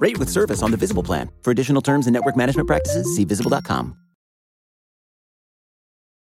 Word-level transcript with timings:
Rate 0.00 0.18
with 0.18 0.28
service 0.28 0.62
on 0.62 0.70
the 0.70 0.76
Visible 0.76 1.02
plan. 1.02 1.30
For 1.42 1.50
additional 1.50 1.82
terms 1.82 2.06
and 2.06 2.14
network 2.14 2.36
management 2.36 2.66
practices, 2.66 3.14
see 3.14 3.24
visible.com. 3.24 3.96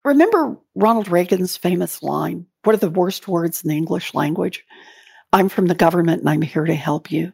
Remember 0.05 0.57
Ronald 0.75 1.09
Reagan's 1.09 1.57
famous 1.57 2.03
line 2.03 2.47
What 2.65 2.75
are 2.75 2.79
the 2.79 2.91
worst 2.91 3.27
words 3.27 3.63
in 3.63 3.71
the 3.71 3.77
English 3.77 4.13
language? 4.15 4.65
I'm 5.33 5.49
from 5.49 5.67
the 5.67 5.75
government 5.75 6.21
and 6.21 6.31
I'm 6.31 6.43
here 6.43 6.65
to 6.65 6.75
help 6.75 7.11
you. 7.11 7.33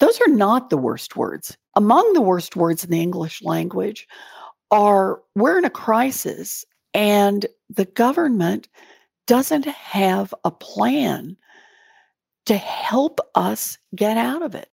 Those 0.00 0.20
are 0.20 0.28
not 0.28 0.70
the 0.70 0.78
worst 0.78 1.16
words. 1.16 1.56
Among 1.76 2.12
the 2.12 2.20
worst 2.20 2.56
words 2.56 2.82
in 2.82 2.90
the 2.90 3.00
English 3.00 3.42
language 3.42 4.08
are 4.70 5.20
we're 5.34 5.58
in 5.58 5.64
a 5.64 5.70
crisis 5.70 6.64
and 6.94 7.46
the 7.70 7.84
government 7.84 8.68
doesn't 9.26 9.66
have 9.66 10.34
a 10.44 10.50
plan 10.50 11.36
to 12.46 12.56
help 12.56 13.20
us 13.34 13.76
get 13.94 14.16
out 14.16 14.42
of 14.42 14.54
it. 14.54 14.70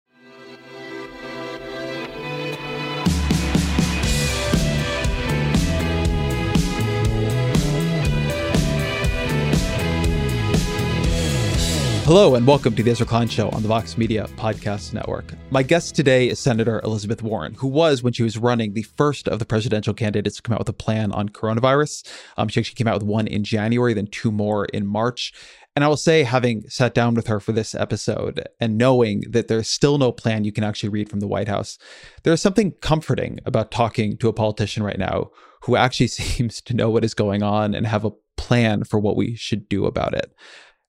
Hello, 12.04 12.34
and 12.34 12.46
welcome 12.46 12.76
to 12.76 12.82
the 12.82 12.90
Ezra 12.90 13.06
Klein 13.06 13.28
Show 13.28 13.48
on 13.48 13.62
the 13.62 13.68
Vox 13.68 13.96
Media 13.96 14.26
Podcast 14.36 14.92
Network. 14.92 15.32
My 15.50 15.62
guest 15.62 15.96
today 15.96 16.28
is 16.28 16.38
Senator 16.38 16.82
Elizabeth 16.84 17.22
Warren, 17.22 17.54
who 17.54 17.66
was, 17.66 18.02
when 18.02 18.12
she 18.12 18.22
was 18.22 18.36
running, 18.36 18.74
the 18.74 18.82
first 18.82 19.26
of 19.26 19.38
the 19.38 19.46
presidential 19.46 19.94
candidates 19.94 20.36
to 20.36 20.42
come 20.42 20.52
out 20.52 20.58
with 20.58 20.68
a 20.68 20.74
plan 20.74 21.12
on 21.12 21.30
coronavirus. 21.30 22.06
Um, 22.36 22.48
she 22.48 22.60
actually 22.60 22.74
came 22.74 22.88
out 22.88 22.96
with 22.96 23.04
one 23.04 23.26
in 23.26 23.42
January, 23.42 23.94
then 23.94 24.08
two 24.08 24.30
more 24.30 24.66
in 24.66 24.86
March. 24.86 25.32
And 25.74 25.82
I 25.82 25.88
will 25.88 25.96
say, 25.96 26.24
having 26.24 26.68
sat 26.68 26.92
down 26.92 27.14
with 27.14 27.26
her 27.26 27.40
for 27.40 27.52
this 27.52 27.74
episode 27.74 28.46
and 28.60 28.76
knowing 28.76 29.22
that 29.30 29.48
there's 29.48 29.68
still 29.68 29.96
no 29.96 30.12
plan 30.12 30.44
you 30.44 30.52
can 30.52 30.62
actually 30.62 30.90
read 30.90 31.08
from 31.08 31.20
the 31.20 31.26
White 31.26 31.48
House, 31.48 31.78
there 32.22 32.34
is 32.34 32.42
something 32.42 32.72
comforting 32.82 33.40
about 33.46 33.70
talking 33.70 34.18
to 34.18 34.28
a 34.28 34.34
politician 34.34 34.82
right 34.82 34.98
now 34.98 35.30
who 35.62 35.74
actually 35.74 36.06
seems 36.08 36.60
to 36.60 36.74
know 36.74 36.90
what 36.90 37.02
is 37.02 37.14
going 37.14 37.42
on 37.42 37.74
and 37.74 37.86
have 37.86 38.04
a 38.04 38.12
plan 38.36 38.84
for 38.84 38.98
what 38.98 39.16
we 39.16 39.34
should 39.34 39.70
do 39.70 39.86
about 39.86 40.12
it. 40.12 40.34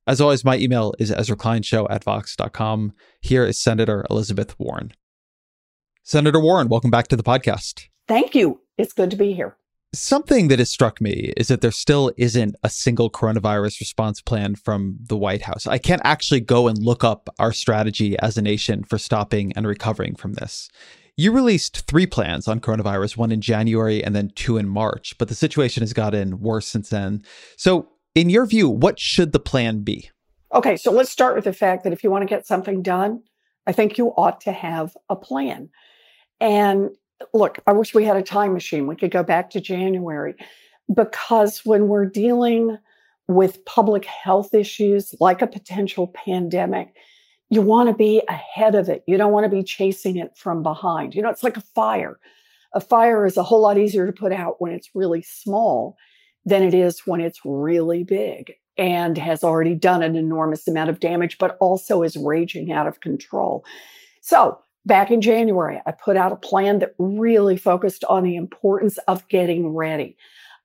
As 0.07 0.21
always, 0.21 0.45
my 0.45 0.55
email 0.57 0.93
is 0.99 1.11
EzraKleinShow 1.11 1.87
at 1.89 2.03
Vox.com. 2.03 2.93
Here 3.21 3.43
is 3.43 3.57
Senator 3.57 4.05
Elizabeth 4.11 4.57
Warren. 4.59 4.93
Senator 6.03 6.39
Warren, 6.39 6.67
welcome 6.67 6.91
back 6.91 7.07
to 7.07 7.15
the 7.15 7.23
podcast. 7.23 7.87
Thank 8.07 8.35
you. 8.35 8.61
It's 8.77 8.93
good 8.93 9.09
to 9.09 9.17
be 9.17 9.33
here. 9.33 9.57
Something 9.95 10.49
that 10.49 10.59
has 10.59 10.69
struck 10.69 11.01
me 11.01 11.33
is 11.35 11.47
that 11.47 11.61
there 11.61 11.71
still 11.71 12.11
isn't 12.17 12.55
a 12.61 12.69
single 12.69 13.09
coronavirus 13.09 13.79
response 13.79 14.21
plan 14.21 14.53
from 14.53 14.99
the 15.01 15.17
White 15.17 15.41
House. 15.41 15.65
I 15.65 15.79
can't 15.79 16.01
actually 16.03 16.41
go 16.41 16.67
and 16.67 16.77
look 16.77 17.03
up 17.03 17.27
our 17.39 17.51
strategy 17.51 18.15
as 18.19 18.37
a 18.37 18.43
nation 18.43 18.83
for 18.83 18.99
stopping 18.99 19.53
and 19.53 19.65
recovering 19.65 20.15
from 20.15 20.33
this. 20.33 20.69
You 21.17 21.31
released 21.31 21.87
three 21.87 22.05
plans 22.05 22.47
on 22.47 22.59
coronavirus, 22.59 23.17
one 23.17 23.31
in 23.31 23.41
January 23.41 24.03
and 24.03 24.13
then 24.13 24.31
two 24.35 24.57
in 24.57 24.67
March, 24.67 25.17
but 25.17 25.29
the 25.29 25.35
situation 25.35 25.81
has 25.81 25.93
gotten 25.93 26.41
worse 26.41 26.67
since 26.67 26.89
then. 26.89 27.23
So, 27.57 27.87
in 28.15 28.29
your 28.29 28.45
view, 28.45 28.69
what 28.69 28.99
should 28.99 29.33
the 29.33 29.39
plan 29.39 29.81
be? 29.81 30.09
Okay, 30.53 30.77
so 30.77 30.91
let's 30.91 31.11
start 31.11 31.35
with 31.35 31.43
the 31.43 31.53
fact 31.53 31.83
that 31.83 31.93
if 31.93 32.03
you 32.03 32.09
want 32.09 32.21
to 32.21 32.33
get 32.33 32.47
something 32.47 32.81
done, 32.81 33.21
I 33.67 33.73
think 33.73 33.97
you 33.97 34.07
ought 34.15 34.41
to 34.41 34.51
have 34.51 34.95
a 35.09 35.15
plan. 35.15 35.69
And 36.39 36.91
look, 37.33 37.59
I 37.67 37.73
wish 37.73 37.93
we 37.93 38.05
had 38.05 38.15
a 38.15 38.23
time 38.23 38.53
machine. 38.53 38.87
We 38.87 38.95
could 38.95 39.11
go 39.11 39.23
back 39.23 39.49
to 39.51 39.61
January 39.61 40.35
because 40.93 41.65
when 41.65 41.87
we're 41.87 42.05
dealing 42.05 42.77
with 43.27 43.65
public 43.65 44.05
health 44.05 44.53
issues 44.53 45.13
like 45.19 45.41
a 45.41 45.47
potential 45.47 46.07
pandemic, 46.07 46.95
you 47.49 47.61
want 47.61 47.89
to 47.89 47.95
be 47.95 48.21
ahead 48.29 48.75
of 48.75 48.87
it. 48.87 49.03
You 49.07 49.17
don't 49.17 49.31
want 49.31 49.45
to 49.45 49.55
be 49.55 49.63
chasing 49.63 50.17
it 50.17 50.37
from 50.37 50.63
behind. 50.63 51.15
You 51.15 51.21
know, 51.21 51.29
it's 51.29 51.43
like 51.43 51.57
a 51.57 51.61
fire. 51.61 52.19
A 52.73 52.79
fire 52.79 53.25
is 53.25 53.37
a 53.37 53.43
whole 53.43 53.61
lot 53.61 53.77
easier 53.77 54.05
to 54.05 54.11
put 54.11 54.31
out 54.31 54.61
when 54.61 54.73
it's 54.73 54.89
really 54.93 55.21
small 55.21 55.97
than 56.45 56.63
it 56.63 56.73
is 56.73 57.01
when 57.05 57.21
it's 57.21 57.39
really 57.43 58.03
big 58.03 58.53
and 58.77 59.17
has 59.17 59.43
already 59.43 59.73
done 59.73 60.03
an 60.03 60.15
enormous 60.15 60.67
amount 60.67 60.89
of 60.89 60.99
damage, 60.99 61.37
but 61.37 61.57
also 61.59 62.03
is 62.03 62.17
raging 62.17 62.71
out 62.71 62.87
of 62.87 62.99
control. 62.99 63.63
So, 64.21 64.59
back 64.85 65.11
in 65.11 65.21
January, 65.21 65.81
I 65.85 65.91
put 65.91 66.17
out 66.17 66.31
a 66.31 66.37
plan 66.37 66.79
that 66.79 66.93
really 66.99 67.57
focused 67.57 68.03
on 68.05 68.23
the 68.23 68.35
importance 68.35 68.97
of 69.07 69.27
getting 69.29 69.69
ready, 69.69 70.17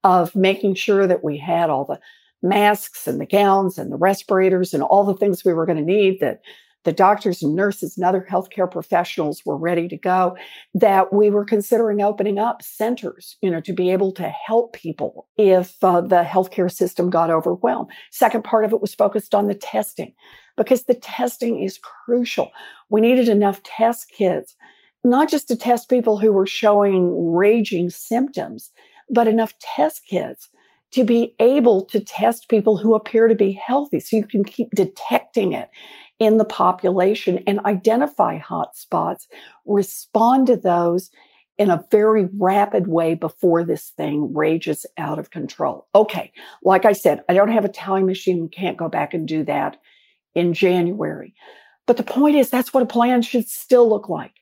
of 0.05 0.35
making 0.35 0.75
sure 0.75 1.07
that 1.07 1.25
we 1.25 1.39
had 1.39 1.71
all 1.71 1.85
the 1.85 2.01
masks 2.43 3.07
and 3.07 3.21
the 3.21 3.27
gowns 3.27 3.79
and 3.79 3.93
the 3.93 3.97
respirators 3.97 4.75
and 4.75 4.83
all 4.83 5.05
the 5.05 5.15
things 5.15 5.45
we 5.45 5.53
were 5.53 5.67
going 5.67 5.79
to 5.79 5.85
need 5.85 6.21
that 6.21 6.41
the 6.85 6.93
doctors 6.93 7.43
and 7.43 7.55
nurses 7.55 7.97
and 7.97 8.07
other 8.07 8.27
healthcare 8.29 8.71
professionals 8.71 9.43
were 9.45 9.57
ready 9.57 9.87
to 9.89 9.97
go, 9.97 10.37
that 10.75 11.13
we 11.13 11.31
were 11.31 11.45
considering 11.45 12.01
opening 12.01 12.39
up 12.39 12.63
centers, 12.63 13.37
you 13.43 13.51
know, 13.51 13.61
to 13.61 13.73
be 13.73 13.91
able 13.91 14.13
to 14.13 14.29
help 14.29 14.73
people 14.73 15.27
if 15.37 15.83
uh, 15.85 16.01
the 16.01 16.23
healthcare 16.23 16.71
system 16.71 17.11
got 17.11 17.31
overwhelmed. 17.31 17.91
Second 18.11 18.45
part 18.45 18.65
of 18.65 18.73
it 18.73 18.81
was 18.81 18.95
focused 18.95 19.35
on 19.35 19.47
the 19.47 19.55
testing 19.55 20.15
because 20.57 20.85
the 20.85 20.95
testing 20.95 21.63
is 21.63 21.79
crucial. 21.79 22.51
We 22.89 23.01
needed 23.01 23.29
enough 23.29 23.63
test 23.63 24.11
kits, 24.17 24.57
not 25.05 25.29
just 25.29 25.49
to 25.49 25.57
test 25.57 25.91
people 25.91 26.19
who 26.19 26.33
were 26.33 26.47
showing 26.47 27.33
raging 27.33 27.91
symptoms, 27.91 28.71
but 29.11 29.29
enough 29.29 29.53
test 29.61 30.03
kits 30.09 30.49
to 30.93 31.05
be 31.05 31.35
able 31.39 31.85
to 31.85 32.01
test 32.01 32.49
people 32.49 32.77
who 32.77 32.95
appear 32.95 33.29
to 33.29 33.35
be 33.35 33.53
healthy 33.53 34.01
so 34.01 34.17
you 34.17 34.27
can 34.27 34.45
keep 34.45 34.71
detecting 34.75 35.53
it 35.53 35.69
in 36.21 36.37
the 36.37 36.45
population 36.45 37.43
and 37.47 37.59
identify 37.61 38.39
hotspots, 38.39 39.27
respond 39.67 40.47
to 40.47 40.57
those 40.57 41.11
in 41.59 41.71
a 41.71 41.85
very 41.91 42.29
rapid 42.39 42.87
way 42.87 43.15
before 43.15 43.65
this 43.65 43.91
thing 43.97 44.33
rages 44.33 44.87
out 44.97 45.19
of 45.19 45.31
control. 45.31 45.87
Okay, 45.95 46.33
like 46.63 46.85
I 46.85 46.93
said, 46.93 47.23
I 47.29 47.35
don't 47.35 47.53
have 47.53 47.65
a 47.65 47.69
time 47.69 48.07
machine. 48.07 48.49
Can't 48.49 48.77
go 48.77 48.89
back 48.89 49.13
and 49.15 49.27
do 49.27 49.45
that 49.45 49.79
in 50.35 50.55
January. 50.55 51.35
But 51.87 51.97
the 51.97 52.03
point 52.03 52.37
is, 52.37 52.51
that's 52.51 52.73
what 52.73 52.83
a 52.83 52.87
plan 52.87 53.23
should 53.23 53.49
still 53.49 53.89
look 53.89 54.09
like. 54.09 54.35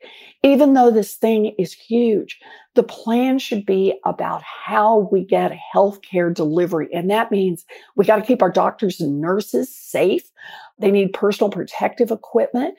Even 0.42 0.74
though 0.74 0.90
this 0.90 1.14
thing 1.14 1.54
is 1.58 1.72
huge, 1.72 2.38
the 2.74 2.82
plan 2.82 3.38
should 3.38 3.64
be 3.64 3.98
about 4.04 4.42
how 4.42 5.08
we 5.10 5.24
get 5.24 5.58
healthcare 5.74 6.32
delivery. 6.32 6.88
And 6.92 7.10
that 7.10 7.30
means 7.30 7.64
we 7.96 8.04
got 8.04 8.16
to 8.16 8.22
keep 8.22 8.42
our 8.42 8.50
doctors 8.50 9.00
and 9.00 9.20
nurses 9.20 9.74
safe. 9.74 10.30
They 10.78 10.90
need 10.90 11.12
personal 11.12 11.50
protective 11.50 12.10
equipment. 12.10 12.74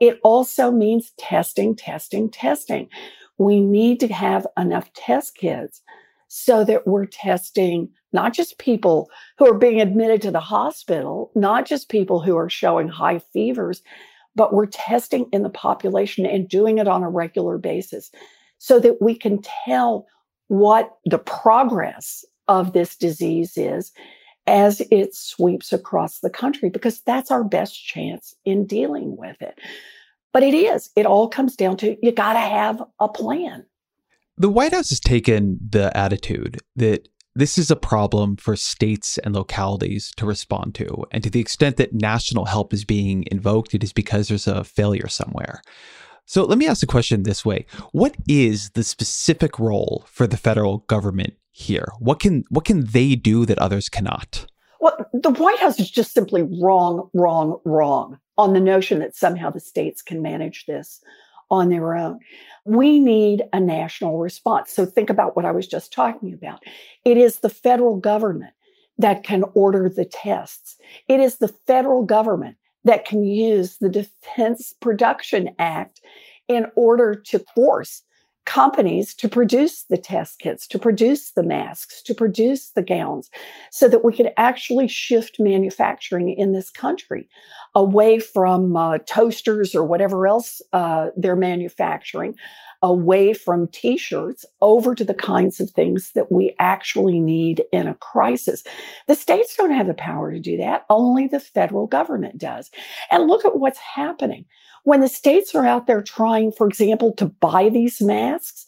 It 0.00 0.18
also 0.24 0.70
means 0.70 1.12
testing, 1.18 1.76
testing, 1.76 2.30
testing. 2.30 2.88
We 3.38 3.60
need 3.60 4.00
to 4.00 4.08
have 4.08 4.46
enough 4.56 4.92
test 4.94 5.36
kits 5.36 5.82
so 6.28 6.64
that 6.64 6.86
we're 6.86 7.06
testing 7.06 7.90
not 8.14 8.32
just 8.32 8.58
people 8.58 9.10
who 9.36 9.46
are 9.46 9.58
being 9.58 9.80
admitted 9.80 10.22
to 10.22 10.30
the 10.30 10.40
hospital, 10.40 11.30
not 11.34 11.66
just 11.66 11.90
people 11.90 12.20
who 12.20 12.36
are 12.36 12.48
showing 12.48 12.88
high 12.88 13.18
fevers, 13.18 13.82
but 14.34 14.54
we're 14.54 14.66
testing 14.66 15.26
in 15.32 15.42
the 15.42 15.50
population 15.50 16.24
and 16.24 16.48
doing 16.48 16.78
it 16.78 16.88
on 16.88 17.02
a 17.02 17.10
regular 17.10 17.58
basis 17.58 18.10
so 18.58 18.80
that 18.80 19.02
we 19.02 19.14
can 19.14 19.42
tell 19.66 20.06
what 20.48 20.96
the 21.04 21.18
progress 21.18 22.24
of 22.48 22.72
this 22.72 22.96
disease 22.96 23.56
is 23.56 23.92
as 24.46 24.80
it 24.90 25.14
sweeps 25.14 25.72
across 25.72 26.20
the 26.20 26.30
country, 26.30 26.68
because 26.68 27.00
that's 27.00 27.30
our 27.30 27.42
best 27.42 27.82
chance 27.84 28.34
in 28.44 28.66
dealing 28.66 29.16
with 29.16 29.40
it. 29.40 29.58
But 30.32 30.42
it 30.42 30.54
is. 30.54 30.90
It 30.96 31.06
all 31.06 31.28
comes 31.28 31.56
down 31.56 31.78
to 31.78 31.96
you 32.02 32.12
got 32.12 32.34
to 32.34 32.40
have 32.40 32.82
a 33.00 33.08
plan. 33.08 33.64
The 34.36 34.50
White 34.50 34.72
House 34.72 34.90
has 34.90 35.00
taken 35.00 35.58
the 35.70 35.96
attitude 35.96 36.60
that 36.74 37.08
this 37.34 37.58
is 37.58 37.70
a 37.70 37.76
problem 37.76 38.36
for 38.36 38.54
states 38.56 39.18
and 39.18 39.34
localities 39.34 40.12
to 40.16 40.26
respond 40.26 40.74
to. 40.76 41.04
And 41.10 41.22
to 41.24 41.30
the 41.30 41.40
extent 41.40 41.76
that 41.76 41.92
national 41.92 42.44
help 42.44 42.72
is 42.72 42.84
being 42.84 43.24
invoked, 43.30 43.74
it 43.74 43.82
is 43.82 43.92
because 43.92 44.28
there's 44.28 44.46
a 44.46 44.64
failure 44.64 45.08
somewhere. 45.08 45.60
So 46.26 46.44
let 46.44 46.58
me 46.58 46.66
ask 46.66 46.80
the 46.80 46.86
question 46.86 47.22
this 47.22 47.44
way 47.44 47.66
What 47.92 48.14
is 48.28 48.70
the 48.70 48.84
specific 48.84 49.58
role 49.58 50.04
for 50.06 50.26
the 50.26 50.36
federal 50.36 50.78
government 50.78 51.34
here? 51.50 51.88
What 51.98 52.20
can 52.20 52.44
what 52.48 52.64
can 52.64 52.84
they 52.86 53.14
do 53.14 53.44
that 53.46 53.58
others 53.58 53.88
cannot? 53.88 54.46
Well, 54.80 54.96
the 55.12 55.30
White 55.30 55.58
House 55.58 55.80
is 55.80 55.90
just 55.90 56.12
simply 56.12 56.42
wrong, 56.42 57.08
wrong, 57.14 57.58
wrong 57.64 58.18
on 58.36 58.52
the 58.52 58.60
notion 58.60 58.98
that 58.98 59.16
somehow 59.16 59.50
the 59.50 59.60
states 59.60 60.02
can 60.02 60.20
manage 60.22 60.66
this 60.66 61.00
on 61.54 61.70
their 61.70 61.94
own. 61.94 62.20
We 62.64 62.98
need 62.98 63.42
a 63.52 63.60
national 63.60 64.18
response. 64.18 64.70
So 64.70 64.86
think 64.86 65.10
about 65.10 65.36
what 65.36 65.44
I 65.44 65.52
was 65.52 65.66
just 65.66 65.92
talking 65.92 66.32
about. 66.32 66.62
It 67.04 67.16
is 67.16 67.38
the 67.38 67.50
federal 67.50 67.96
government 67.96 68.52
that 68.98 69.24
can 69.24 69.44
order 69.54 69.88
the 69.88 70.04
tests. 70.04 70.76
It 71.08 71.20
is 71.20 71.38
the 71.38 71.48
federal 71.66 72.04
government 72.04 72.56
that 72.84 73.04
can 73.04 73.24
use 73.24 73.78
the 73.78 73.88
Defense 73.88 74.74
Production 74.80 75.50
Act 75.58 76.00
in 76.48 76.66
order 76.76 77.14
to 77.14 77.44
force 77.54 78.02
companies 78.46 79.14
to 79.14 79.28
produce 79.28 79.84
the 79.84 79.96
test 79.96 80.38
kits, 80.38 80.66
to 80.68 80.78
produce 80.78 81.32
the 81.32 81.42
masks, 81.42 82.02
to 82.02 82.14
produce 82.14 82.70
the 82.70 82.82
gowns, 82.82 83.30
so 83.70 83.88
that 83.88 84.04
we 84.04 84.12
could 84.14 84.32
actually 84.36 84.88
shift 84.88 85.40
manufacturing 85.40 86.30
in 86.30 86.52
this 86.52 86.70
country 86.70 87.28
away 87.74 88.18
from 88.18 88.76
uh, 88.76 88.98
toasters 89.06 89.74
or 89.74 89.84
whatever 89.84 90.26
else 90.26 90.60
uh, 90.72 91.08
they're 91.16 91.36
manufacturing, 91.36 92.34
away 92.82 93.32
from 93.32 93.66
t 93.68 93.96
shirts 93.96 94.44
over 94.60 94.94
to 94.94 95.04
the 95.04 95.14
kinds 95.14 95.58
of 95.58 95.70
things 95.70 96.12
that 96.12 96.30
we 96.30 96.54
actually 96.58 97.18
need 97.18 97.64
in 97.72 97.88
a 97.88 97.94
crisis. 97.94 98.62
The 99.08 99.14
states 99.14 99.56
don't 99.56 99.72
have 99.72 99.86
the 99.86 99.94
power 99.94 100.32
to 100.32 100.38
do 100.38 100.58
that, 100.58 100.84
only 100.90 101.26
the 101.26 101.40
federal 101.40 101.86
government 101.86 102.38
does. 102.38 102.70
And 103.10 103.26
look 103.26 103.44
at 103.44 103.58
what's 103.58 103.78
happening. 103.78 104.44
When 104.84 105.00
the 105.00 105.08
states 105.08 105.54
are 105.54 105.66
out 105.66 105.86
there 105.86 106.02
trying, 106.02 106.52
for 106.52 106.66
example, 106.66 107.12
to 107.14 107.26
buy 107.26 107.68
these 107.68 108.00
masks 108.00 108.66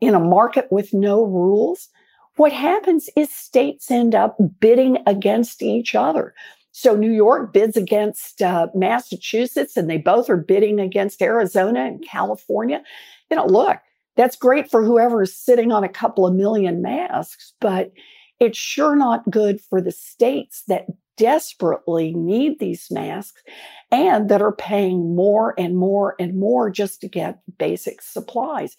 in 0.00 0.14
a 0.14 0.20
market 0.20 0.66
with 0.70 0.92
no 0.92 1.22
rules, 1.24 1.88
what 2.36 2.52
happens 2.52 3.08
is 3.16 3.32
states 3.32 3.90
end 3.90 4.14
up 4.14 4.36
bidding 4.60 4.98
against 5.06 5.62
each 5.62 5.94
other. 5.94 6.34
So 6.72 6.94
New 6.94 7.10
York 7.10 7.52
bids 7.52 7.76
against 7.76 8.40
uh, 8.40 8.68
Massachusetts, 8.74 9.76
and 9.76 9.90
they 9.90 9.98
both 9.98 10.30
are 10.30 10.36
bidding 10.36 10.78
against 10.78 11.20
Arizona 11.20 11.80
and 11.86 12.04
California. 12.06 12.82
You 13.30 13.36
know, 13.36 13.46
look, 13.46 13.78
that's 14.16 14.36
great 14.36 14.70
for 14.70 14.84
whoever 14.84 15.22
is 15.22 15.36
sitting 15.36 15.72
on 15.72 15.84
a 15.84 15.88
couple 15.88 16.26
of 16.26 16.34
million 16.34 16.80
masks, 16.80 17.52
but 17.60 17.92
it's 18.40 18.58
sure 18.58 18.96
not 18.96 19.28
good 19.30 19.60
for 19.60 19.80
the 19.80 19.92
states 19.92 20.62
that 20.68 20.86
desperately 21.18 22.14
need 22.14 22.58
these 22.58 22.90
masks 22.90 23.42
and 23.90 24.30
that 24.30 24.40
are 24.40 24.52
paying 24.52 25.14
more 25.14 25.54
and 25.58 25.76
more 25.76 26.14
and 26.18 26.38
more 26.38 26.70
just 26.70 27.00
to 27.02 27.08
get 27.08 27.40
basic 27.58 28.00
supplies. 28.00 28.76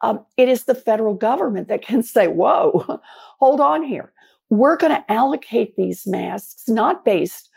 Um, 0.00 0.24
it 0.36 0.48
is 0.48 0.64
the 0.64 0.74
federal 0.74 1.14
government 1.14 1.68
that 1.68 1.82
can 1.82 2.02
say, 2.14 2.28
whoa, 2.28 3.00
hold 3.38 3.60
on 3.60 3.82
here. 3.82 4.12
We're 4.48 4.76
going 4.76 4.92
to 4.92 5.12
allocate 5.12 5.76
these 5.76 6.06
masks 6.06 6.68
not 6.68 7.04
based 7.04 7.50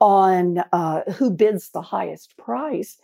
on 0.00 0.58
uh, 0.72 1.02
who 1.12 1.30
bids 1.30 1.70
the 1.70 1.82
highest 1.82 2.36
price, 2.36 2.98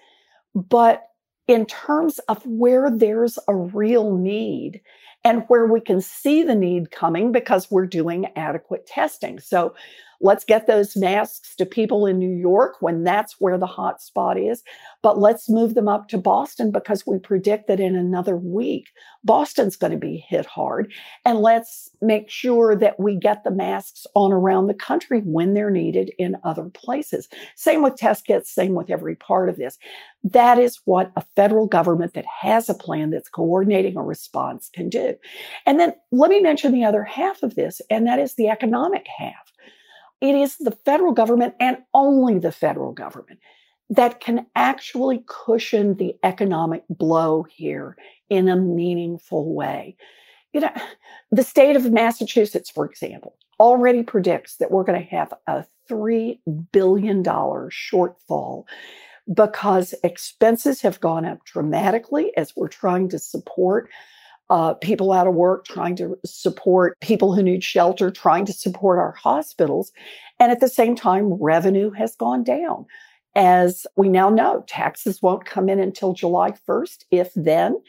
but 0.55 1.05
in 1.47 1.65
terms 1.65 2.19
of 2.29 2.45
where 2.45 2.91
there's 2.91 3.39
a 3.49 3.55
real 3.55 4.17
need 4.17 4.83
and 5.29 5.45
where 5.49 5.67
we 5.67 5.79
can 5.79 6.01
see 6.01 6.43
the 6.43 6.55
need 6.55 6.91
coming 6.91 7.33
because 7.33 7.71
we're 7.71 7.85
doing 7.85 8.27
adequate 8.35 8.87
testing. 8.87 9.39
So 9.39 9.75
Let's 10.21 10.45
get 10.45 10.67
those 10.67 10.97
masks 10.97 11.55
to 11.57 11.67
people 11.67 12.05
in 12.07 12.19
New 12.19 12.35
York 12.35 12.77
when 12.81 13.05
that's 13.05 13.37
where 13.39 13.57
the 13.57 13.67
hot 13.67 14.03
spot 14.03 14.37
is. 14.37 14.65
But 15.01 15.19
let's 15.19 15.49
move 15.49 15.75
them 15.75 15.87
up 15.87 16.09
to 16.09 16.19
Boston 16.19 16.73
because 16.73 17.07
we 17.07 17.19
predict 17.21 17.69
that 17.69 17.79
in 17.79 17.95
another 17.95 18.37
week, 18.37 18.89
Boston's 19.23 19.77
going 19.77 19.93
to 19.93 19.99
be 19.99 20.25
hit 20.29 20.45
hard. 20.45 20.93
And 21.25 21.39
let's 21.39 21.89
make 22.03 22.31
sure 22.31 22.75
that 22.75 22.99
we 22.99 23.15
get 23.15 23.45
the 23.45 23.53
masks 23.53 24.07
on 24.15 24.33
around 24.33 24.67
the 24.67 24.75
country 24.75 25.21
when 25.21 25.55
they're 25.55 25.71
needed 25.71 26.11
in 26.19 26.37
other 26.43 26.65
places. 26.65 27.29
Same 27.55 27.83
with 27.83 27.95
test 27.95 28.27
kits, 28.27 28.53
same 28.53 28.75
with 28.75 28.91
every 28.91 29.15
part 29.15 29.49
of 29.49 29.57
this. 29.57 29.79
That 30.25 30.59
is 30.59 30.81
what 30.85 31.13
a 31.15 31.25
federal 31.37 31.69
government 31.69 32.15
that 32.15 32.27
has 32.41 32.69
a 32.69 32.75
plan 32.75 33.11
that's 33.11 33.29
coordinating 33.29 33.97
a 33.97 34.03
response 34.03 34.69
can 34.75 34.89
do. 34.89 35.15
And 35.67 35.79
then 35.79 35.95
let 36.13 36.31
me 36.31 36.41
mention 36.41 36.73
the 36.73 36.85
other 36.85 37.05
half 37.05 37.43
of 37.43 37.55
this, 37.55 37.81
and 37.91 38.07
that 38.07 38.19
is 38.19 38.35
the 38.35 38.49
economic 38.49 39.07
half. 39.19 39.53
It 40.21 40.35
is 40.35 40.57
the 40.57 40.77
federal 40.85 41.13
government 41.13 41.55
and 41.61 41.79
only 41.95 42.39
the 42.39 42.53
federal 42.53 42.93
government 42.93 43.41
that 43.91 44.21
can 44.21 44.47
actually 44.55 45.25
cushion 45.27 45.95
the 45.95 46.15
economic 46.23 46.85
blow 46.91 47.45
here 47.45 47.97
in 48.29 48.49
a 48.49 48.57
meaningful 48.57 49.55
way. 49.55 49.97
You 50.53 50.61
know, 50.61 50.73
the 51.31 51.45
state 51.45 51.77
of 51.77 51.91
Massachusetts, 51.91 52.71
for 52.71 52.85
example, 52.85 53.37
already 53.61 54.03
predicts 54.03 54.57
that 54.57 54.71
we're 54.71 54.85
going 54.85 55.01
to 55.01 55.17
have 55.17 55.33
a 55.47 55.65
$3 55.91 56.39
billion 56.73 57.23
shortfall 57.25 58.65
because 59.33 59.95
expenses 60.03 60.81
have 60.83 61.01
gone 61.01 61.25
up 61.25 61.45
dramatically 61.45 62.35
as 62.37 62.55
we're 62.57 62.69
trying 62.69 63.09
to 63.11 63.19
support 63.19 63.91
uh, 64.51 64.75
people 64.75 65.13
out 65.13 65.27
of 65.27 65.35
work, 65.35 65.67
trying 65.67 65.97
to 65.97 66.17
support 66.25 66.99
people 67.01 67.35
who 67.35 67.43
need 67.43 67.63
shelter, 67.63 68.11
trying 68.11 68.47
to 68.47 68.53
support 68.53 68.99
our 68.99 69.13
hospitals. 69.13 69.93
And 70.41 70.51
at 70.51 70.61
the 70.61 70.69
same 70.69 70.97
time, 70.97 71.35
revenue 71.35 71.91
has 71.93 72.17
gone 72.17 72.45
down. 72.45 72.87
As 73.35 73.87
we 73.97 74.09
now 74.09 74.31
know, 74.31 74.65
taxes 74.67 75.21
won't 75.23 75.45
come 75.45 75.69
in 75.69 75.79
until 75.79 76.13
July 76.13 76.53
1st, 76.67 77.05
if 77.11 77.31
then. 77.37 77.81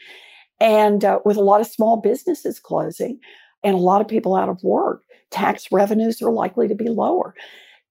And 0.60 1.04
uh, 1.04 1.20
with 1.24 1.38
a 1.38 1.42
lot 1.42 1.60
of 1.60 1.66
small 1.66 1.96
businesses 1.96 2.60
closing 2.60 3.18
and 3.64 3.74
a 3.74 3.78
lot 3.78 4.02
of 4.02 4.08
people 4.08 4.36
out 4.36 4.50
of 4.50 4.62
work, 4.62 5.02
tax 5.30 5.72
revenues 5.72 6.20
are 6.20 6.30
likely 6.30 6.68
to 6.68 6.74
be 6.74 6.88
lower. 6.88 7.34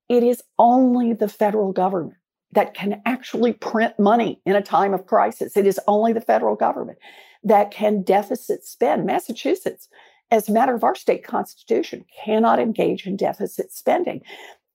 It 0.08 0.24
is 0.24 0.44
only 0.60 1.14
the 1.14 1.28
federal 1.28 1.74
government 1.74 2.18
that 2.52 2.74
can 2.74 3.02
actually 3.06 3.54
print 3.54 3.98
money 4.00 4.42
in 4.46 4.56
a 4.56 4.62
time 4.62 4.94
of 4.94 5.06
crisis. 5.06 5.58
It 5.58 5.68
is 5.68 5.80
only 5.88 6.14
the 6.14 6.22
federal 6.22 6.56
government 6.56 6.98
that 7.44 7.72
can 7.72 8.04
deficit 8.04 8.66
spend. 8.66 9.06
Massachusetts, 9.06 9.88
as 10.32 10.50
a 10.50 10.52
matter 10.52 10.76
of 10.76 10.84
our 10.84 10.96
state 10.96 11.24
constitution, 11.24 12.06
cannot 12.24 12.60
engage 12.60 13.08
in 13.08 13.16
deficit 13.16 13.72
spending. 13.72 14.22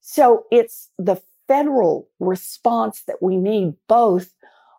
So 0.00 0.44
it's 0.50 0.90
the 0.98 1.20
federal 1.46 2.08
response 2.20 3.02
that 3.06 3.22
we 3.22 3.36
need 3.36 3.74
both 3.88 4.34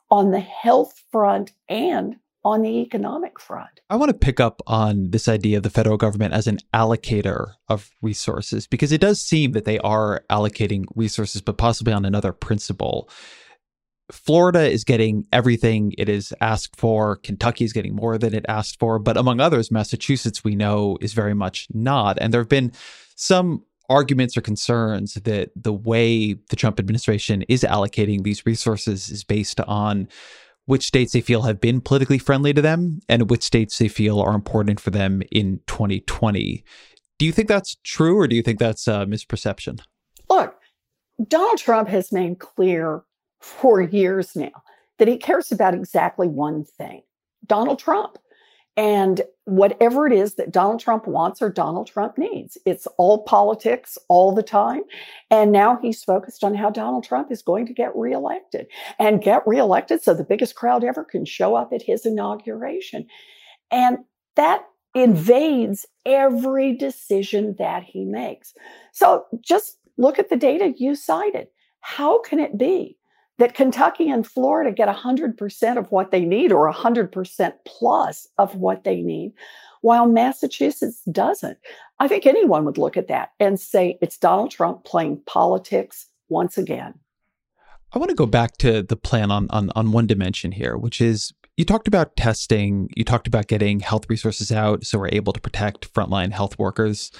on 0.09 0.31
the 0.31 0.39
health 0.39 1.01
front 1.11 1.51
and 1.69 2.17
on 2.43 2.61
the 2.61 2.69
economic 2.69 3.39
front. 3.39 3.81
I 3.89 3.95
want 3.95 4.09
to 4.09 4.17
pick 4.17 4.39
up 4.39 4.61
on 4.67 5.09
this 5.09 5.27
idea 5.27 5.57
of 5.57 5.63
the 5.63 5.71
federal 5.71 5.97
government 5.97 6.35
as 6.35 6.45
an 6.45 6.59
allocator 6.75 7.53
of 7.67 7.89
resources 8.03 8.67
because 8.67 8.91
it 8.91 9.01
does 9.01 9.19
seem 9.19 9.53
that 9.53 9.65
they 9.65 9.79
are 9.79 10.23
allocating 10.29 10.85
resources, 10.95 11.41
but 11.41 11.57
possibly 11.57 11.91
on 11.91 12.05
another 12.05 12.31
principle. 12.31 13.09
Florida 14.11 14.69
is 14.69 14.83
getting 14.83 15.25
everything 15.33 15.93
it 15.97 16.09
is 16.09 16.33
asked 16.41 16.79
for. 16.79 17.17
Kentucky 17.17 17.65
is 17.65 17.73
getting 17.73 17.95
more 17.95 18.17
than 18.17 18.33
it 18.33 18.45
asked 18.47 18.79
for. 18.79 18.99
But 18.99 19.17
among 19.17 19.39
others, 19.39 19.71
Massachusetts, 19.71 20.43
we 20.43 20.55
know, 20.55 20.97
is 21.01 21.13
very 21.13 21.33
much 21.33 21.67
not. 21.73 22.17
And 22.21 22.33
there 22.33 22.41
have 22.41 22.49
been 22.49 22.71
some 23.15 23.63
arguments 23.89 24.37
or 24.37 24.41
concerns 24.41 25.15
that 25.15 25.49
the 25.55 25.73
way 25.73 26.33
the 26.33 26.55
Trump 26.55 26.79
administration 26.79 27.43
is 27.43 27.63
allocating 27.63 28.23
these 28.23 28.45
resources 28.45 29.09
is 29.09 29.23
based 29.23 29.59
on 29.61 30.07
which 30.65 30.85
states 30.85 31.13
they 31.13 31.21
feel 31.21 31.43
have 31.43 31.61
been 31.61 31.79
politically 31.81 32.17
friendly 32.17 32.53
to 32.53 32.61
them 32.61 32.99
and 33.07 33.29
which 33.29 33.43
states 33.43 33.77
they 33.77 33.87
feel 33.87 34.19
are 34.19 34.33
important 34.33 34.79
for 34.79 34.89
them 34.89 35.21
in 35.31 35.59
2020. 35.67 36.63
Do 37.17 37.25
you 37.25 37.31
think 37.31 37.47
that's 37.47 37.77
true 37.83 38.17
or 38.17 38.27
do 38.27 38.35
you 38.35 38.41
think 38.41 38.59
that's 38.59 38.87
a 38.87 39.05
misperception? 39.05 39.79
Look, 40.29 40.55
Donald 41.27 41.59
Trump 41.59 41.87
has 41.89 42.11
made 42.11 42.39
clear 42.39 43.03
for 43.45 43.79
years 43.79 44.35
now 44.35 44.63
that 44.97 45.07
he 45.07 45.17
cares 45.17 45.51
about 45.51 45.75
exactly 45.75 46.27
one 46.27 46.63
thing 46.63 47.03
Donald 47.45 47.79
Trump. 47.79 48.17
And 48.77 49.21
whatever 49.45 50.05
it 50.05 50.11
is 50.11 50.35
that 50.35 50.51
Donald 50.51 50.81
Trump 50.81 51.07
wants 51.07 51.41
or 51.41 51.49
Donald 51.49 51.87
Trump 51.87 52.17
needs, 52.17 52.57
it's 52.65 52.87
all 52.97 53.23
politics 53.23 53.97
all 54.09 54.35
the 54.35 54.43
time. 54.43 54.81
And 55.31 55.53
now 55.53 55.79
he's 55.81 56.03
focused 56.03 56.43
on 56.43 56.55
how 56.55 56.71
Donald 56.71 57.05
Trump 57.05 57.31
is 57.31 57.41
going 57.41 57.67
to 57.67 57.73
get 57.73 57.95
reelected 57.95 58.67
and 58.99 59.21
get 59.21 59.47
reelected 59.47 60.03
so 60.03 60.13
the 60.13 60.25
biggest 60.25 60.55
crowd 60.55 60.83
ever 60.83 61.05
can 61.05 61.23
show 61.23 61.55
up 61.55 61.71
at 61.71 61.83
his 61.83 62.05
inauguration. 62.05 63.07
And 63.71 63.99
that 64.35 64.65
invades 64.93 65.85
every 66.05 66.75
decision 66.75 67.55
that 67.57 67.83
he 67.83 68.03
makes. 68.03 68.53
So 68.91 69.25
just 69.39 69.77
look 69.97 70.19
at 70.19 70.29
the 70.29 70.35
data 70.35 70.73
you 70.75 70.95
cited. 70.95 71.47
How 71.79 72.19
can 72.19 72.39
it 72.39 72.57
be 72.57 72.97
that 73.37 73.53
Kentucky 73.53 74.09
and 74.09 74.25
Florida 74.25 74.71
get 74.71 74.87
100% 74.87 75.77
of 75.77 75.91
what 75.91 76.11
they 76.11 76.25
need 76.25 76.51
or 76.51 76.71
100% 76.71 77.53
plus 77.65 78.27
of 78.37 78.55
what 78.55 78.83
they 78.83 79.01
need, 79.01 79.33
while 79.81 80.07
Massachusetts 80.07 81.01
doesn't. 81.11 81.57
I 81.99 82.07
think 82.07 82.25
anyone 82.25 82.65
would 82.65 82.77
look 82.77 82.97
at 82.97 83.07
that 83.07 83.31
and 83.39 83.59
say 83.59 83.97
it's 84.01 84.17
Donald 84.17 84.51
Trump 84.51 84.83
playing 84.85 85.21
politics 85.25 86.07
once 86.29 86.57
again. 86.57 86.95
I 87.93 87.99
want 87.99 88.09
to 88.09 88.15
go 88.15 88.25
back 88.25 88.57
to 88.57 88.83
the 88.83 88.97
plan 88.97 89.31
on, 89.31 89.47
on 89.51 89.71
on 89.75 89.91
one 89.91 90.05
dimension 90.05 90.51
here, 90.51 90.75
which 90.75 90.99
is 90.99 91.33
you 91.55 91.63
talked 91.63 91.87
about 91.87 92.17
testing, 92.17 92.89
you 92.95 93.05
talked 93.05 93.27
about 93.27 93.47
getting 93.47 93.79
health 93.79 94.09
resources 94.09 94.51
out 94.51 94.85
so 94.85 94.99
we're 94.99 95.09
able 95.13 95.31
to 95.31 95.39
protect 95.39 95.93
frontline 95.93 96.33
health 96.33 96.59
workers. 96.59 97.11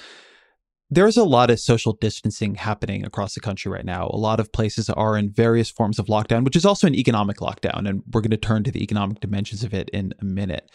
There's 0.88 1.16
a 1.16 1.24
lot 1.24 1.50
of 1.50 1.58
social 1.58 1.94
distancing 1.94 2.54
happening 2.54 3.04
across 3.04 3.34
the 3.34 3.40
country 3.40 3.72
right 3.72 3.84
now. 3.84 4.08
A 4.12 4.16
lot 4.16 4.38
of 4.38 4.52
places 4.52 4.88
are 4.88 5.16
in 5.16 5.30
various 5.30 5.68
forms 5.68 5.98
of 5.98 6.06
lockdown, 6.06 6.44
which 6.44 6.54
is 6.54 6.64
also 6.64 6.86
an 6.86 6.94
economic 6.94 7.38
lockdown. 7.38 7.88
And 7.88 8.02
we're 8.12 8.20
going 8.20 8.30
to 8.30 8.36
turn 8.36 8.62
to 8.64 8.70
the 8.70 8.82
economic 8.82 9.18
dimensions 9.18 9.64
of 9.64 9.74
it 9.74 9.88
in 9.90 10.14
a 10.20 10.24
minute. 10.24 10.70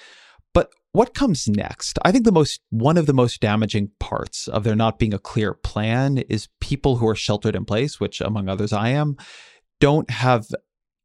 But 0.54 0.74
what 0.92 1.14
comes 1.14 1.48
next? 1.48 1.98
I 2.04 2.12
think 2.12 2.26
the 2.26 2.32
most 2.34 2.60
one 2.72 2.98
of 2.98 3.06
the 3.06 3.14
most 3.14 3.40
damaging 3.40 3.92
parts 4.00 4.50
of 4.50 4.66
there 4.66 4.76
not 4.76 5.00
being 5.00 5.14
a 5.14 5.20
clear 5.20 5.54
plan 5.54 6.18
is 6.18 6.50
people 6.60 6.98
who 6.98 7.08
are 7.08 7.16
sheltered 7.16 7.56
in 7.56 7.64
place, 7.64 8.00
which 8.00 8.20
among 8.20 8.50
others 8.50 8.74
I 8.74 8.90
am, 8.90 9.16
don't 9.80 10.10
have 10.10 10.48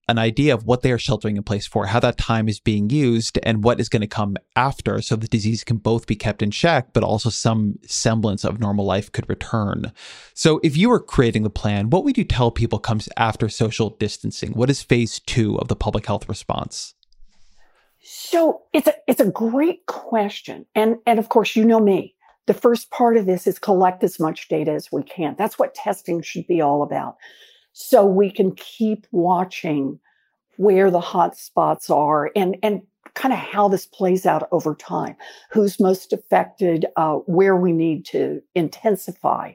an 0.08 0.18
idea 0.18 0.54
of 0.54 0.64
what 0.64 0.82
they 0.82 0.92
are 0.92 0.98
sheltering 0.98 1.36
in 1.36 1.42
place 1.42 1.66
for, 1.66 1.86
how 1.86 1.98
that 2.00 2.16
time 2.16 2.48
is 2.48 2.60
being 2.60 2.90
used, 2.90 3.38
and 3.42 3.64
what 3.64 3.80
is 3.80 3.88
going 3.88 4.02
to 4.02 4.06
come 4.06 4.36
after 4.54 5.00
so 5.02 5.16
the 5.16 5.26
disease 5.26 5.64
can 5.64 5.78
both 5.78 6.06
be 6.06 6.14
kept 6.14 6.42
in 6.42 6.50
check, 6.50 6.92
but 6.92 7.02
also 7.02 7.28
some 7.28 7.78
semblance 7.84 8.44
of 8.44 8.60
normal 8.60 8.84
life 8.84 9.10
could 9.10 9.28
return. 9.28 9.92
So, 10.34 10.60
if 10.62 10.76
you 10.76 10.90
were 10.90 11.00
creating 11.00 11.42
the 11.42 11.50
plan, 11.50 11.90
what 11.90 12.04
would 12.04 12.16
you 12.16 12.25
tell 12.25 12.50
people 12.50 12.78
comes 12.78 13.08
after 13.16 13.48
social 13.48 13.90
distancing? 13.90 14.52
What 14.52 14.70
is 14.70 14.82
phase 14.82 15.18
two 15.20 15.58
of 15.58 15.68
the 15.68 15.76
public 15.76 16.06
health 16.06 16.28
response? 16.28 16.94
So 18.08 18.62
it's 18.72 18.86
a 18.86 18.94
it's 19.08 19.20
a 19.20 19.28
great 19.28 19.86
question. 19.86 20.64
And 20.76 20.98
and 21.06 21.18
of 21.18 21.28
course, 21.28 21.56
you 21.56 21.64
know 21.64 21.80
me. 21.80 22.14
The 22.46 22.54
first 22.54 22.90
part 22.92 23.16
of 23.16 23.26
this 23.26 23.48
is 23.48 23.58
collect 23.58 24.04
as 24.04 24.20
much 24.20 24.46
data 24.48 24.70
as 24.70 24.92
we 24.92 25.02
can. 25.02 25.34
That's 25.36 25.58
what 25.58 25.75
testing 25.75 26.22
should 26.22 26.46
be 26.46 26.60
all 26.60 26.84
about 26.84 27.16
so 27.78 28.06
we 28.06 28.30
can 28.30 28.52
keep 28.52 29.06
watching 29.12 30.00
where 30.56 30.90
the 30.90 30.99
hot 30.99 31.37
spots 31.37 31.90
are 31.90 32.30
and 32.35 32.56
and 32.62 32.80
kind 33.12 33.35
of 33.35 33.38
how 33.38 33.68
this 33.68 33.85
plays 33.85 34.25
out 34.25 34.49
over 34.50 34.75
time. 34.75 35.14
Who's 35.50 35.78
most 35.78 36.11
affected 36.14 36.87
uh, 36.97 37.16
where 37.26 37.54
we 37.54 37.73
need 37.73 38.06
to 38.06 38.42
intensify 38.54 39.52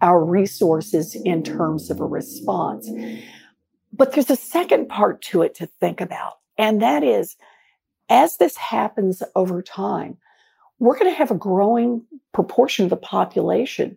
our 0.00 0.24
resources 0.24 1.14
in 1.14 1.42
terms 1.42 1.90
of 1.90 2.00
a 2.00 2.06
response. 2.06 2.88
But 3.92 4.12
there's 4.12 4.30
a 4.30 4.36
second 4.36 4.88
part 4.88 5.20
to 5.22 5.42
it 5.42 5.54
to 5.56 5.66
think 5.66 6.00
about 6.00 6.38
and 6.56 6.80
that 6.80 7.04
is 7.04 7.36
as 8.08 8.38
this 8.38 8.56
happens 8.56 9.22
over 9.36 9.60
time 9.60 10.16
we're 10.78 10.98
going 10.98 11.10
to 11.10 11.18
have 11.18 11.30
a 11.30 11.34
growing 11.34 12.02
proportion 12.32 12.84
of 12.84 12.90
the 12.90 12.96
population 12.96 13.94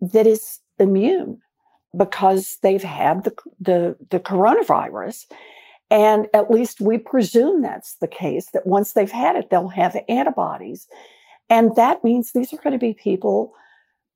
that 0.00 0.26
is 0.26 0.60
immune 0.78 1.40
because 1.98 2.58
they've 2.62 2.82
had 2.82 3.24
the, 3.24 3.34
the, 3.60 3.96
the 4.10 4.20
coronavirus. 4.20 5.26
And 5.90 6.28
at 6.32 6.50
least 6.50 6.80
we 6.80 6.98
presume 6.98 7.62
that's 7.62 7.94
the 7.96 8.08
case, 8.08 8.50
that 8.52 8.66
once 8.66 8.92
they've 8.92 9.10
had 9.10 9.36
it, 9.36 9.50
they'll 9.50 9.68
have 9.68 9.96
antibodies. 10.08 10.86
And 11.50 11.74
that 11.76 12.04
means 12.04 12.32
these 12.32 12.52
are 12.52 12.58
going 12.58 12.72
to 12.72 12.78
be 12.78 12.94
people 12.94 13.52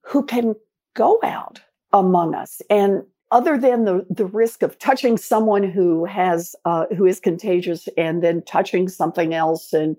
who 0.03 0.25
can 0.25 0.55
go 0.95 1.19
out 1.23 1.61
among 1.93 2.35
us. 2.35 2.61
And 2.69 3.03
other 3.31 3.57
than 3.57 3.85
the, 3.85 4.07
the 4.11 4.27
risk 4.27 4.63
of 4.63 4.79
touching 4.79 5.17
someone 5.17 5.63
who 5.63 6.05
has 6.05 6.55
uh, 6.67 6.85
who 6.95 7.07
is 7.07 7.19
contagious 7.19 7.89
and 7.97 8.23
then 8.23 8.43
touching 8.43 8.89
something 8.89 9.33
else, 9.33 9.73
and 9.73 9.97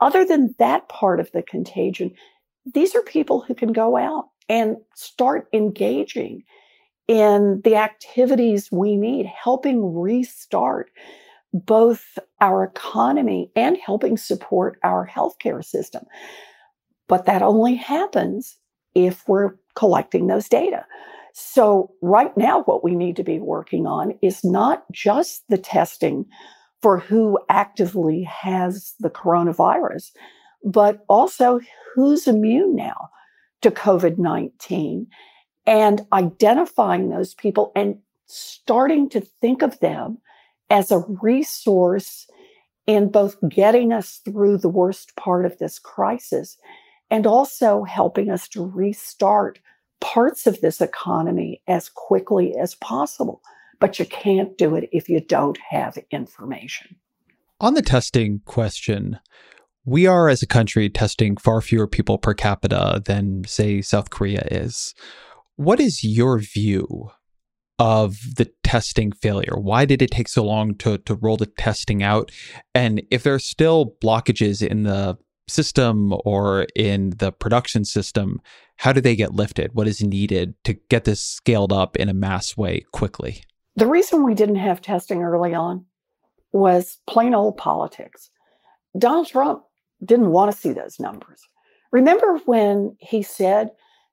other 0.00 0.24
than 0.24 0.54
that 0.58 0.88
part 0.90 1.18
of 1.18 1.32
the 1.32 1.42
contagion, 1.42 2.12
these 2.74 2.94
are 2.94 3.02
people 3.02 3.40
who 3.40 3.54
can 3.54 3.72
go 3.72 3.96
out 3.96 4.28
and 4.50 4.76
start 4.94 5.48
engaging 5.54 6.42
in 7.08 7.62
the 7.64 7.76
activities 7.76 8.70
we 8.70 8.96
need, 8.96 9.26
helping 9.26 9.98
restart 9.98 10.90
both 11.54 12.18
our 12.40 12.62
economy 12.62 13.50
and 13.56 13.78
helping 13.78 14.16
support 14.18 14.78
our 14.84 15.08
healthcare 15.08 15.64
system. 15.64 16.04
But 17.08 17.24
that 17.24 17.40
only 17.40 17.74
happens 17.74 18.56
if 18.94 19.26
we're 19.26 19.54
collecting 19.74 20.26
those 20.26 20.48
data. 20.48 20.84
So, 21.32 21.92
right 22.02 22.36
now, 22.36 22.62
what 22.64 22.84
we 22.84 22.94
need 22.94 23.16
to 23.16 23.22
be 23.22 23.38
working 23.38 23.86
on 23.86 24.18
is 24.22 24.44
not 24.44 24.84
just 24.92 25.44
the 25.48 25.58
testing 25.58 26.26
for 26.82 26.98
who 26.98 27.38
actively 27.48 28.24
has 28.24 28.94
the 29.00 29.10
coronavirus, 29.10 30.10
but 30.64 31.04
also 31.08 31.60
who's 31.94 32.26
immune 32.26 32.74
now 32.74 33.08
to 33.62 33.70
COVID 33.70 34.18
19 34.18 35.06
and 35.68 36.06
identifying 36.14 37.10
those 37.10 37.34
people 37.34 37.72
and 37.76 37.98
starting 38.26 39.06
to 39.10 39.20
think 39.20 39.60
of 39.60 39.78
them 39.80 40.16
as 40.70 40.90
a 40.90 41.04
resource 41.20 42.26
in 42.86 43.10
both 43.10 43.36
getting 43.50 43.92
us 43.92 44.22
through 44.24 44.56
the 44.56 44.68
worst 44.68 45.14
part 45.14 45.44
of 45.44 45.58
this 45.58 45.78
crisis 45.78 46.56
and 47.10 47.26
also 47.26 47.84
helping 47.84 48.30
us 48.30 48.48
to 48.48 48.64
restart 48.64 49.58
parts 50.00 50.46
of 50.46 50.58
this 50.62 50.80
economy 50.80 51.60
as 51.68 51.90
quickly 51.90 52.56
as 52.56 52.74
possible. 52.76 53.42
But 53.78 53.98
you 53.98 54.06
can't 54.06 54.56
do 54.56 54.74
it 54.74 54.88
if 54.90 55.10
you 55.10 55.20
don't 55.20 55.58
have 55.68 55.98
information. 56.10 56.96
On 57.60 57.74
the 57.74 57.82
testing 57.82 58.40
question, 58.46 59.18
we 59.84 60.06
are 60.06 60.30
as 60.30 60.42
a 60.42 60.46
country 60.46 60.88
testing 60.88 61.36
far 61.36 61.60
fewer 61.60 61.86
people 61.86 62.16
per 62.16 62.32
capita 62.32 63.02
than, 63.04 63.44
say, 63.46 63.82
South 63.82 64.08
Korea 64.08 64.46
is. 64.50 64.94
What 65.58 65.80
is 65.80 66.04
your 66.04 66.38
view 66.38 67.10
of 67.80 68.16
the 68.36 68.48
testing 68.62 69.10
failure? 69.10 69.56
Why 69.58 69.86
did 69.86 70.00
it 70.00 70.12
take 70.12 70.28
so 70.28 70.44
long 70.44 70.76
to, 70.76 70.98
to 70.98 71.16
roll 71.16 71.36
the 71.36 71.46
testing 71.46 72.00
out? 72.00 72.30
And 72.76 73.02
if 73.10 73.24
there 73.24 73.34
are 73.34 73.40
still 73.40 73.96
blockages 74.00 74.64
in 74.64 74.84
the 74.84 75.18
system 75.48 76.14
or 76.24 76.68
in 76.76 77.10
the 77.18 77.32
production 77.32 77.84
system, 77.84 78.40
how 78.76 78.92
do 78.92 79.00
they 79.00 79.16
get 79.16 79.34
lifted? 79.34 79.74
What 79.74 79.88
is 79.88 80.00
needed 80.00 80.54
to 80.62 80.74
get 80.74 81.02
this 81.02 81.20
scaled 81.20 81.72
up 81.72 81.96
in 81.96 82.08
a 82.08 82.14
mass 82.14 82.56
way 82.56 82.84
quickly? 82.92 83.42
The 83.74 83.88
reason 83.88 84.24
we 84.24 84.34
didn't 84.34 84.56
have 84.56 84.80
testing 84.80 85.24
early 85.24 85.54
on 85.54 85.86
was 86.52 87.00
plain 87.08 87.34
old 87.34 87.56
politics. 87.56 88.30
Donald 88.96 89.26
Trump 89.26 89.64
didn't 90.04 90.30
want 90.30 90.52
to 90.52 90.56
see 90.56 90.72
those 90.72 91.00
numbers. 91.00 91.42
Remember 91.90 92.38
when 92.44 92.96
he 93.00 93.24
said 93.24 93.70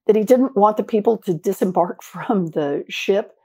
that 0.08 0.16
he 0.16 0.24
didn't 0.24 0.56
want 0.56 0.78
the 0.78 0.84
people 0.84 1.18
to 1.18 1.34
disembark 1.34 2.04
from 2.04 2.48
the 2.48 2.84
ship 2.90 3.36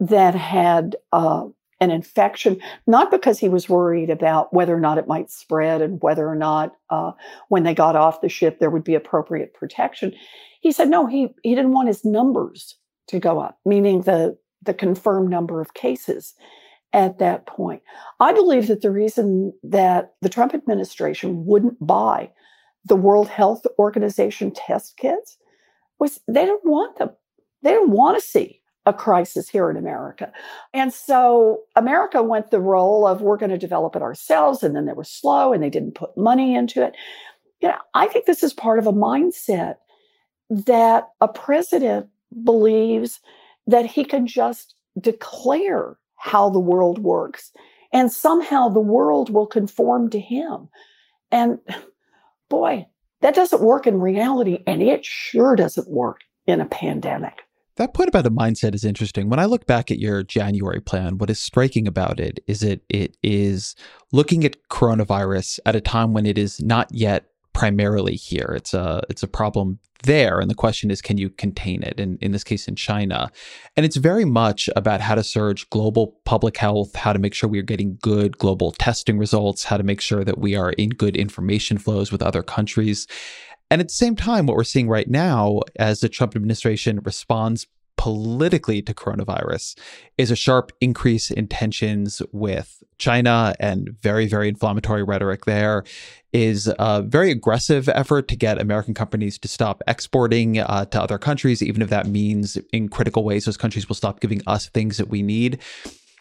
that 0.00 0.34
had 0.34 0.96
uh, 1.12 1.46
an 1.80 1.90
infection, 1.90 2.60
not 2.86 3.10
because 3.10 3.38
he 3.38 3.48
was 3.48 3.68
worried 3.68 4.10
about 4.10 4.52
whether 4.54 4.74
or 4.74 4.80
not 4.80 4.98
it 4.98 5.08
might 5.08 5.30
spread 5.30 5.82
and 5.82 6.00
whether 6.00 6.28
or 6.28 6.34
not 6.34 6.74
uh, 6.90 7.12
when 7.48 7.64
they 7.64 7.74
got 7.74 7.96
off 7.96 8.20
the 8.20 8.28
ship 8.28 8.58
there 8.58 8.70
would 8.70 8.84
be 8.84 8.94
appropriate 8.94 9.54
protection. 9.54 10.12
He 10.60 10.72
said 10.72 10.88
no, 10.88 11.06
he, 11.06 11.28
he 11.42 11.54
didn't 11.54 11.72
want 11.72 11.88
his 11.88 12.04
numbers 12.04 12.76
to 13.08 13.18
go 13.18 13.40
up, 13.40 13.58
meaning 13.64 14.02
the, 14.02 14.38
the 14.62 14.74
confirmed 14.74 15.28
number 15.28 15.60
of 15.60 15.74
cases 15.74 16.34
at 16.92 17.18
that 17.18 17.46
point. 17.46 17.82
I 18.20 18.32
believe 18.32 18.68
that 18.68 18.82
the 18.82 18.90
reason 18.90 19.52
that 19.62 20.12
the 20.20 20.28
Trump 20.28 20.54
administration 20.54 21.44
wouldn't 21.46 21.84
buy 21.84 22.30
the 22.84 22.96
World 22.96 23.28
Health 23.28 23.66
Organization 23.78 24.52
test 24.52 24.96
kits 24.96 25.36
was 26.02 26.18
they 26.26 26.44
don't 26.44 26.64
want 26.64 26.98
them. 26.98 27.10
They 27.62 27.70
don't 27.70 27.90
want 27.90 28.18
to 28.18 28.26
see 28.26 28.60
a 28.84 28.92
crisis 28.92 29.48
here 29.48 29.70
in 29.70 29.76
America. 29.76 30.32
And 30.74 30.92
so 30.92 31.60
America 31.76 32.20
went 32.22 32.50
the 32.50 32.60
role 32.60 33.06
of 33.06 33.22
we're 33.22 33.36
going 33.36 33.50
to 33.50 33.58
develop 33.58 33.94
it 33.94 34.02
ourselves. 34.02 34.64
And 34.64 34.74
then 34.74 34.86
they 34.86 34.92
were 34.92 35.04
slow 35.04 35.52
and 35.52 35.62
they 35.62 35.70
didn't 35.70 35.94
put 35.94 36.16
money 36.16 36.56
into 36.56 36.84
it. 36.84 36.96
You 37.60 37.68
know, 37.68 37.76
I 37.94 38.08
think 38.08 38.26
this 38.26 38.42
is 38.42 38.52
part 38.52 38.80
of 38.80 38.88
a 38.88 38.92
mindset 38.92 39.76
that 40.50 41.10
a 41.20 41.28
president 41.28 42.08
believes 42.42 43.20
that 43.68 43.86
he 43.86 44.04
can 44.04 44.26
just 44.26 44.74
declare 45.00 45.96
how 46.16 46.50
the 46.50 46.58
world 46.58 46.98
works 46.98 47.52
and 47.92 48.10
somehow 48.10 48.68
the 48.68 48.80
world 48.80 49.30
will 49.30 49.46
conform 49.46 50.10
to 50.10 50.18
him. 50.18 50.68
And 51.30 51.60
boy, 52.50 52.88
that 53.22 53.34
doesn't 53.34 53.62
work 53.62 53.86
in 53.86 54.00
reality, 54.00 54.62
and 54.66 54.82
it 54.82 55.04
sure 55.04 55.56
doesn't 55.56 55.88
work 55.88 56.20
in 56.46 56.60
a 56.60 56.66
pandemic. 56.66 57.40
That 57.76 57.94
point 57.94 58.08
about 58.08 58.24
the 58.24 58.30
mindset 58.30 58.74
is 58.74 58.84
interesting. 58.84 59.30
When 59.30 59.38
I 59.38 59.46
look 59.46 59.66
back 59.66 59.90
at 59.90 59.98
your 59.98 60.22
January 60.22 60.80
plan, 60.80 61.16
what 61.16 61.30
is 61.30 61.38
striking 61.38 61.88
about 61.88 62.20
it 62.20 62.40
is 62.46 62.62
it 62.62 62.82
it 62.90 63.16
is 63.22 63.74
looking 64.12 64.44
at 64.44 64.56
coronavirus 64.68 65.58
at 65.64 65.74
a 65.74 65.80
time 65.80 66.12
when 66.12 66.26
it 66.26 66.36
is 66.36 66.60
not 66.60 66.88
yet 66.92 67.31
primarily 67.62 68.16
here. 68.16 68.54
It's 68.56 68.74
a 68.74 69.04
it's 69.08 69.22
a 69.22 69.28
problem 69.28 69.78
there. 70.02 70.40
And 70.40 70.50
the 70.50 70.54
question 70.56 70.90
is, 70.90 71.00
can 71.00 71.16
you 71.16 71.30
contain 71.30 71.84
it? 71.84 72.00
And 72.00 72.20
in 72.20 72.32
this 72.32 72.42
case, 72.42 72.66
in 72.66 72.74
China. 72.74 73.30
And 73.76 73.86
it's 73.86 73.94
very 73.94 74.24
much 74.24 74.68
about 74.74 75.00
how 75.00 75.14
to 75.14 75.22
surge 75.22 75.70
global 75.70 76.18
public 76.24 76.56
health, 76.56 76.96
how 76.96 77.12
to 77.12 77.20
make 77.20 77.34
sure 77.34 77.48
we 77.48 77.60
are 77.60 77.70
getting 77.72 77.98
good 78.02 78.36
global 78.36 78.72
testing 78.72 79.16
results, 79.16 79.62
how 79.62 79.76
to 79.76 79.84
make 79.84 80.00
sure 80.00 80.24
that 80.24 80.38
we 80.38 80.56
are 80.56 80.72
in 80.72 80.88
good 80.88 81.16
information 81.16 81.78
flows 81.78 82.10
with 82.10 82.20
other 82.20 82.42
countries. 82.42 83.06
And 83.70 83.80
at 83.80 83.86
the 83.86 83.94
same 83.94 84.16
time, 84.16 84.46
what 84.46 84.56
we're 84.56 84.64
seeing 84.64 84.88
right 84.88 85.08
now 85.08 85.60
as 85.76 86.00
the 86.00 86.08
Trump 86.08 86.34
administration 86.34 86.98
responds 87.04 87.68
politically 87.96 88.82
to 88.82 88.94
coronavirus 88.94 89.78
is 90.18 90.30
a 90.30 90.36
sharp 90.36 90.72
increase 90.80 91.30
in 91.30 91.46
tensions 91.46 92.22
with 92.32 92.82
China 92.98 93.54
and 93.60 93.90
very, 94.00 94.26
very 94.26 94.48
inflammatory 94.48 95.02
rhetoric 95.02 95.44
there. 95.44 95.84
Is 96.32 96.72
a 96.78 97.02
very 97.02 97.30
aggressive 97.30 97.90
effort 97.90 98.26
to 98.28 98.36
get 98.36 98.58
American 98.58 98.94
companies 98.94 99.38
to 99.38 99.48
stop 99.48 99.82
exporting 99.86 100.58
uh, 100.58 100.86
to 100.86 101.02
other 101.02 101.18
countries, 101.18 101.62
even 101.62 101.82
if 101.82 101.90
that 101.90 102.06
means 102.06 102.56
in 102.72 102.88
critical 102.88 103.22
ways 103.22 103.44
those 103.44 103.58
countries 103.58 103.86
will 103.86 103.96
stop 103.96 104.20
giving 104.20 104.40
us 104.46 104.68
things 104.70 104.96
that 104.96 105.08
we 105.08 105.22
need. 105.22 105.58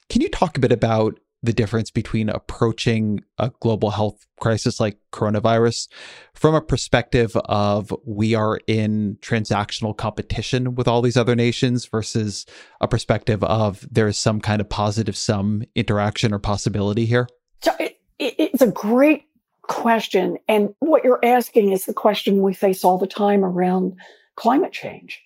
Can 0.10 0.22
you 0.22 0.28
talk 0.28 0.58
a 0.58 0.60
bit 0.60 0.74
about 0.74 1.18
the 1.44 1.54
difference 1.54 1.90
between 1.90 2.30
approaching 2.30 3.24
a 3.38 3.52
global 3.60 3.90
health 3.90 4.28
crisis 4.40 4.80
like 4.80 4.98
coronavirus 5.12 5.88
from 6.34 6.54
a 6.54 6.62
perspective 6.62 7.36
of 7.46 7.94
we 8.06 8.36
are 8.36 8.60
in 8.68 9.18
transactional 9.22 9.96
competition 9.96 10.76
with 10.76 10.88
all 10.88 11.02
these 11.02 11.18
other 11.18 11.36
nations 11.36 11.86
versus 11.86 12.46
a 12.80 12.88
perspective 12.88 13.44
of 13.44 13.88
there 13.92 14.08
is 14.08 14.18
some 14.18 14.40
kind 14.40 14.62
of 14.62 14.70
positive 14.70 15.18
sum 15.18 15.64
interaction 15.76 16.34
or 16.34 16.40
possibility 16.40 17.06
here? 17.06 17.28
So 17.62 17.72
it, 17.80 18.00
it, 18.20 18.36
it's 18.38 18.62
a 18.62 18.72
great 18.72 19.24
question. 19.64 20.38
And 20.48 20.74
what 20.80 21.04
you're 21.04 21.24
asking 21.24 21.72
is 21.72 21.86
the 21.86 21.94
question 21.94 22.42
we 22.42 22.54
face 22.54 22.84
all 22.84 22.98
the 22.98 23.08
time 23.08 23.44
around 23.44 23.96
climate 24.36 24.74
change 24.74 25.22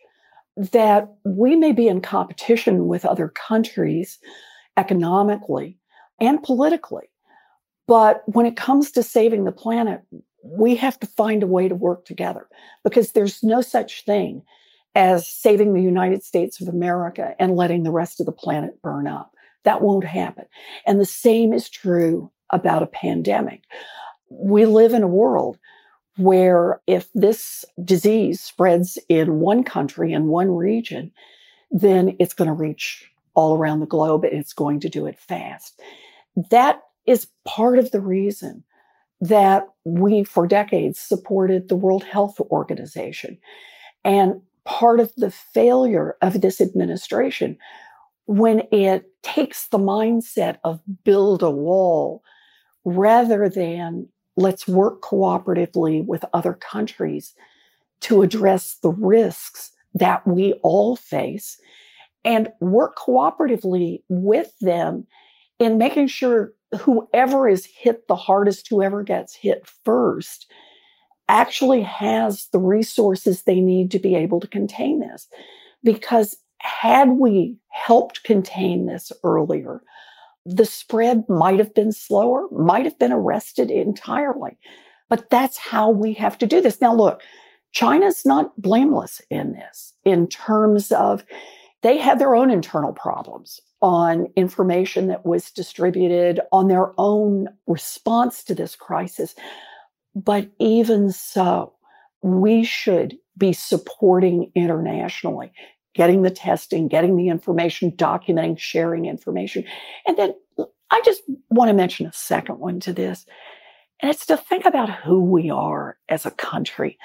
that 0.55 1.13
we 1.25 1.55
may 1.55 1.73
be 1.73 1.87
in 1.87 1.99
competition 1.99 2.87
with 2.87 3.05
other 3.05 3.27
countries 3.27 4.19
economically 4.77 5.77
and 6.19 6.41
politically. 6.41 7.09
But 7.87 8.23
when 8.25 8.45
it 8.45 8.55
comes 8.55 8.91
to 8.91 9.03
saving 9.03 9.45
the 9.45 9.51
planet, 9.51 10.01
we 10.43 10.75
have 10.75 10.99
to 10.99 11.07
find 11.07 11.43
a 11.43 11.47
way 11.47 11.67
to 11.67 11.75
work 11.75 12.05
together 12.05 12.47
because 12.83 13.11
there's 13.11 13.43
no 13.43 13.61
such 13.61 14.05
thing 14.05 14.43
as 14.95 15.27
saving 15.27 15.73
the 15.73 15.81
United 15.81 16.23
States 16.23 16.61
of 16.61 16.67
America 16.67 17.35
and 17.39 17.55
letting 17.55 17.83
the 17.83 17.91
rest 17.91 18.19
of 18.19 18.25
the 18.25 18.31
planet 18.31 18.81
burn 18.81 19.07
up. 19.07 19.33
That 19.63 19.81
won't 19.81 20.05
happen. 20.05 20.45
And 20.85 20.99
the 20.99 21.05
same 21.05 21.51
is 21.51 21.69
true 21.69 22.31
about 22.51 22.83
a 22.83 22.87
pandemic. 22.87 23.63
We 24.29 24.65
live 24.65 24.93
in 24.93 25.03
a 25.03 25.07
world 25.07 25.57
where 26.17 26.79
if 26.87 27.09
this 27.13 27.65
disease 27.83 28.39
spreads 28.39 28.97
in 29.09 29.39
one 29.39 29.63
country, 29.63 30.13
in 30.13 30.27
one 30.27 30.55
region, 30.55 31.11
then 31.71 32.15
it's 32.19 32.33
going 32.33 32.47
to 32.47 32.53
reach 32.53 33.11
all 33.33 33.57
around 33.57 33.81
the 33.81 33.85
globe 33.85 34.23
and 34.23 34.33
it's 34.39 34.53
going 34.53 34.79
to 34.79 34.89
do 34.89 35.05
it 35.07 35.19
fast 35.19 35.81
that 36.51 36.81
is 37.05 37.27
part 37.45 37.79
of 37.79 37.91
the 37.91 38.01
reason 38.01 38.63
that 39.21 39.67
we, 39.85 40.23
for 40.23 40.47
decades, 40.47 40.99
supported 40.99 41.69
the 41.69 41.75
World 41.75 42.03
Health 42.03 42.39
Organization. 42.51 43.37
And 44.03 44.41
part 44.65 44.99
of 44.99 45.13
the 45.15 45.31
failure 45.31 46.15
of 46.21 46.41
this 46.41 46.59
administration, 46.59 47.57
when 48.25 48.63
it 48.71 49.05
takes 49.23 49.67
the 49.67 49.77
mindset 49.77 50.57
of 50.63 50.81
build 51.03 51.43
a 51.43 51.51
wall 51.51 52.23
rather 52.83 53.47
than 53.49 54.07
let's 54.35 54.67
work 54.67 55.01
cooperatively 55.01 56.05
with 56.05 56.25
other 56.33 56.53
countries 56.53 57.33
to 58.01 58.21
address 58.21 58.75
the 58.81 58.91
risks 58.91 59.71
that 59.93 60.25
we 60.27 60.53
all 60.61 60.95
face 60.95 61.57
and 62.23 62.49
work 62.59 62.97
cooperatively 62.97 64.01
with 64.09 64.51
them 64.59 65.07
in 65.59 65.77
making 65.77 66.07
sure 66.07 66.53
whoever 66.79 67.47
is 67.47 67.65
hit 67.65 68.07
the 68.07 68.15
hardest, 68.15 68.67
whoever 68.69 69.03
gets 69.03 69.35
hit 69.35 69.67
first, 69.83 70.51
actually 71.27 71.81
has 71.81 72.47
the 72.51 72.59
resources 72.59 73.43
they 73.43 73.59
need 73.59 73.91
to 73.91 73.99
be 73.99 74.15
able 74.15 74.39
to 74.39 74.47
contain 74.47 74.99
this. 74.99 75.27
Because 75.83 76.37
had 76.59 77.09
we 77.11 77.57
helped 77.69 78.23
contain 78.23 78.85
this 78.85 79.11
earlier, 79.23 79.81
the 80.45 80.65
spread 80.65 81.27
might 81.27 81.59
have 81.59 81.73
been 81.73 81.91
slower, 81.91 82.47
might 82.51 82.85
have 82.85 82.99
been 82.99 83.11
arrested 83.11 83.71
entirely. 83.71 84.57
But 85.09 85.29
that's 85.29 85.57
how 85.57 85.89
we 85.89 86.13
have 86.13 86.37
to 86.39 86.47
do 86.47 86.61
this. 86.61 86.81
Now, 86.81 86.93
look, 86.95 87.21
China's 87.71 88.25
not 88.25 88.59
blameless 88.59 89.21
in 89.29 89.53
this 89.53 89.93
in 90.03 90.27
terms 90.27 90.91
of 90.91 91.23
they 91.81 91.97
had 91.97 92.19
their 92.19 92.35
own 92.35 92.49
internal 92.49 92.93
problems 92.93 93.59
on 93.85 94.25
information 94.35 95.05
that 95.05 95.23
was 95.27 95.51
distributed, 95.51 96.41
on 96.51 96.69
their 96.69 96.91
own 96.97 97.47
response 97.67 98.43
to 98.43 98.55
this 98.55 98.75
crisis. 98.75 99.35
But 100.15 100.49
even 100.57 101.11
so, 101.11 101.73
we 102.23 102.63
should 102.63 103.15
be 103.37 103.53
supporting 103.53 104.51
internationally, 104.55 105.51
getting 105.93 106.23
the 106.23 106.31
testing, 106.31 106.87
getting 106.87 107.15
the 107.15 107.27
information, 107.27 107.91
documenting, 107.91 108.57
sharing 108.57 109.05
information. 109.05 109.63
And 110.07 110.17
then 110.17 110.33
I 110.89 110.99
just 111.05 111.21
want 111.51 111.69
to 111.69 111.75
mention 111.75 112.07
a 112.07 112.13
second 112.13 112.57
one 112.57 112.79
to 112.79 112.91
this, 112.91 113.27
and 114.01 114.09
it's 114.09 114.25
to 114.25 114.35
think 114.35 114.65
about 114.65 114.89
who 114.89 115.21
we 115.21 115.51
are 115.51 115.99
as 116.09 116.25
a 116.25 116.31
country. 116.31 116.97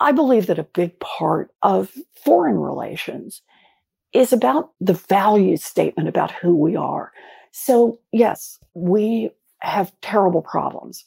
I 0.00 0.10
believe 0.10 0.48
that 0.48 0.58
a 0.58 0.64
big 0.64 0.98
part 0.98 1.52
of 1.62 1.92
foreign 2.24 2.58
relations 2.58 3.42
is 4.16 4.32
about 4.32 4.72
the 4.80 4.94
value 4.94 5.58
statement 5.58 6.08
about 6.08 6.32
who 6.32 6.56
we 6.56 6.74
are. 6.74 7.12
So, 7.52 8.00
yes, 8.12 8.58
we 8.72 9.30
have 9.58 9.92
terrible 10.00 10.40
problems 10.40 11.04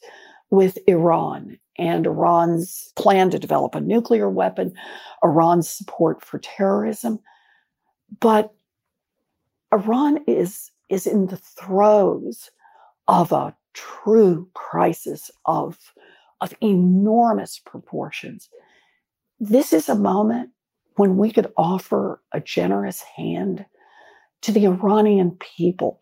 with 0.50 0.78
Iran 0.86 1.58
and 1.76 2.06
Iran's 2.06 2.92
plan 2.94 3.30
to 3.30 3.38
develop 3.38 3.74
a 3.74 3.80
nuclear 3.80 4.28
weapon, 4.28 4.74
Iran's 5.24 5.68
support 5.68 6.24
for 6.24 6.38
terrorism. 6.38 7.18
But 8.20 8.52
Iran 9.72 10.22
is, 10.28 10.70
is 10.88 11.06
in 11.06 11.26
the 11.26 11.36
throes 11.36 12.50
of 13.08 13.32
a 13.32 13.56
true 13.74 14.48
crisis 14.54 15.32
of, 15.46 15.78
of 16.40 16.54
enormous 16.60 17.58
proportions. 17.58 18.48
This 19.40 19.72
is 19.72 19.88
a 19.88 19.94
moment 19.96 20.50
when 21.00 21.16
we 21.16 21.32
could 21.32 21.50
offer 21.56 22.20
a 22.32 22.40
generous 22.40 23.00
hand 23.00 23.64
to 24.42 24.52
the 24.52 24.66
Iranian 24.66 25.30
people 25.56 25.98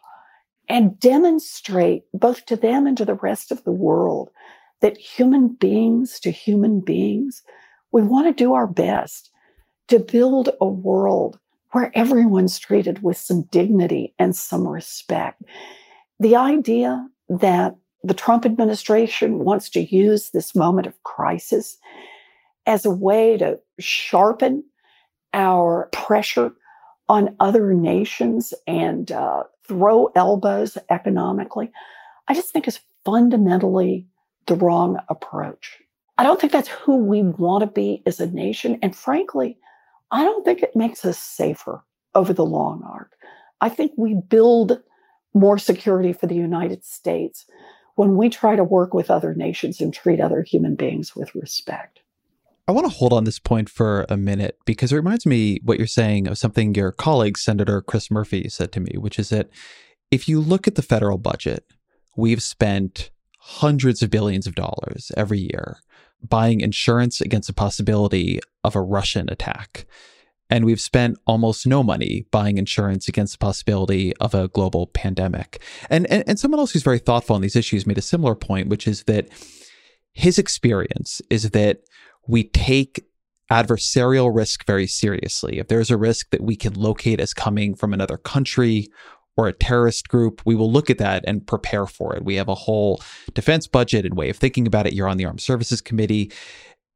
and 0.68 0.98
demonstrate 0.98 2.02
both 2.12 2.44
to 2.46 2.56
them 2.56 2.84
and 2.84 2.96
to 2.96 3.04
the 3.04 3.14
rest 3.14 3.52
of 3.52 3.62
the 3.62 3.70
world 3.70 4.28
that 4.80 4.98
human 4.98 5.54
beings 5.54 6.18
to 6.18 6.32
human 6.32 6.80
beings, 6.80 7.44
we 7.92 8.02
want 8.02 8.26
to 8.26 8.32
do 8.32 8.54
our 8.54 8.66
best 8.66 9.30
to 9.86 10.00
build 10.00 10.48
a 10.60 10.66
world 10.66 11.38
where 11.70 11.92
everyone's 11.94 12.58
treated 12.58 13.00
with 13.00 13.16
some 13.16 13.42
dignity 13.52 14.12
and 14.18 14.34
some 14.34 14.66
respect. 14.66 15.40
The 16.18 16.34
idea 16.34 17.06
that 17.28 17.76
the 18.02 18.14
Trump 18.14 18.44
administration 18.44 19.38
wants 19.44 19.70
to 19.70 19.94
use 19.94 20.30
this 20.30 20.56
moment 20.56 20.88
of 20.88 21.00
crisis 21.04 21.78
as 22.66 22.84
a 22.84 22.90
way 22.90 23.36
to 23.36 23.60
sharpen 23.78 24.64
our 25.34 25.88
pressure 25.92 26.52
on 27.08 27.34
other 27.40 27.72
nations 27.72 28.52
and 28.66 29.10
uh, 29.12 29.44
throw 29.66 30.06
elbows 30.14 30.76
economically, 30.90 31.70
I 32.28 32.34
just 32.34 32.50
think 32.50 32.68
is 32.68 32.80
fundamentally 33.04 34.06
the 34.46 34.56
wrong 34.56 34.98
approach. 35.08 35.78
I 36.18 36.24
don't 36.24 36.40
think 36.40 36.52
that's 36.52 36.68
who 36.68 36.96
we 36.96 37.22
want 37.22 37.62
to 37.62 37.66
be 37.66 38.02
as 38.04 38.20
a 38.20 38.26
nation. 38.26 38.78
And 38.82 38.94
frankly, 38.94 39.56
I 40.10 40.24
don't 40.24 40.44
think 40.44 40.62
it 40.62 40.74
makes 40.74 41.04
us 41.04 41.18
safer 41.18 41.84
over 42.14 42.32
the 42.32 42.44
long 42.44 42.82
arc. 42.82 43.12
I 43.60 43.68
think 43.68 43.92
we 43.96 44.14
build 44.14 44.80
more 45.34 45.58
security 45.58 46.12
for 46.12 46.26
the 46.26 46.34
United 46.34 46.84
States 46.84 47.46
when 47.94 48.16
we 48.16 48.28
try 48.28 48.56
to 48.56 48.64
work 48.64 48.94
with 48.94 49.10
other 49.10 49.34
nations 49.34 49.80
and 49.80 49.92
treat 49.92 50.20
other 50.20 50.42
human 50.42 50.74
beings 50.74 51.14
with 51.14 51.34
respect. 51.34 52.00
I 52.68 52.72
want 52.72 52.84
to 52.86 52.92
hold 52.92 53.14
on 53.14 53.24
this 53.24 53.38
point 53.38 53.70
for 53.70 54.04
a 54.10 54.16
minute 54.18 54.58
because 54.66 54.92
it 54.92 54.96
reminds 54.96 55.24
me 55.24 55.58
what 55.64 55.78
you're 55.78 55.86
saying 55.86 56.28
of 56.28 56.36
something 56.36 56.74
your 56.74 56.92
colleague, 56.92 57.38
Senator 57.38 57.80
Chris 57.80 58.10
Murphy, 58.10 58.46
said 58.50 58.72
to 58.72 58.80
me, 58.80 58.92
which 58.98 59.18
is 59.18 59.30
that 59.30 59.48
if 60.10 60.28
you 60.28 60.38
look 60.38 60.68
at 60.68 60.74
the 60.74 60.82
federal 60.82 61.16
budget, 61.16 61.64
we've 62.14 62.42
spent 62.42 63.10
hundreds 63.38 64.02
of 64.02 64.10
billions 64.10 64.46
of 64.46 64.54
dollars 64.54 65.10
every 65.16 65.38
year 65.38 65.78
buying 66.22 66.60
insurance 66.60 67.22
against 67.22 67.46
the 67.46 67.54
possibility 67.54 68.38
of 68.62 68.76
a 68.76 68.82
Russian 68.82 69.30
attack. 69.30 69.86
And 70.50 70.66
we've 70.66 70.80
spent 70.80 71.16
almost 71.26 71.66
no 71.66 71.82
money 71.82 72.26
buying 72.30 72.58
insurance 72.58 73.08
against 73.08 73.32
the 73.32 73.38
possibility 73.38 74.14
of 74.16 74.34
a 74.34 74.48
global 74.48 74.88
pandemic. 74.88 75.62
And, 75.88 76.06
and, 76.10 76.22
and 76.26 76.38
someone 76.38 76.60
else 76.60 76.72
who's 76.72 76.82
very 76.82 76.98
thoughtful 76.98 77.36
on 77.36 77.40
these 77.40 77.56
issues 77.56 77.86
made 77.86 77.98
a 77.98 78.02
similar 78.02 78.34
point, 78.34 78.68
which 78.68 78.86
is 78.86 79.04
that 79.04 79.28
his 80.12 80.38
experience 80.38 81.22
is 81.30 81.50
that 81.50 81.80
we 82.28 82.44
take 82.44 83.04
adversarial 83.50 84.32
risk 84.32 84.66
very 84.66 84.86
seriously. 84.86 85.58
If 85.58 85.68
there's 85.68 85.90
a 85.90 85.96
risk 85.96 86.30
that 86.30 86.42
we 86.42 86.54
can 86.54 86.74
locate 86.74 87.18
as 87.18 87.34
coming 87.34 87.74
from 87.74 87.92
another 87.92 88.18
country 88.18 88.88
or 89.36 89.48
a 89.48 89.52
terrorist 89.52 90.08
group, 90.08 90.42
we 90.44 90.54
will 90.54 90.70
look 90.70 90.90
at 90.90 90.98
that 90.98 91.24
and 91.26 91.46
prepare 91.46 91.86
for 91.86 92.14
it. 92.14 92.24
We 92.24 92.34
have 92.34 92.48
a 92.48 92.54
whole 92.54 93.00
defense 93.32 93.66
budget 93.66 94.04
and 94.04 94.16
way 94.16 94.28
of 94.28 94.36
thinking 94.36 94.66
about 94.66 94.86
it. 94.86 94.92
You're 94.92 95.08
on 95.08 95.16
the 95.16 95.24
Armed 95.24 95.40
Services 95.40 95.80
Committee. 95.80 96.30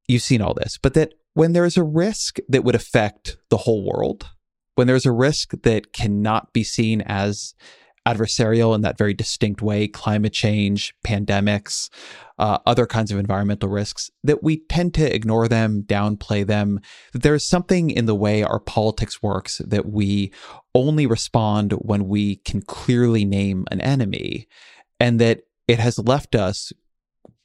You've 0.06 0.22
seen 0.22 0.42
all 0.42 0.52
this. 0.54 0.76
But 0.76 0.94
that 0.94 1.14
when 1.34 1.52
there's 1.54 1.78
a 1.78 1.84
risk 1.84 2.38
that 2.48 2.64
would 2.64 2.74
affect 2.74 3.38
the 3.48 3.58
whole 3.58 3.84
world, 3.84 4.28
when 4.74 4.86
there's 4.86 5.06
a 5.06 5.12
risk 5.12 5.52
that 5.62 5.92
cannot 5.92 6.52
be 6.52 6.64
seen 6.64 7.00
as 7.02 7.54
adversarial 8.06 8.74
in 8.74 8.80
that 8.80 8.98
very 8.98 9.14
distinct 9.14 9.62
way 9.62 9.86
climate 9.86 10.32
change, 10.32 10.94
pandemics, 11.06 11.88
uh, 12.38 12.58
other 12.66 12.86
kinds 12.86 13.12
of 13.12 13.18
environmental 13.18 13.68
risks 13.68 14.10
that 14.24 14.42
we 14.42 14.58
tend 14.68 14.94
to 14.94 15.14
ignore 15.14 15.46
them, 15.46 15.82
downplay 15.82 16.44
them. 16.44 16.80
That 17.12 17.22
There's 17.22 17.44
something 17.44 17.90
in 17.90 18.06
the 18.06 18.14
way 18.14 18.42
our 18.42 18.58
politics 18.58 19.22
works 19.22 19.60
that 19.64 19.86
we 19.86 20.32
only 20.74 21.06
respond 21.06 21.72
when 21.72 22.08
we 22.08 22.36
can 22.36 22.62
clearly 22.62 23.24
name 23.24 23.66
an 23.70 23.80
enemy, 23.80 24.48
and 24.98 25.20
that 25.20 25.42
it 25.68 25.78
has 25.78 25.98
left 25.98 26.34
us 26.34 26.72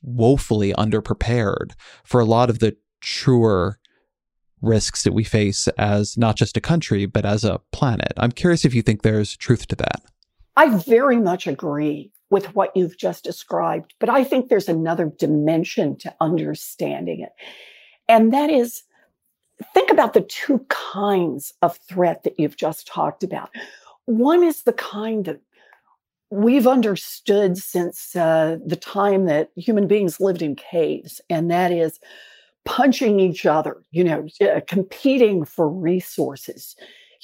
woefully 0.01 0.73
underprepared 0.73 1.73
for 2.03 2.19
a 2.19 2.25
lot 2.25 2.49
of 2.49 2.59
the 2.59 2.75
truer 3.01 3.79
risks 4.61 5.03
that 5.03 5.13
we 5.13 5.23
face 5.23 5.67
as 5.77 6.17
not 6.17 6.35
just 6.35 6.57
a 6.57 6.61
country, 6.61 7.05
but 7.05 7.25
as 7.25 7.43
a 7.43 7.59
planet. 7.71 8.13
I'm 8.17 8.31
curious 8.31 8.65
if 8.65 8.73
you 8.73 8.81
think 8.81 9.03
there's 9.03 9.37
truth 9.37 9.67
to 9.67 9.75
that. 9.75 10.01
I 10.57 10.75
very 10.75 11.17
much 11.17 11.47
agree 11.47 12.11
with 12.29 12.53
what 12.55 12.75
you've 12.75 12.97
just 12.97 13.23
described, 13.23 13.93
but 13.99 14.09
I 14.09 14.23
think 14.23 14.49
there's 14.49 14.67
another 14.67 15.05
dimension 15.17 15.95
to 15.99 16.13
understanding 16.19 17.21
it. 17.21 17.31
And 18.09 18.33
that 18.33 18.49
is 18.49 18.83
think 19.73 19.91
about 19.91 20.13
the 20.13 20.21
two 20.21 20.65
kinds 20.69 21.53
of 21.61 21.77
threat 21.87 22.23
that 22.23 22.39
you've 22.39 22.57
just 22.57 22.87
talked 22.87 23.23
about. 23.23 23.49
One 24.05 24.43
is 24.43 24.63
the 24.63 24.73
kind 24.73 25.25
that 25.25 25.39
we've 26.29 26.67
understood 26.67 27.57
since 27.57 28.15
uh, 28.15 28.57
the 28.65 28.75
time 28.75 29.25
that 29.25 29.51
human 29.55 29.87
beings 29.87 30.19
lived 30.19 30.41
in 30.41 30.55
caves, 30.55 31.21
and 31.29 31.49
that 31.51 31.71
is 31.71 31.99
punching 32.65 33.19
each 33.19 33.45
other, 33.45 33.83
you 33.91 34.03
know, 34.03 34.27
uh, 34.41 34.59
competing 34.67 35.45
for 35.45 35.69
resources, 35.69 36.75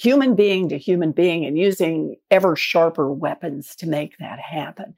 human 0.04 0.36
being 0.36 0.68
to 0.70 0.78
human 0.78 1.14
being, 1.14 1.46
and 1.46 1.58
using 1.58 2.18
ever 2.30 2.56
sharper 2.56 3.12
weapons 3.12 3.76
to 3.78 3.88
make 3.88 4.18
that 4.18 4.40
happen. 4.40 4.94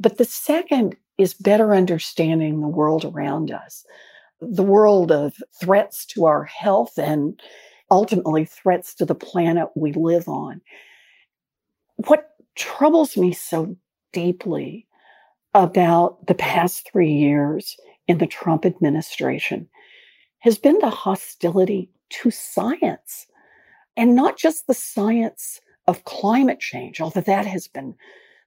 But 0.00 0.16
the 0.16 0.24
second 0.24 0.96
is 1.18 1.34
better 1.34 1.74
understanding 1.74 2.60
the 2.60 2.68
world 2.68 3.04
around 3.04 3.50
us, 3.50 3.84
the 4.40 4.62
world 4.62 5.12
of 5.12 5.34
threats 5.60 6.06
to 6.06 6.24
our 6.24 6.44
health 6.44 6.98
and 6.98 7.38
ultimately 7.90 8.46
threats 8.46 8.94
to 8.94 9.04
the 9.04 9.14
planet 9.14 9.68
we 9.76 9.92
live 9.92 10.26
on. 10.26 10.60
What 11.96 12.30
troubles 12.56 13.16
me 13.16 13.32
so 13.32 13.76
deeply 14.12 14.86
about 15.52 16.26
the 16.26 16.34
past 16.34 16.88
three 16.90 17.12
years 17.12 17.76
in 18.08 18.18
the 18.18 18.26
Trump 18.26 18.64
administration 18.64 19.68
has 20.40 20.58
been 20.58 20.78
the 20.78 20.90
hostility 20.90 21.90
to 22.10 22.30
science 22.30 23.26
and 23.96 24.14
not 24.14 24.36
just 24.36 24.66
the 24.66 24.74
science 24.74 25.60
of 25.86 26.04
climate 26.04 26.60
change, 26.60 27.00
although 27.00 27.20
that 27.20 27.46
has 27.46 27.68
been 27.68 27.94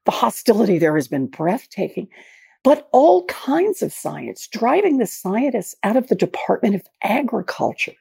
the 0.06 0.12
hostility 0.12 0.78
there 0.78 0.96
has 0.96 1.08
been 1.08 1.28
breathtaking, 1.28 2.08
but 2.64 2.88
all 2.92 3.26
kinds 3.26 3.82
of 3.82 3.94
science, 3.94 4.48
driving 4.48 4.98
the 4.98 5.06
scientists 5.06 5.76
out 5.84 5.98
of 5.98 6.08
the 6.08 6.16
Department 6.16 6.76
of 6.76 6.82
Agriculture, 7.04 7.94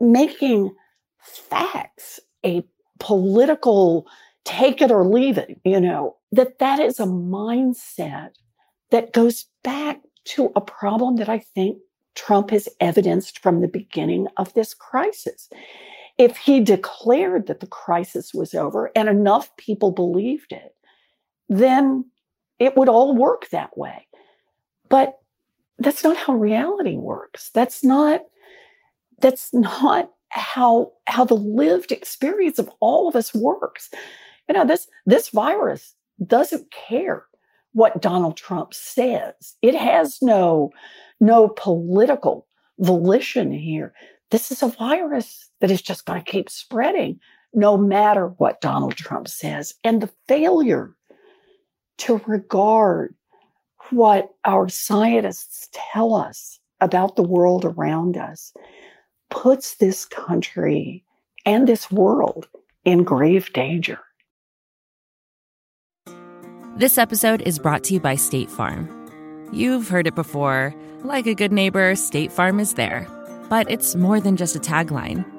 making 0.00 0.74
facts 1.20 2.20
a 2.44 2.64
political 2.98 4.06
take 4.44 4.80
it 4.80 4.90
or 4.90 5.04
leave 5.04 5.36
it, 5.38 5.60
you 5.64 5.80
know, 5.80 6.16
that 6.32 6.58
that 6.58 6.80
is 6.80 6.98
a 6.98 7.04
mindset 7.04 8.30
that 8.90 9.12
goes 9.12 9.46
back 9.62 10.00
to 10.24 10.50
a 10.56 10.60
problem 10.60 11.16
that 11.16 11.28
I 11.28 11.38
think 11.38 11.78
Trump 12.14 12.50
has 12.50 12.68
evidenced 12.80 13.38
from 13.38 13.60
the 13.60 13.68
beginning 13.68 14.26
of 14.36 14.52
this 14.54 14.74
crisis. 14.74 15.48
If 16.18 16.36
he 16.36 16.60
declared 16.60 17.46
that 17.46 17.60
the 17.60 17.66
crisis 17.66 18.34
was 18.34 18.54
over 18.54 18.90
and 18.96 19.08
enough 19.08 19.56
people 19.56 19.92
believed 19.92 20.52
it, 20.52 20.74
then 21.48 22.04
it 22.58 22.76
would 22.76 22.88
all 22.88 23.14
work 23.14 23.48
that 23.50 23.76
way. 23.78 24.06
But 24.88 25.18
that's 25.78 26.02
not 26.02 26.16
how 26.16 26.34
reality 26.34 26.96
works. 26.96 27.50
That's 27.54 27.84
not 27.84 28.22
that's 29.20 29.52
not 29.52 30.10
how 30.30 30.92
how 31.06 31.24
the 31.24 31.34
lived 31.34 31.92
experience 31.92 32.58
of 32.58 32.70
all 32.80 33.08
of 33.08 33.16
us 33.16 33.32
works. 33.34 33.90
You 34.48 34.54
know, 34.54 34.64
this 34.64 34.88
this 35.06 35.28
virus 35.28 35.94
doesn't 36.26 36.70
care 36.70 37.24
what 37.72 38.02
Donald 38.02 38.36
Trump 38.36 38.74
says. 38.74 39.56
It 39.62 39.74
has 39.74 40.20
no 40.20 40.70
no 41.20 41.48
political 41.48 42.46
volition 42.78 43.52
here. 43.52 43.92
This 44.30 44.50
is 44.50 44.62
a 44.62 44.68
virus 44.68 45.47
that 45.60 45.70
is 45.70 45.82
just 45.82 46.04
going 46.04 46.22
to 46.22 46.30
keep 46.30 46.50
spreading 46.50 47.20
no 47.54 47.76
matter 47.76 48.28
what 48.28 48.60
Donald 48.60 48.96
Trump 48.96 49.28
says. 49.28 49.74
And 49.84 50.00
the 50.00 50.10
failure 50.26 50.94
to 51.98 52.20
regard 52.26 53.14
what 53.90 54.30
our 54.44 54.68
scientists 54.68 55.68
tell 55.72 56.14
us 56.14 56.60
about 56.80 57.16
the 57.16 57.22
world 57.22 57.64
around 57.64 58.16
us 58.16 58.52
puts 59.30 59.76
this 59.76 60.04
country 60.04 61.04
and 61.44 61.66
this 61.66 61.90
world 61.90 62.48
in 62.84 63.02
grave 63.02 63.52
danger. 63.52 63.98
This 66.76 66.96
episode 66.98 67.42
is 67.42 67.58
brought 67.58 67.82
to 67.84 67.94
you 67.94 68.00
by 68.00 68.14
State 68.14 68.50
Farm. 68.50 68.88
You've 69.52 69.88
heard 69.88 70.06
it 70.06 70.14
before. 70.14 70.74
Like 71.02 71.26
a 71.26 71.34
good 71.34 71.52
neighbor, 71.52 71.94
State 71.96 72.30
Farm 72.30 72.60
is 72.60 72.74
there. 72.74 73.06
But 73.48 73.70
it's 73.70 73.96
more 73.96 74.20
than 74.20 74.36
just 74.36 74.54
a 74.54 74.60
tagline, 74.60 75.24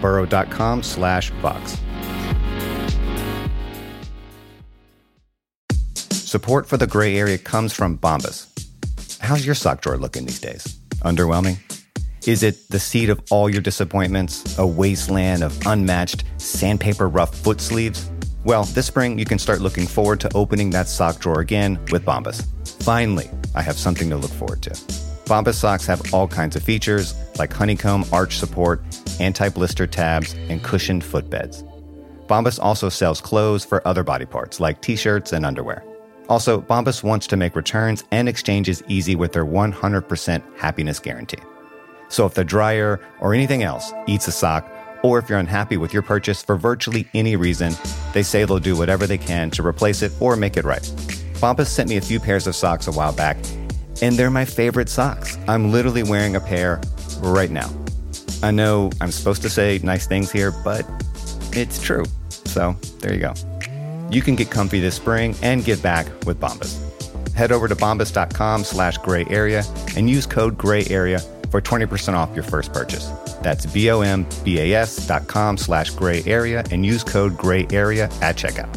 burrow.com 0.00 0.82
slash 0.82 1.30
vox. 1.42 1.78
Support 6.10 6.66
for 6.66 6.76
the 6.76 6.86
gray 6.86 7.16
area 7.16 7.38
comes 7.38 7.72
from 7.72 7.98
Bombas. 7.98 8.46
How's 9.20 9.44
your 9.44 9.56
sock 9.56 9.82
drawer 9.82 9.96
looking 9.96 10.26
these 10.26 10.40
days? 10.40 10.78
Underwhelming? 11.02 11.58
Is 12.26 12.42
it 12.42 12.68
the 12.68 12.78
seat 12.78 13.08
of 13.08 13.20
all 13.30 13.50
your 13.50 13.62
disappointments, 13.62 14.58
a 14.58 14.66
wasteland 14.66 15.42
of 15.42 15.66
unmatched, 15.66 16.24
sandpaper 16.36 17.08
rough 17.08 17.34
foot 17.34 17.60
sleeves? 17.60 18.10
Well, 18.44 18.64
this 18.64 18.86
spring 18.86 19.18
you 19.18 19.24
can 19.24 19.38
start 19.38 19.60
looking 19.60 19.86
forward 19.86 20.20
to 20.20 20.32
opening 20.34 20.70
that 20.70 20.88
sock 20.88 21.18
drawer 21.18 21.40
again 21.40 21.78
with 21.90 22.04
Bombas. 22.04 22.46
Finally, 22.82 23.28
I 23.54 23.62
have 23.62 23.76
something 23.76 24.08
to 24.10 24.16
look 24.16 24.30
forward 24.30 24.62
to. 24.62 25.09
Bombas 25.30 25.54
socks 25.54 25.86
have 25.86 26.12
all 26.12 26.26
kinds 26.26 26.56
of 26.56 26.62
features 26.64 27.14
like 27.38 27.52
honeycomb 27.52 28.04
arch 28.12 28.36
support, 28.36 28.82
anti 29.20 29.48
blister 29.48 29.86
tabs, 29.86 30.34
and 30.48 30.60
cushioned 30.60 31.04
footbeds. 31.04 31.62
Bombas 32.26 32.58
also 32.60 32.88
sells 32.88 33.20
clothes 33.20 33.64
for 33.64 33.86
other 33.86 34.02
body 34.02 34.26
parts 34.26 34.58
like 34.58 34.82
t 34.82 34.96
shirts 34.96 35.32
and 35.32 35.46
underwear. 35.46 35.84
Also, 36.28 36.60
Bombas 36.60 37.04
wants 37.04 37.28
to 37.28 37.36
make 37.36 37.54
returns 37.54 38.02
and 38.10 38.28
exchanges 38.28 38.82
easy 38.88 39.14
with 39.14 39.32
their 39.32 39.46
100% 39.46 40.42
happiness 40.58 40.98
guarantee. 40.98 41.42
So 42.08 42.26
if 42.26 42.34
the 42.34 42.42
dryer 42.42 42.98
or 43.20 43.32
anything 43.32 43.62
else 43.62 43.92
eats 44.08 44.26
a 44.26 44.32
sock, 44.32 44.68
or 45.04 45.20
if 45.20 45.28
you're 45.28 45.38
unhappy 45.38 45.76
with 45.76 45.92
your 45.92 46.02
purchase 46.02 46.42
for 46.42 46.56
virtually 46.56 47.06
any 47.14 47.36
reason, 47.36 47.72
they 48.14 48.24
say 48.24 48.44
they'll 48.44 48.58
do 48.58 48.76
whatever 48.76 49.06
they 49.06 49.18
can 49.18 49.52
to 49.52 49.64
replace 49.64 50.02
it 50.02 50.10
or 50.18 50.34
make 50.34 50.56
it 50.56 50.64
right. 50.64 50.82
Bombas 51.34 51.66
sent 51.66 51.88
me 51.88 51.98
a 51.98 52.00
few 52.00 52.18
pairs 52.18 52.48
of 52.48 52.56
socks 52.56 52.88
a 52.88 52.92
while 52.92 53.12
back, 53.12 53.36
and 54.02 54.16
they're 54.16 54.30
my 54.30 54.44
favorite 54.44 54.88
socks. 54.88 55.38
I'm 55.48 55.70
literally 55.72 56.02
wearing 56.02 56.36
a 56.36 56.40
pair 56.40 56.80
right 57.20 57.50
now. 57.50 57.70
I 58.42 58.50
know 58.50 58.90
I'm 59.00 59.10
supposed 59.10 59.42
to 59.42 59.50
say 59.50 59.80
nice 59.82 60.06
things 60.06 60.30
here, 60.30 60.52
but 60.64 60.86
it's 61.52 61.82
true. 61.82 62.04
So 62.28 62.74
there 63.00 63.12
you 63.12 63.20
go. 63.20 63.34
You 64.10 64.22
can 64.22 64.34
get 64.34 64.50
comfy 64.50 64.80
this 64.80 64.94
spring 64.94 65.34
and 65.42 65.64
give 65.64 65.82
back 65.82 66.06
with 66.26 66.40
Bombas. 66.40 66.78
Head 67.32 67.52
over 67.52 67.68
to 67.68 67.76
bombas.com 67.76 68.64
slash 68.64 68.98
gray 68.98 69.24
area 69.30 69.62
and 69.96 70.10
use 70.10 70.26
code 70.26 70.58
gray 70.58 70.84
area 70.86 71.20
for 71.50 71.60
20% 71.60 72.14
off 72.14 72.34
your 72.34 72.44
first 72.44 72.72
purchase. 72.72 73.06
That's 73.42 73.66
B-O-M-B-A-S 73.66 75.06
dot 75.06 75.26
com 75.26 75.56
slash 75.56 75.90
gray 75.90 76.22
area 76.24 76.64
and 76.70 76.84
use 76.84 77.04
code 77.04 77.36
gray 77.36 77.66
area 77.70 78.04
at 78.20 78.36
checkout. 78.36 78.76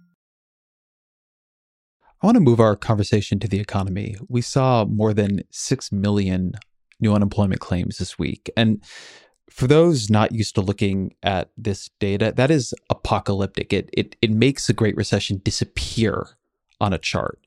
I 2.21 2.27
want 2.27 2.35
to 2.35 2.41
move 2.41 2.59
our 2.59 2.75
conversation 2.75 3.39
to 3.39 3.47
the 3.47 3.59
economy. 3.59 4.15
We 4.29 4.41
saw 4.41 4.85
more 4.85 5.11
than 5.11 5.41
6 5.49 5.91
million 5.91 6.53
new 6.99 7.15
unemployment 7.15 7.61
claims 7.61 7.97
this 7.97 8.19
week. 8.19 8.51
And 8.55 8.83
for 9.49 9.65
those 9.65 10.07
not 10.07 10.31
used 10.31 10.53
to 10.55 10.61
looking 10.61 11.15
at 11.23 11.49
this 11.57 11.89
data, 11.99 12.31
that 12.37 12.51
is 12.51 12.75
apocalyptic. 12.91 13.73
It, 13.73 13.89
it, 13.93 14.15
it 14.21 14.29
makes 14.29 14.67
the 14.67 14.73
Great 14.73 14.95
Recession 14.95 15.41
disappear 15.43 16.27
on 16.79 16.93
a 16.93 16.99
chart. 16.99 17.39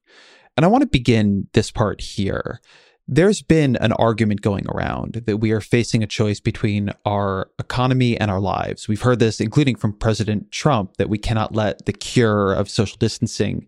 And 0.56 0.64
I 0.64 0.68
want 0.68 0.82
to 0.82 0.88
begin 0.88 1.46
this 1.52 1.70
part 1.70 2.00
here. 2.00 2.60
There's 3.06 3.42
been 3.42 3.76
an 3.76 3.92
argument 3.92 4.40
going 4.40 4.66
around 4.68 5.22
that 5.26 5.36
we 5.36 5.52
are 5.52 5.60
facing 5.60 6.02
a 6.02 6.08
choice 6.08 6.40
between 6.40 6.90
our 7.04 7.48
economy 7.60 8.18
and 8.18 8.28
our 8.28 8.40
lives. 8.40 8.88
We've 8.88 9.02
heard 9.02 9.20
this, 9.20 9.40
including 9.40 9.76
from 9.76 9.92
President 9.92 10.50
Trump, 10.50 10.96
that 10.96 11.08
we 11.08 11.18
cannot 11.18 11.54
let 11.54 11.86
the 11.86 11.92
cure 11.92 12.52
of 12.52 12.68
social 12.68 12.96
distancing 12.98 13.66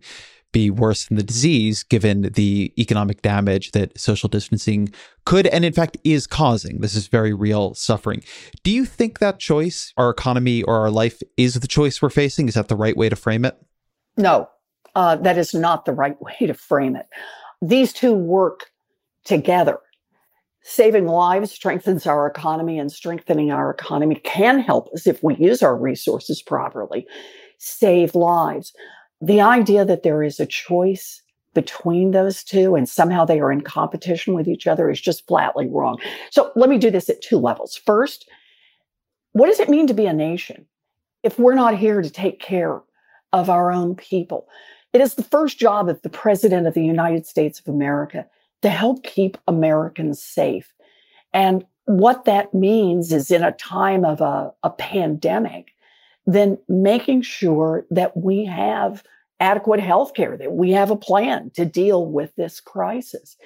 be 0.51 0.69
worse 0.69 1.05
than 1.05 1.17
the 1.17 1.23
disease, 1.23 1.83
given 1.83 2.21
the 2.21 2.73
economic 2.77 3.21
damage 3.21 3.71
that 3.71 3.97
social 3.99 4.29
distancing 4.29 4.89
could 5.25 5.47
and, 5.47 5.65
in 5.65 5.73
fact, 5.73 5.97
is 6.03 6.25
causing. 6.25 6.79
This 6.79 6.95
is 6.95 7.07
very 7.07 7.33
real 7.33 7.73
suffering. 7.73 8.23
Do 8.63 8.71
you 8.71 8.85
think 8.85 9.19
that 9.19 9.39
choice, 9.39 9.93
our 9.97 10.09
economy 10.09 10.63
or 10.63 10.75
our 10.79 10.89
life, 10.89 11.21
is 11.35 11.55
the 11.55 11.67
choice 11.67 12.01
we're 12.01 12.09
facing? 12.09 12.47
Is 12.47 12.53
that 12.53 12.69
the 12.69 12.75
right 12.75 12.95
way 12.95 13.09
to 13.09 13.15
frame 13.15 13.45
it? 13.45 13.57
No, 14.15 14.49
uh, 14.95 15.17
that 15.17 15.37
is 15.37 15.53
not 15.53 15.85
the 15.85 15.93
right 15.93 16.19
way 16.21 16.35
to 16.39 16.53
frame 16.53 16.95
it. 16.95 17.07
These 17.61 17.93
two 17.93 18.13
work 18.13 18.71
together. 19.25 19.79
Saving 20.63 21.07
lives 21.07 21.51
strengthens 21.51 22.05
our 22.05 22.27
economy, 22.27 22.77
and 22.77 22.91
strengthening 22.91 23.51
our 23.51 23.69
economy 23.69 24.15
can 24.15 24.59
help 24.59 24.89
us 24.93 25.07
if 25.07 25.23
we 25.23 25.35
use 25.35 25.63
our 25.63 25.77
resources 25.77 26.41
properly. 26.41 27.07
Save 27.57 28.15
lives 28.15 28.73
the 29.21 29.41
idea 29.41 29.85
that 29.85 30.03
there 30.03 30.23
is 30.23 30.39
a 30.39 30.45
choice 30.45 31.21
between 31.53 32.11
those 32.11 32.43
two 32.43 32.75
and 32.75 32.87
somehow 32.87 33.25
they 33.25 33.39
are 33.39 33.51
in 33.51 33.61
competition 33.61 34.35
with 34.35 34.47
each 34.47 34.67
other 34.67 34.91
is 34.91 35.01
just 35.01 35.25
flatly 35.25 35.67
wrong. 35.67 35.99
So 36.29 36.51
let 36.55 36.69
me 36.69 36.77
do 36.77 36.91
this 36.91 37.09
at 37.09 37.21
two 37.21 37.37
levels. 37.37 37.75
First, 37.75 38.29
what 39.31 39.47
does 39.47 39.59
it 39.59 39.69
mean 39.69 39.87
to 39.87 39.93
be 39.93 40.05
a 40.05 40.13
nation 40.13 40.67
if 41.23 41.39
we're 41.39 41.55
not 41.55 41.77
here 41.77 42.01
to 42.01 42.09
take 42.09 42.39
care 42.39 42.81
of 43.33 43.49
our 43.49 43.71
own 43.71 43.95
people? 43.95 44.47
It 44.93 45.01
is 45.01 45.15
the 45.15 45.23
first 45.23 45.57
job 45.57 45.89
of 45.89 46.01
the 46.03 46.09
President 46.09 46.67
of 46.67 46.75
the 46.75 46.85
United 46.85 47.25
States 47.25 47.59
of 47.59 47.67
America 47.67 48.27
to 48.61 48.69
help 48.69 49.03
keep 49.03 49.37
Americans 49.47 50.21
safe. 50.21 50.71
And 51.33 51.65
what 51.85 52.25
that 52.25 52.53
means 52.53 53.11
is 53.11 53.31
in 53.31 53.43
a 53.43 53.51
time 53.53 54.05
of 54.05 54.21
a, 54.21 54.51
a 54.63 54.69
pandemic, 54.69 55.71
then 56.27 56.57
making 56.67 57.23
sure 57.23 57.87
that 57.89 58.15
we 58.15 58.45
have 58.45 59.01
adequate 59.39 59.79
health 59.79 60.13
care, 60.13 60.37
that 60.37 60.51
we 60.51 60.71
have 60.71 60.91
a 60.91 60.95
plan 60.95 61.49
to 61.55 61.65
deal 61.65 62.05
with 62.05 62.35
this 62.35 62.59
crisis. 62.59 63.37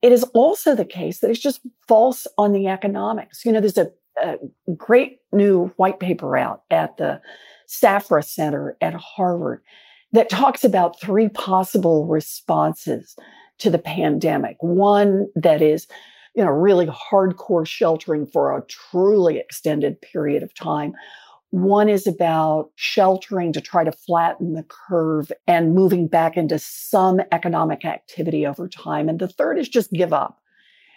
It 0.00 0.12
is 0.12 0.22
also 0.34 0.74
the 0.74 0.84
case 0.84 1.20
that 1.20 1.30
it's 1.30 1.40
just 1.40 1.60
false 1.88 2.26
on 2.38 2.52
the 2.52 2.68
economics. 2.68 3.44
You 3.44 3.52
know, 3.52 3.60
there's 3.60 3.78
a, 3.78 3.90
a 4.22 4.36
great 4.76 5.18
new 5.32 5.72
white 5.76 5.98
paper 5.98 6.36
out 6.36 6.62
at 6.70 6.96
the 6.98 7.20
Safra 7.68 8.22
Center 8.24 8.76
at 8.80 8.94
Harvard 8.94 9.62
that 10.12 10.28
talks 10.28 10.62
about 10.62 11.00
three 11.00 11.28
possible 11.28 12.06
responses 12.06 13.16
to 13.58 13.70
the 13.70 13.78
pandemic. 13.78 14.56
One 14.60 15.26
that 15.34 15.62
is, 15.62 15.88
you 16.36 16.44
know, 16.44 16.50
really 16.50 16.86
hardcore 16.86 17.66
sheltering 17.66 18.26
for 18.26 18.56
a 18.56 18.62
truly 18.66 19.38
extended 19.38 20.00
period 20.00 20.42
of 20.42 20.54
time. 20.54 20.92
One 21.54 21.88
is 21.88 22.08
about 22.08 22.70
sheltering 22.74 23.52
to 23.52 23.60
try 23.60 23.84
to 23.84 23.92
flatten 23.92 24.54
the 24.54 24.64
curve 24.64 25.30
and 25.46 25.72
moving 25.72 26.08
back 26.08 26.36
into 26.36 26.58
some 26.58 27.20
economic 27.30 27.84
activity 27.84 28.44
over 28.44 28.68
time. 28.68 29.08
And 29.08 29.20
the 29.20 29.28
third 29.28 29.60
is 29.60 29.68
just 29.68 29.92
give 29.92 30.12
up 30.12 30.40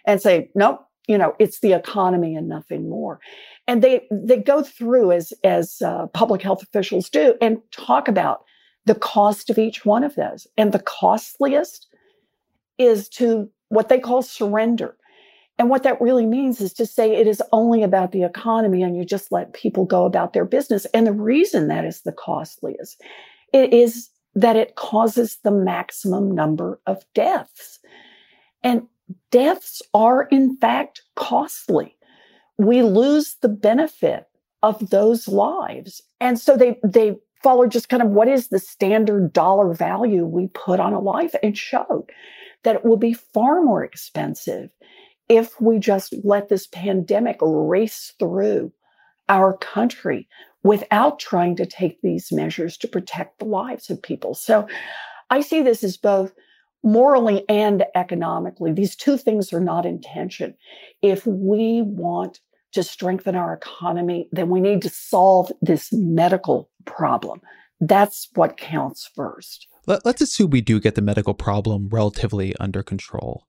and 0.07 0.19
say, 0.19 0.49
nope, 0.55 0.79
you 1.07 1.15
know, 1.15 1.35
it's 1.37 1.59
the 1.59 1.73
economy 1.73 2.35
and 2.35 2.49
nothing 2.49 2.89
more. 2.89 3.19
And 3.67 3.83
they 3.83 4.07
they 4.11 4.37
go 4.37 4.63
through 4.63 5.11
as 5.11 5.31
as 5.43 5.79
uh, 5.85 6.07
public 6.07 6.41
health 6.41 6.63
officials 6.63 7.07
do 7.07 7.35
and 7.39 7.61
talk 7.71 8.07
about 8.07 8.43
the 8.87 8.95
cost 8.95 9.51
of 9.51 9.59
each 9.59 9.85
one 9.85 10.03
of 10.03 10.15
those. 10.15 10.47
And 10.57 10.71
the 10.71 10.79
costliest 10.79 11.85
is 12.79 13.07
to 13.09 13.47
what 13.69 13.89
they 13.89 13.99
call 13.99 14.23
surrender. 14.23 14.97
And 15.59 15.69
what 15.69 15.83
that 15.83 15.99
really 15.99 16.25
means 16.25 16.61
is 16.61 16.73
to 16.73 16.85
say 16.85 17.15
it 17.15 17.27
is 17.27 17.41
only 17.51 17.81
about 17.81 18.11
the 18.11 18.23
economy 18.23 18.83
and 18.83 18.95
you 18.95 19.03
just 19.03 19.31
let 19.31 19.53
people 19.53 19.85
go 19.85 20.05
about 20.05 20.33
their 20.33 20.45
business. 20.45 20.85
And 20.93 21.07
the 21.07 21.13
reason 21.13 21.67
that 21.67 21.85
is 21.85 22.01
the 22.01 22.11
costliest 22.11 23.01
it 23.53 23.73
is 23.73 24.09
that 24.35 24.55
it 24.55 24.75
causes 24.75 25.39
the 25.43 25.51
maximum 25.51 26.29
number 26.29 26.79
of 26.85 27.03
deaths. 27.15 27.79
And 28.61 28.83
deaths 29.31 29.81
are 29.93 30.23
in 30.23 30.57
fact 30.57 31.01
costly. 31.15 31.95
We 32.57 32.83
lose 32.83 33.37
the 33.41 33.49
benefit 33.49 34.25
of 34.61 34.89
those 34.89 35.27
lives. 35.27 36.01
And 36.19 36.39
so 36.39 36.57
they, 36.57 36.77
they 36.83 37.15
follow 37.41 37.67
just 37.67 37.89
kind 37.89 38.03
of 38.03 38.09
what 38.09 38.27
is 38.27 38.49
the 38.49 38.59
standard 38.59 39.33
dollar 39.33 39.73
value 39.73 40.25
we 40.25 40.47
put 40.47 40.79
on 40.79 40.93
a 40.93 40.99
life 40.99 41.33
and 41.41 41.57
showed 41.57 42.05
that 42.63 42.75
it 42.75 42.85
will 42.85 42.97
be 42.97 43.13
far 43.13 43.61
more 43.61 43.83
expensive 43.83 44.69
if 45.29 45.59
we 45.59 45.79
just 45.79 46.15
let 46.23 46.49
this 46.49 46.67
pandemic 46.67 47.37
race 47.41 48.13
through 48.19 48.71
our 49.29 49.57
country 49.57 50.27
without 50.63 51.19
trying 51.19 51.55
to 51.55 51.65
take 51.65 52.01
these 52.01 52.31
measures 52.31 52.77
to 52.77 52.87
protect 52.87 53.39
the 53.39 53.45
lives 53.45 53.89
of 53.89 54.01
people. 54.01 54.33
So 54.33 54.67
I 55.29 55.41
see 55.41 55.61
this 55.61 55.83
as 55.83 55.97
both 55.97 56.33
morally 56.83 57.43
and 57.49 57.85
economically. 57.95 58.71
These 58.71 58.95
two 58.95 59.17
things 59.17 59.51
are 59.51 59.59
not 59.59 59.85
in 59.85 60.01
tension. 60.01 60.55
If 61.01 61.25
we 61.25 61.81
want 61.81 62.39
to 62.73 62.83
strengthen 62.83 63.35
our 63.35 63.53
economy, 63.53 64.29
then 64.31 64.49
we 64.49 64.61
need 64.61 64.81
to 64.83 64.89
solve 64.89 65.51
this 65.61 65.89
medical 65.91 66.69
problem. 66.85 67.41
That's 67.79 68.29
what 68.35 68.57
counts 68.57 69.09
first. 69.15 69.67
Let, 69.85 70.05
us 70.05 70.21
assume 70.21 70.49
we 70.49 70.61
do 70.61 70.79
get 70.79 70.95
the 70.95 71.01
medical 71.01 71.33
problem 71.33 71.87
relatively 71.89 72.55
under 72.59 72.83
control 72.83 73.47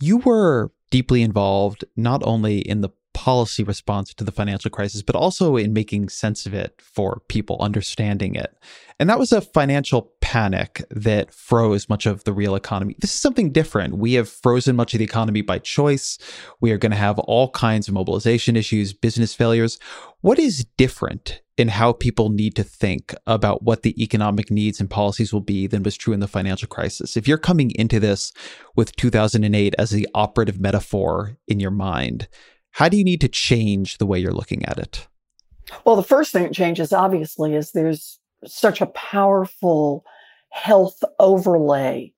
You 0.00 0.18
were 0.18 0.70
deeply 0.90 1.22
involved 1.22 1.84
not 1.96 2.22
only 2.24 2.60
in 2.60 2.80
the 2.80 2.90
policy 3.18 3.64
response 3.64 4.14
to 4.14 4.22
the 4.22 4.30
financial 4.30 4.70
crisis, 4.70 5.02
but 5.02 5.16
also 5.16 5.56
in 5.56 5.72
making 5.72 6.08
sense 6.08 6.46
of 6.46 6.54
it 6.54 6.80
for 6.80 7.20
people, 7.28 7.56
understanding 7.60 8.36
it. 8.36 8.54
And 9.00 9.10
that 9.10 9.18
was 9.18 9.32
a 9.32 9.40
financial 9.40 10.12
panic 10.20 10.84
that 10.90 11.34
froze 11.34 11.88
much 11.88 12.06
of 12.06 12.22
the 12.22 12.32
real 12.32 12.54
economy. 12.54 12.94
This 13.00 13.12
is 13.12 13.20
something 13.20 13.50
different. 13.50 13.98
We 13.98 14.12
have 14.12 14.28
frozen 14.28 14.76
much 14.76 14.94
of 14.94 14.98
the 14.98 15.04
economy 15.04 15.42
by 15.42 15.58
choice. 15.58 16.16
We 16.60 16.70
are 16.70 16.78
going 16.78 16.92
to 16.92 16.96
have 16.96 17.18
all 17.18 17.50
kinds 17.50 17.88
of 17.88 17.94
mobilization 17.94 18.56
issues, 18.56 18.92
business 18.92 19.34
failures. 19.34 19.80
What 20.20 20.38
is 20.38 20.64
different 20.76 21.42
in 21.58 21.68
how 21.68 21.92
people 21.92 22.30
need 22.30 22.54
to 22.54 22.62
think 22.62 23.12
about 23.26 23.64
what 23.64 23.82
the 23.82 24.00
economic 24.02 24.48
needs 24.48 24.78
and 24.78 24.88
policies 24.88 25.32
will 25.32 25.40
be 25.40 25.66
than 25.66 25.82
was 25.82 25.96
true 25.96 26.14
in 26.14 26.20
the 26.20 26.28
financial 26.28 26.68
crisis? 26.68 27.16
If 27.16 27.26
you're 27.26 27.36
coming 27.36 27.72
into 27.72 27.98
this 27.98 28.32
with 28.76 28.94
2008 28.94 29.74
as 29.76 29.90
the 29.90 30.08
operative 30.14 30.60
metaphor 30.60 31.36
in 31.48 31.58
your 31.58 31.72
mind, 31.72 32.28
how 32.70 32.88
do 32.88 32.96
you 32.96 33.02
need 33.02 33.20
to 33.22 33.28
change 33.28 33.98
the 33.98 34.06
way 34.06 34.20
you're 34.20 34.32
looking 34.32 34.64
at 34.66 34.78
it? 34.78 35.08
Well, 35.84 35.96
the 35.96 36.02
first 36.04 36.32
thing 36.32 36.44
that 36.44 36.54
changes, 36.54 36.92
obviously, 36.92 37.54
is 37.54 37.72
there's 37.72 38.20
such 38.46 38.80
a 38.80 38.86
powerful 38.86 40.04
health 40.50 41.02
overlay 41.18 42.14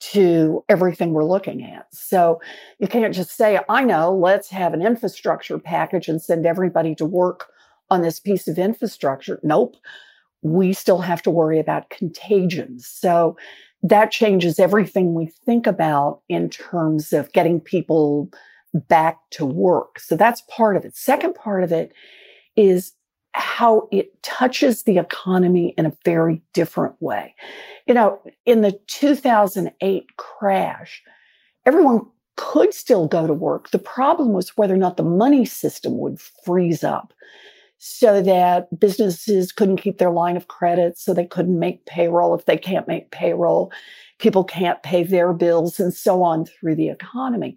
to 0.00 0.64
everything 0.68 1.12
we're 1.12 1.24
looking 1.24 1.62
at. 1.62 1.86
So 1.92 2.40
you 2.78 2.88
can't 2.88 3.14
just 3.14 3.36
say, 3.36 3.60
I 3.68 3.84
know, 3.84 4.12
let's 4.14 4.48
have 4.50 4.74
an 4.74 4.84
infrastructure 4.84 5.58
package 5.58 6.08
and 6.08 6.20
send 6.20 6.44
everybody 6.44 6.94
to 6.96 7.04
work 7.04 7.50
on 7.90 8.02
this 8.02 8.20
piece 8.20 8.48
of 8.48 8.58
infrastructure. 8.58 9.40
Nope. 9.42 9.76
We 10.42 10.72
still 10.72 11.00
have 11.00 11.22
to 11.22 11.30
worry 11.30 11.58
about 11.58 11.90
contagions. 11.90 12.86
So 12.86 13.36
that 13.82 14.10
changes 14.10 14.58
everything 14.58 15.14
we 15.14 15.26
think 15.26 15.66
about 15.66 16.20
in 16.28 16.50
terms 16.50 17.12
of 17.12 17.32
getting 17.32 17.60
people 17.60 18.30
back 18.72 19.18
to 19.30 19.44
work. 19.44 19.98
So 19.98 20.16
that's 20.16 20.42
part 20.42 20.76
of 20.76 20.84
it. 20.84 20.96
Second 20.96 21.34
part 21.34 21.64
of 21.64 21.72
it 21.72 21.92
is 22.56 22.92
how 23.32 23.88
it 23.92 24.22
touches 24.22 24.82
the 24.82 24.98
economy 24.98 25.74
in 25.78 25.86
a 25.86 25.96
very 26.04 26.42
different 26.52 27.00
way. 27.00 27.34
You 27.86 27.94
know, 27.94 28.20
in 28.44 28.60
the 28.62 28.78
2008 28.86 30.16
crash, 30.16 31.02
everyone 31.66 32.06
could 32.36 32.74
still 32.74 33.06
go 33.06 33.26
to 33.26 33.34
work. 33.34 33.70
The 33.70 33.78
problem 33.78 34.32
was 34.32 34.56
whether 34.56 34.74
or 34.74 34.78
not 34.78 34.96
the 34.96 35.02
money 35.02 35.44
system 35.44 35.98
would 35.98 36.20
freeze 36.20 36.82
up 36.82 37.12
so 37.82 38.20
that 38.20 38.78
businesses 38.78 39.52
couldn't 39.52 39.78
keep 39.78 39.96
their 39.96 40.10
line 40.10 40.36
of 40.36 40.48
credit, 40.48 40.98
so 40.98 41.14
they 41.14 41.24
couldn't 41.24 41.58
make 41.58 41.86
payroll. 41.86 42.34
If 42.34 42.44
they 42.44 42.58
can't 42.58 42.86
make 42.86 43.10
payroll, 43.10 43.72
people 44.18 44.44
can't 44.44 44.82
pay 44.82 45.02
their 45.02 45.32
bills, 45.32 45.80
and 45.80 45.92
so 45.92 46.22
on 46.22 46.44
through 46.44 46.74
the 46.74 46.90
economy. 46.90 47.56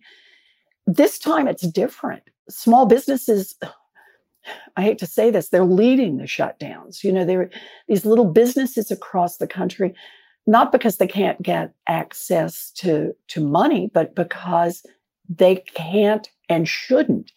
This 0.88 1.20
time 1.20 1.50
it's 1.50 1.68
different. 1.68 2.24
Small 2.50 2.86
businesses, 2.86 3.54
I 4.78 4.82
hate 4.82 4.98
to 5.00 5.06
say 5.06 5.30
this, 5.30 5.50
they're 5.50 5.66
leading 5.66 6.18
the 6.18 6.24
shutdowns. 6.24 7.04
You 7.04 7.12
know, 7.12 7.26
they're 7.26 7.50
these 7.90 8.06
little 8.06 8.32
businesses 8.32 8.92
across 8.92 9.38
the 9.38 9.48
country, 9.48 9.94
not 10.48 10.72
because 10.72 10.98
they 10.98 11.08
can't 11.08 11.42
get 11.42 11.74
access 11.88 12.72
to, 12.78 13.14
to 13.28 13.46
money, 13.46 13.92
but 13.94 14.16
because 14.16 14.86
they 15.28 15.58
can't 15.76 16.30
and 16.48 16.66
shouldn't 16.66 17.34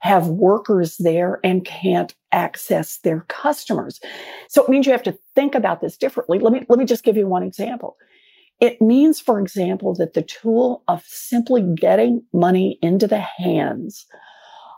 have 0.00 0.28
workers 0.28 0.96
there 0.98 1.40
and 1.44 1.64
can't 1.64 2.14
access 2.32 2.98
their 2.98 3.20
customers. 3.28 4.00
So 4.48 4.64
it 4.64 4.68
means 4.68 4.86
you 4.86 4.92
have 4.92 5.02
to 5.04 5.18
think 5.34 5.54
about 5.54 5.80
this 5.80 5.96
differently. 5.96 6.38
Let 6.38 6.52
me, 6.52 6.64
let 6.68 6.78
me 6.78 6.84
just 6.84 7.04
give 7.04 7.16
you 7.16 7.26
one 7.26 7.42
example. 7.42 7.96
It 8.60 8.80
means, 8.80 9.20
for 9.20 9.40
example, 9.40 9.94
that 9.94 10.14
the 10.14 10.22
tool 10.22 10.82
of 10.88 11.02
simply 11.06 11.62
getting 11.62 12.22
money 12.32 12.78
into 12.82 13.06
the 13.06 13.20
hands 13.20 14.06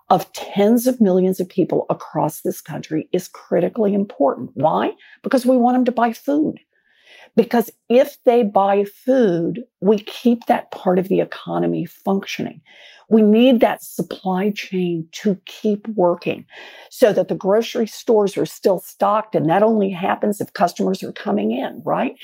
of 0.08 0.30
tens 0.34 0.86
of 0.86 1.00
millions 1.00 1.40
of 1.40 1.48
people 1.48 1.86
across 1.88 2.42
this 2.42 2.60
country 2.60 3.08
is 3.12 3.28
critically 3.28 3.94
important. 3.94 4.50
Why? 4.54 4.92
Because 5.22 5.46
we 5.46 5.56
want 5.56 5.74
them 5.74 5.84
to 5.86 5.92
buy 5.92 6.12
food. 6.12 6.60
Because 7.34 7.70
if 7.88 8.18
they 8.24 8.42
buy 8.42 8.84
food, 8.84 9.64
we 9.80 9.98
keep 9.98 10.46
that 10.46 10.70
part 10.70 10.98
of 10.98 11.08
the 11.08 11.20
economy 11.20 11.86
functioning. 11.86 12.60
We 13.08 13.22
need 13.22 13.60
that 13.60 13.82
supply 13.82 14.50
chain 14.50 15.08
to 15.12 15.38
keep 15.46 15.86
working 15.88 16.46
so 16.90 17.12
that 17.12 17.28
the 17.28 17.34
grocery 17.34 17.86
stores 17.86 18.36
are 18.36 18.46
still 18.46 18.80
stocked. 18.80 19.34
And 19.34 19.48
that 19.48 19.62
only 19.62 19.90
happens 19.90 20.40
if 20.40 20.52
customers 20.52 21.02
are 21.02 21.12
coming 21.12 21.52
in, 21.52 21.82
right? 21.84 22.14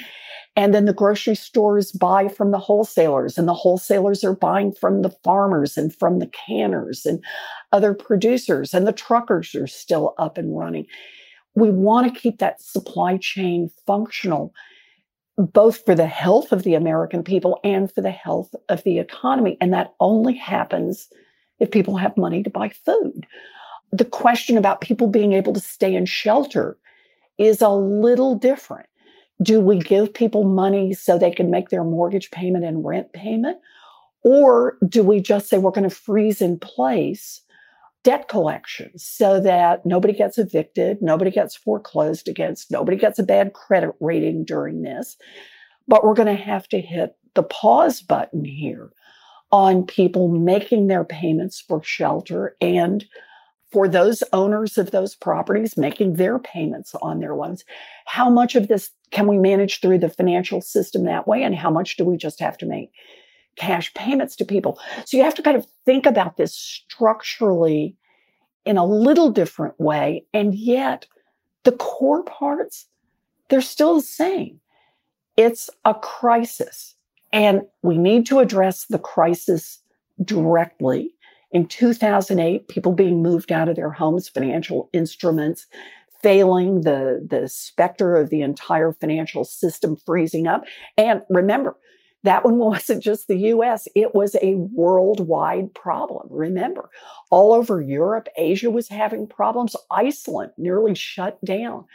And 0.57 0.75
then 0.75 0.87
the 0.87 0.93
grocery 0.93 1.37
stores 1.37 1.93
buy 1.93 2.29
from 2.29 2.51
the 2.51 2.59
wholesalers, 2.59 3.39
and 3.39 3.47
the 3.47 3.55
wholesalers 3.55 4.25
are 4.25 4.35
buying 4.35 4.73
from 4.73 5.03
the 5.03 5.15
farmers 5.23 5.77
and 5.77 5.95
from 5.95 6.19
the 6.19 6.31
canners 6.49 7.07
and 7.07 7.23
other 7.71 7.95
producers, 7.95 8.75
and 8.75 8.87
the 8.87 8.93
truckers 8.93 9.55
are 9.55 9.69
still 9.69 10.15
up 10.19 10.37
and 10.37 10.59
running. 10.59 10.87
We 11.55 11.71
want 11.71 12.13
to 12.13 12.21
keep 12.21 12.39
that 12.39 12.61
supply 12.61 13.19
chain 13.19 13.71
functional 13.87 14.53
both 15.39 15.85
for 15.85 15.95
the 15.95 16.07
health 16.07 16.51
of 16.51 16.65
the 16.65 16.75
American 16.75 17.23
people 17.23 17.61
and 17.63 17.91
for 17.93 18.01
the 18.01 18.11
health 18.11 18.55
of 18.69 18.83
the 18.83 18.99
economy. 18.99 19.57
And 19.61 19.73
that 19.73 19.95
only 20.01 20.35
happens 20.35 21.09
if 21.61 21.71
people 21.71 21.97
have 21.97 22.17
money 22.17 22.43
to 22.43 22.51
buy 22.51 22.71
food. 22.71 23.25
The 23.93 24.05
question 24.05 24.59
about 24.59 24.81
people 24.81 25.07
being 25.07 25.33
able 25.33 25.53
to 25.53 25.61
stay 25.61 25.95
in 25.95 26.07
shelter 26.07 26.77
is 27.39 27.63
a 27.63 27.69
little 27.69 28.35
different. 28.35 28.89
Do 29.41 29.61
we 29.61 29.79
give 29.79 30.13
people 30.13 30.43
money 30.43 30.93
so 30.93 31.17
they 31.17 31.31
can 31.31 31.51
make 31.51 31.69
their 31.69 31.85
mortgage 31.85 32.33
payment 32.33 32.65
and 32.65 32.85
rent 32.85 33.13
payment? 33.13 33.59
Or 34.25 34.77
do 34.89 35.05
we 35.05 35.21
just 35.21 35.49
say 35.49 35.59
we're 35.59 35.71
going 35.71 35.89
to 35.89 35.95
freeze 35.95 36.43
in 36.43 36.59
place 36.59 37.41
debt 38.05 38.29
collection 38.29 38.97
so 38.97 39.41
that 39.41 39.85
nobody 39.85 40.13
gets 40.13 40.39
evicted, 40.39 40.99
nobody 41.03 41.31
gets 41.31 41.57
foreclosed 41.57 42.29
against, 42.29 42.71
nobody 42.71 42.97
gets 42.97 43.19
a 43.19 43.25
bad 43.25 43.53
credit 43.53 43.91
rating 44.01 44.45
during 44.45 44.83
this. 44.83 45.17
But 45.87 46.05
we're 46.05 46.15
going 46.15 46.35
to 46.35 46.43
have 46.43 46.69
to 46.69 46.81
hit 46.81 47.17
the 47.35 47.43
pause 47.43 48.01
button 48.01 48.45
here 48.45 48.91
on 49.51 49.87
people 49.87 50.29
making 50.29 50.87
their 50.87 51.05
payments 51.05 51.61
for 51.61 51.83
shelter 51.83 52.57
and 52.61 53.05
for 53.73 53.89
those 53.89 54.23
owners 54.33 54.79
of 54.79 54.91
those 54.91 55.15
properties 55.15 55.77
making 55.77 56.15
their 56.15 56.39
payments 56.39 56.95
on 57.03 57.21
their 57.21 57.35
loans. 57.35 57.65
How 58.07 58.31
much 58.31 58.55
of 58.55 58.69
this 58.69 58.91
can 59.11 59.27
we 59.27 59.39
manage 59.39 59.81
through 59.81 59.99
the 59.99 60.09
financial 60.09 60.61
system 60.61 61.05
that 61.05 61.27
way? 61.27 61.43
And 61.43 61.55
how 61.55 61.71
much 61.71 61.97
do 61.97 62.05
we 62.05 62.17
just 62.17 62.41
have 62.41 62.57
to 62.59 62.67
make 62.67 62.91
cash 63.59 63.93
payments 63.95 64.37
to 64.37 64.45
people. 64.45 64.79
So 65.05 65.17
you 65.17 65.25
have 65.25 65.35
to 65.35 65.43
kind 65.43 65.57
of 65.57 65.67
think 65.85 66.07
about 66.07 66.37
this 66.37 66.55
structurally 66.55 67.97
in 68.65 68.77
a 68.77 68.85
little 68.85 69.31
different 69.31 69.79
way. 69.79 70.25
And 70.33 70.55
yet 70.55 71.07
the 71.65 71.73
core 71.73 72.23
parts, 72.23 72.87
they're 73.49 73.61
still 73.61 73.97
the 73.97 74.03
same. 74.03 74.61
It's 75.37 75.71
a 75.85 75.95
crisis 75.95 76.95
and 77.33 77.63
we 77.83 77.99
need 77.99 78.27
to 78.27 78.39
address 78.39 78.87
the 78.87 78.99
crisis 78.99 79.81
directly. 80.25 81.15
In 81.53 81.67
2008, 81.67 82.69
people 82.69 82.93
being 82.93 83.23
moved 83.23 83.53
out 83.53 83.69
of 83.69 83.77
their 83.77 83.91
homes, 83.91 84.29
financial 84.29 84.91
instruments 84.93 85.67
failing, 86.23 86.83
the, 86.83 87.25
the 87.29 87.49
specter 87.49 88.17
of 88.17 88.31
the 88.31 88.43
entire 88.43 88.93
financial 88.93 89.45
system 89.45 89.97
freezing 89.97 90.47
up. 90.47 90.65
And 90.97 91.23
remember, 91.29 91.77
that 92.29 92.45
one 92.45 92.59
wasn't 92.59 93.03
just 93.03 93.27
the 93.27 93.39
US, 93.55 93.89
it 93.95 94.15
was 94.15 94.37
a 94.43 94.55
worldwide 94.55 95.75
problem. 95.75 96.29
Remember, 96.31 96.91
all 97.31 97.55
over 97.55 97.81
Europe, 97.81 98.29
Asia 98.37 98.71
was 98.71 98.89
having 98.89 99.27
problems. 99.27 99.75
Iceland 99.91 100.53
nearly 100.59 100.95
shut 100.95 101.43
down. 101.45 101.87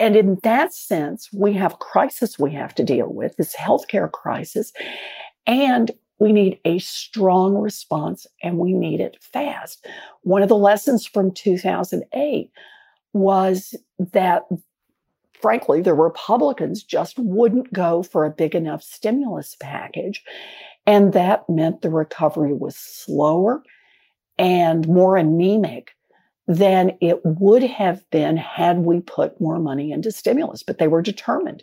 And 0.00 0.16
in 0.16 0.38
that 0.42 0.72
sense, 0.74 1.28
we 1.32 1.52
have 1.52 1.78
crisis 1.78 2.38
we 2.38 2.52
have 2.52 2.74
to 2.76 2.82
deal 2.82 3.12
with, 3.12 3.36
this 3.36 3.54
healthcare 3.54 4.10
crisis. 4.10 4.72
And 5.46 5.90
we 6.18 6.32
need 6.32 6.58
a 6.64 6.78
strong 6.78 7.54
response 7.56 8.26
and 8.42 8.58
we 8.58 8.72
need 8.72 9.00
it 9.00 9.18
fast. 9.20 9.86
One 10.22 10.42
of 10.42 10.48
the 10.48 10.56
lessons 10.56 11.06
from 11.06 11.32
2008 11.32 12.50
was 13.12 13.74
that 14.12 14.42
frankly, 15.40 15.80
the 15.80 15.94
Republicans 15.94 16.82
just 16.82 17.18
wouldn't 17.18 17.72
go 17.72 18.02
for 18.02 18.24
a 18.24 18.30
big 18.30 18.54
enough 18.54 18.82
stimulus 18.82 19.56
package. 19.60 20.22
And 20.86 21.12
that 21.12 21.48
meant 21.48 21.82
the 21.82 21.90
recovery 21.90 22.52
was 22.52 22.76
slower 22.76 23.62
and 24.38 24.88
more 24.88 25.16
anemic 25.16 25.92
than 26.46 26.96
it 27.00 27.20
would 27.24 27.62
have 27.62 28.08
been 28.10 28.36
had 28.36 28.78
we 28.78 29.00
put 29.00 29.40
more 29.40 29.58
money 29.58 29.92
into 29.92 30.10
stimulus. 30.10 30.62
But 30.62 30.78
they 30.78 30.88
were 30.88 31.02
determined 31.02 31.62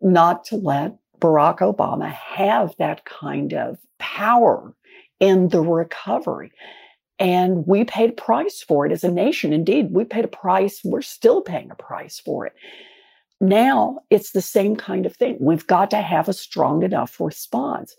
not 0.00 0.44
to 0.46 0.56
let 0.56 0.96
Barack 1.20 1.58
Obama 1.58 2.10
have 2.10 2.74
that 2.78 3.04
kind 3.04 3.54
of 3.54 3.78
power 3.98 4.74
in 5.20 5.48
the 5.48 5.60
recovery. 5.60 6.52
And 7.18 7.66
we 7.66 7.84
paid 7.84 8.10
a 8.10 8.14
price 8.14 8.60
for 8.60 8.84
it 8.84 8.92
as 8.92 9.04
a 9.04 9.10
nation. 9.10 9.52
Indeed, 9.52 9.92
we 9.92 10.04
paid 10.04 10.24
a 10.24 10.28
price. 10.28 10.80
We're 10.84 11.02
still 11.02 11.40
paying 11.40 11.70
a 11.70 11.76
price 11.76 12.18
for 12.18 12.46
it. 12.46 12.54
Now 13.48 14.00
it's 14.10 14.32
the 14.32 14.42
same 14.42 14.76
kind 14.76 15.06
of 15.06 15.16
thing. 15.16 15.36
We've 15.40 15.66
got 15.66 15.90
to 15.90 15.98
have 15.98 16.28
a 16.28 16.32
strong 16.32 16.82
enough 16.82 17.20
response 17.20 17.94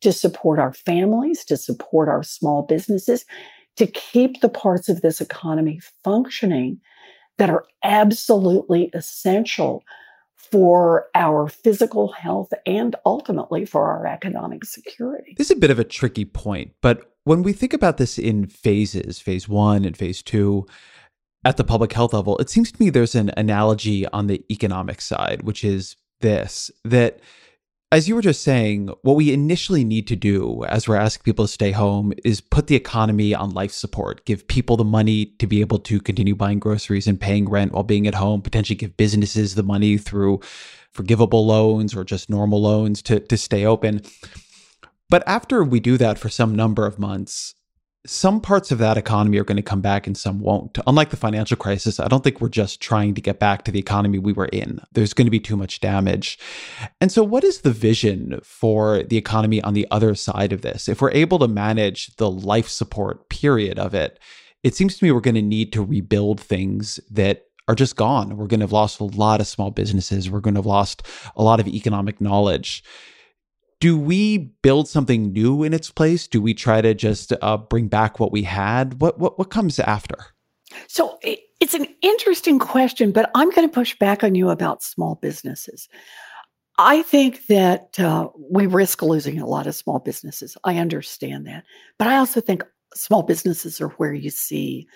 to 0.00 0.12
support 0.12 0.58
our 0.58 0.72
families, 0.72 1.44
to 1.44 1.56
support 1.56 2.08
our 2.08 2.22
small 2.22 2.62
businesses, 2.62 3.24
to 3.76 3.86
keep 3.86 4.40
the 4.40 4.48
parts 4.48 4.88
of 4.88 5.00
this 5.00 5.20
economy 5.20 5.80
functioning 6.04 6.80
that 7.38 7.50
are 7.50 7.64
absolutely 7.82 8.90
essential 8.92 9.82
for 10.36 11.06
our 11.14 11.48
physical 11.48 12.12
health 12.12 12.52
and 12.66 12.96
ultimately 13.06 13.64
for 13.64 13.90
our 13.90 14.06
economic 14.06 14.64
security. 14.64 15.34
This 15.38 15.50
is 15.50 15.56
a 15.56 15.60
bit 15.60 15.70
of 15.70 15.78
a 15.78 15.84
tricky 15.84 16.24
point, 16.24 16.72
but 16.82 17.12
when 17.24 17.42
we 17.42 17.52
think 17.52 17.72
about 17.72 17.98
this 17.98 18.18
in 18.18 18.46
phases, 18.46 19.20
phase 19.20 19.48
one 19.48 19.84
and 19.84 19.96
phase 19.96 20.22
two, 20.22 20.66
at 21.44 21.56
the 21.56 21.64
public 21.64 21.92
health 21.92 22.12
level, 22.12 22.38
it 22.38 22.50
seems 22.50 22.70
to 22.70 22.82
me 22.82 22.90
there's 22.90 23.14
an 23.14 23.30
analogy 23.36 24.06
on 24.08 24.26
the 24.26 24.44
economic 24.50 25.00
side, 25.00 25.42
which 25.42 25.64
is 25.64 25.96
this 26.20 26.70
that 26.84 27.20
as 27.92 28.08
you 28.08 28.14
were 28.14 28.22
just 28.22 28.42
saying, 28.42 28.88
what 29.02 29.16
we 29.16 29.32
initially 29.32 29.82
need 29.82 30.06
to 30.06 30.14
do 30.14 30.64
as 30.66 30.86
we're 30.86 30.94
asking 30.94 31.24
people 31.24 31.44
to 31.44 31.52
stay 31.52 31.72
home 31.72 32.12
is 32.24 32.40
put 32.40 32.68
the 32.68 32.76
economy 32.76 33.34
on 33.34 33.50
life 33.50 33.72
support, 33.72 34.24
give 34.24 34.46
people 34.46 34.76
the 34.76 34.84
money 34.84 35.26
to 35.40 35.46
be 35.48 35.60
able 35.60 35.80
to 35.80 36.00
continue 36.00 36.36
buying 36.36 36.60
groceries 36.60 37.08
and 37.08 37.20
paying 37.20 37.48
rent 37.48 37.72
while 37.72 37.82
being 37.82 38.06
at 38.06 38.14
home, 38.14 38.42
potentially 38.42 38.76
give 38.76 38.96
businesses 38.96 39.56
the 39.56 39.64
money 39.64 39.98
through 39.98 40.38
forgivable 40.92 41.44
loans 41.44 41.96
or 41.96 42.04
just 42.04 42.30
normal 42.30 42.62
loans 42.62 43.02
to, 43.02 43.18
to 43.18 43.36
stay 43.36 43.64
open. 43.64 44.00
But 45.08 45.24
after 45.26 45.64
we 45.64 45.80
do 45.80 45.98
that 45.98 46.16
for 46.16 46.28
some 46.28 46.54
number 46.54 46.86
of 46.86 47.00
months, 47.00 47.56
some 48.06 48.40
parts 48.40 48.70
of 48.70 48.78
that 48.78 48.96
economy 48.96 49.38
are 49.38 49.44
going 49.44 49.56
to 49.56 49.62
come 49.62 49.82
back 49.82 50.06
and 50.06 50.16
some 50.16 50.40
won't. 50.40 50.78
Unlike 50.86 51.10
the 51.10 51.16
financial 51.16 51.56
crisis, 51.56 52.00
I 52.00 52.08
don't 52.08 52.24
think 52.24 52.40
we're 52.40 52.48
just 52.48 52.80
trying 52.80 53.14
to 53.14 53.20
get 53.20 53.38
back 53.38 53.64
to 53.64 53.70
the 53.70 53.78
economy 53.78 54.18
we 54.18 54.32
were 54.32 54.46
in. 54.46 54.80
There's 54.92 55.12
going 55.12 55.26
to 55.26 55.30
be 55.30 55.40
too 55.40 55.56
much 55.56 55.80
damage. 55.80 56.38
And 57.00 57.12
so, 57.12 57.22
what 57.22 57.44
is 57.44 57.60
the 57.60 57.72
vision 57.72 58.40
for 58.42 59.02
the 59.02 59.18
economy 59.18 59.60
on 59.62 59.74
the 59.74 59.86
other 59.90 60.14
side 60.14 60.52
of 60.52 60.62
this? 60.62 60.88
If 60.88 61.02
we're 61.02 61.10
able 61.10 61.38
to 61.40 61.48
manage 61.48 62.16
the 62.16 62.30
life 62.30 62.68
support 62.68 63.28
period 63.28 63.78
of 63.78 63.94
it, 63.94 64.18
it 64.62 64.74
seems 64.74 64.96
to 64.96 65.04
me 65.04 65.12
we're 65.12 65.20
going 65.20 65.34
to 65.34 65.42
need 65.42 65.72
to 65.74 65.84
rebuild 65.84 66.40
things 66.40 67.00
that 67.10 67.46
are 67.68 67.74
just 67.74 67.96
gone. 67.96 68.36
We're 68.36 68.46
going 68.46 68.60
to 68.60 68.64
have 68.64 68.72
lost 68.72 69.00
a 69.00 69.04
lot 69.04 69.40
of 69.40 69.46
small 69.46 69.70
businesses. 69.70 70.30
We're 70.30 70.40
going 70.40 70.54
to 70.54 70.58
have 70.58 70.66
lost 70.66 71.06
a 71.36 71.42
lot 71.42 71.60
of 71.60 71.68
economic 71.68 72.20
knowledge 72.20 72.82
do 73.80 73.98
we 73.98 74.38
build 74.62 74.88
something 74.88 75.32
new 75.32 75.62
in 75.62 75.72
its 75.72 75.90
place? 75.90 76.28
Do 76.28 76.40
we 76.40 76.54
try 76.54 76.82
to 76.82 76.94
just 76.94 77.32
uh, 77.40 77.56
bring 77.56 77.88
back 77.88 78.20
what 78.20 78.30
we 78.30 78.42
had? 78.42 79.00
What 79.00 79.18
what 79.18 79.38
what 79.38 79.50
comes 79.50 79.78
after? 79.78 80.16
So 80.86 81.18
it's 81.22 81.74
an 81.74 81.86
interesting 82.02 82.58
question, 82.58 83.10
but 83.10 83.30
I'm 83.34 83.50
going 83.50 83.68
to 83.68 83.74
push 83.74 83.98
back 83.98 84.22
on 84.22 84.34
you 84.34 84.50
about 84.50 84.82
small 84.82 85.16
businesses. 85.16 85.88
I 86.78 87.02
think 87.02 87.46
that 87.46 87.98
uh, 87.98 88.28
we 88.50 88.66
risk 88.66 89.02
losing 89.02 89.40
a 89.40 89.46
lot 89.46 89.66
of 89.66 89.74
small 89.74 89.98
businesses. 89.98 90.56
I 90.64 90.78
understand 90.78 91.46
that, 91.46 91.64
but 91.98 92.06
I 92.06 92.16
also 92.16 92.40
think 92.40 92.62
small 92.94 93.22
businesses 93.22 93.80
are 93.80 93.88
where 93.88 94.14
you 94.14 94.30
see 94.30 94.86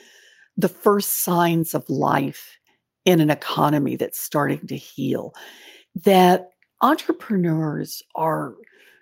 the 0.57 0.69
first 0.69 1.25
signs 1.25 1.75
of 1.75 1.89
life 1.91 2.57
in 3.05 3.21
an 3.21 3.31
economy 3.31 3.97
that's 3.97 4.21
starting 4.21 4.67
to 4.69 4.77
heal. 4.77 5.35
That 6.05 6.51
entrepreneurs 6.81 8.03
are 8.15 8.55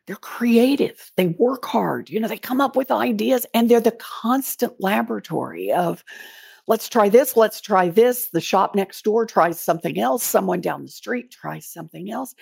they're 0.07 0.17
creative. 0.17 1.11
They 1.17 1.29
work 1.29 1.65
hard. 1.65 2.11
You 2.11 2.21
know, 2.21 2.29
they 2.29 2.39
come 2.39 2.61
up 2.61 2.77
with 2.77 2.91
ideas 2.91 3.47
and 3.55 3.69
they're 3.69 3.81
the 3.81 3.93
constant 3.93 4.75
laboratory 4.81 5.73
of 5.73 6.05
let's 6.67 6.89
try 6.89 7.09
this, 7.09 7.37
let's 7.37 7.61
try 7.61 7.89
this. 7.89 8.29
The 8.29 8.41
shop 8.41 8.75
next 8.75 9.03
door 9.05 9.27
tries 9.27 9.61
something 9.61 9.99
else. 9.99 10.25
Someone 10.25 10.61
down 10.61 10.83
the 10.83 10.91
street 10.91 11.31
tries 11.31 11.67
something 11.67 12.11
else. 12.11 12.35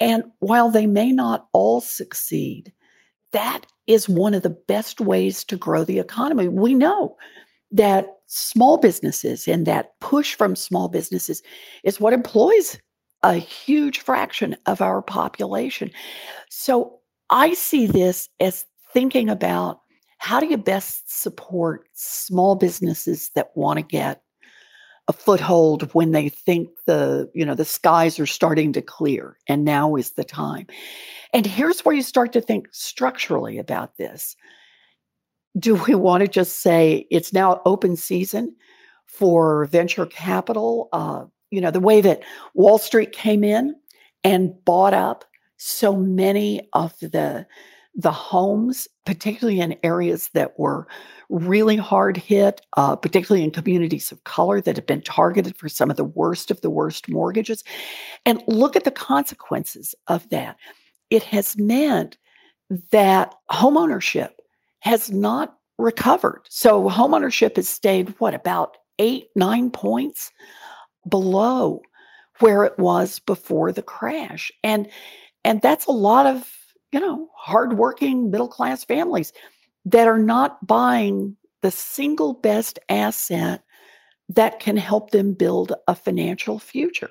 And 0.00 0.24
while 0.38 0.70
they 0.70 0.86
may 0.86 1.12
not 1.12 1.48
all 1.52 1.80
succeed, 1.80 2.72
that 3.32 3.66
is 3.86 4.08
one 4.08 4.34
of 4.34 4.42
the 4.42 4.50
best 4.50 5.00
ways 5.00 5.44
to 5.44 5.56
grow 5.56 5.84
the 5.84 5.98
economy. 5.98 6.48
We 6.48 6.74
know 6.74 7.16
that 7.70 8.06
small 8.26 8.78
businesses 8.78 9.46
and 9.46 9.66
that 9.66 9.98
push 10.00 10.34
from 10.34 10.56
small 10.56 10.88
businesses 10.88 11.42
is 11.84 12.00
what 12.00 12.12
employs 12.12 12.78
a 13.22 13.34
huge 13.34 13.98
fraction 13.98 14.56
of 14.66 14.80
our 14.80 15.02
population. 15.02 15.90
So 16.48 17.00
I 17.28 17.54
see 17.54 17.86
this 17.86 18.28
as 18.40 18.64
thinking 18.92 19.28
about 19.28 19.80
how 20.18 20.40
do 20.40 20.46
you 20.46 20.56
best 20.56 21.22
support 21.22 21.88
small 21.94 22.54
businesses 22.54 23.30
that 23.34 23.50
want 23.54 23.78
to 23.78 23.82
get 23.82 24.22
a 25.08 25.12
foothold 25.12 25.92
when 25.94 26.12
they 26.12 26.28
think 26.28 26.68
the 26.86 27.28
you 27.34 27.44
know 27.44 27.54
the 27.54 27.64
skies 27.64 28.20
are 28.20 28.26
starting 28.26 28.72
to 28.72 28.82
clear 28.82 29.36
and 29.48 29.64
now 29.64 29.96
is 29.96 30.12
the 30.12 30.22
time 30.22 30.66
and 31.32 31.46
here's 31.46 31.80
where 31.80 31.94
you 31.94 32.02
start 32.02 32.32
to 32.32 32.40
think 32.40 32.68
structurally 32.70 33.58
about 33.58 33.96
this 33.96 34.36
do 35.58 35.74
we 35.74 35.96
want 35.96 36.20
to 36.20 36.28
just 36.28 36.60
say 36.62 37.08
it's 37.10 37.32
now 37.32 37.60
open 37.64 37.96
season 37.96 38.54
for 39.06 39.64
venture 39.64 40.06
capital 40.06 40.88
uh, 40.92 41.24
you 41.50 41.60
know, 41.60 41.70
the 41.70 41.80
way 41.80 42.00
that 42.00 42.22
Wall 42.54 42.78
Street 42.78 43.12
came 43.12 43.44
in 43.44 43.74
and 44.24 44.54
bought 44.64 44.94
up 44.94 45.24
so 45.56 45.96
many 45.96 46.68
of 46.72 46.98
the 47.00 47.46
the 47.96 48.12
homes, 48.12 48.86
particularly 49.04 49.60
in 49.60 49.76
areas 49.82 50.30
that 50.32 50.58
were 50.58 50.86
really 51.28 51.76
hard 51.76 52.16
hit, 52.16 52.60
uh, 52.76 52.94
particularly 52.94 53.44
in 53.44 53.50
communities 53.50 54.12
of 54.12 54.22
color 54.24 54.60
that 54.60 54.76
have 54.76 54.86
been 54.86 55.02
targeted 55.02 55.56
for 55.56 55.68
some 55.68 55.90
of 55.90 55.96
the 55.96 56.04
worst 56.04 56.50
of 56.52 56.60
the 56.60 56.70
worst 56.70 57.08
mortgages. 57.08 57.64
And 58.24 58.42
look 58.46 58.76
at 58.76 58.84
the 58.84 58.92
consequences 58.92 59.94
of 60.06 60.28
that. 60.30 60.56
It 61.10 61.24
has 61.24 61.58
meant 61.58 62.16
that 62.92 63.34
homeownership 63.50 64.30
has 64.80 65.10
not 65.10 65.56
recovered. 65.76 66.42
So 66.48 66.88
homeownership 66.88 67.56
has 67.56 67.68
stayed, 67.68 68.14
what, 68.18 68.34
about 68.34 68.76
eight, 69.00 69.28
nine 69.34 69.70
points 69.70 70.30
below 71.08 71.82
where 72.40 72.64
it 72.64 72.78
was 72.78 73.18
before 73.20 73.72
the 73.72 73.82
crash. 73.82 74.50
And 74.62 74.88
and 75.44 75.62
that's 75.62 75.86
a 75.86 75.92
lot 75.92 76.26
of, 76.26 76.50
you 76.92 77.00
know, 77.00 77.28
hardworking 77.34 78.30
middle 78.30 78.48
class 78.48 78.84
families 78.84 79.32
that 79.86 80.06
are 80.06 80.18
not 80.18 80.66
buying 80.66 81.36
the 81.62 81.70
single 81.70 82.34
best 82.34 82.78
asset 82.88 83.62
that 84.30 84.60
can 84.60 84.76
help 84.76 85.10
them 85.10 85.32
build 85.32 85.72
a 85.88 85.94
financial 85.94 86.60
future. 86.60 87.10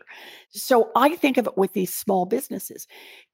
So 0.52 0.90
I 0.96 1.18
think 1.18 1.38
of 1.38 1.48
it 1.48 1.58
with 1.58 1.74
these 1.74 1.94
small 1.94 2.26
businesses. 2.26 2.88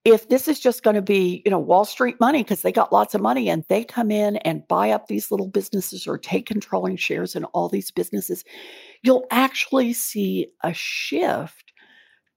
If 0.04 0.28
this 0.28 0.48
is 0.48 0.58
just 0.58 0.82
going 0.82 0.96
to 0.96 1.02
be, 1.02 1.40
you 1.44 1.52
know, 1.52 1.58
Wall 1.60 1.84
Street 1.84 2.16
money 2.18 2.42
because 2.42 2.62
they 2.62 2.72
got 2.72 2.92
lots 2.92 3.14
of 3.14 3.20
money 3.20 3.48
and 3.48 3.64
they 3.68 3.84
come 3.84 4.10
in 4.10 4.38
and 4.38 4.66
buy 4.66 4.90
up 4.90 5.06
these 5.06 5.30
little 5.30 5.46
businesses 5.46 6.04
or 6.04 6.18
take 6.18 6.46
controlling 6.46 6.96
shares 6.96 7.36
in 7.36 7.44
all 7.44 7.68
these 7.68 7.92
businesses, 7.92 8.44
you'll 9.02 9.26
actually 9.30 9.92
see 9.92 10.48
a 10.64 10.74
shift 10.74 11.72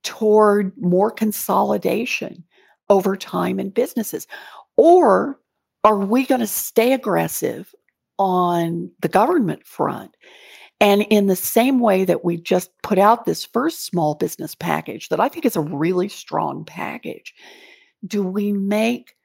toward 0.04 0.72
more 0.78 1.10
consolidation 1.10 2.44
over 2.90 3.18
time 3.18 3.60
in 3.60 3.72
businesses. 3.72 4.28
Or 4.78 5.40
are 5.84 5.98
we 5.98 6.28
going 6.28 6.42
to 6.42 6.48
stay 6.48 6.94
aggressive 6.94 7.74
on 8.20 8.92
the 9.02 9.08
government 9.08 9.66
front? 9.66 10.16
And 10.82 11.02
in 11.10 11.28
the 11.28 11.36
same 11.36 11.80
way 11.80 12.06
that 12.06 12.24
we 12.24 12.38
just 12.38 12.72
put 12.82 12.98
out 12.98 13.26
this 13.26 13.46
first 13.46 13.86
small 13.86 14.16
business 14.16 14.56
package 14.56 15.10
that 15.10 15.20
I 15.20 15.28
think 15.28 15.46
is 15.46 15.56
a 15.56 15.62
really 15.62 16.08
strong 16.08 16.64
package, 16.64 17.34
do 18.06 18.24
we 18.24 18.54
make 18.54 19.16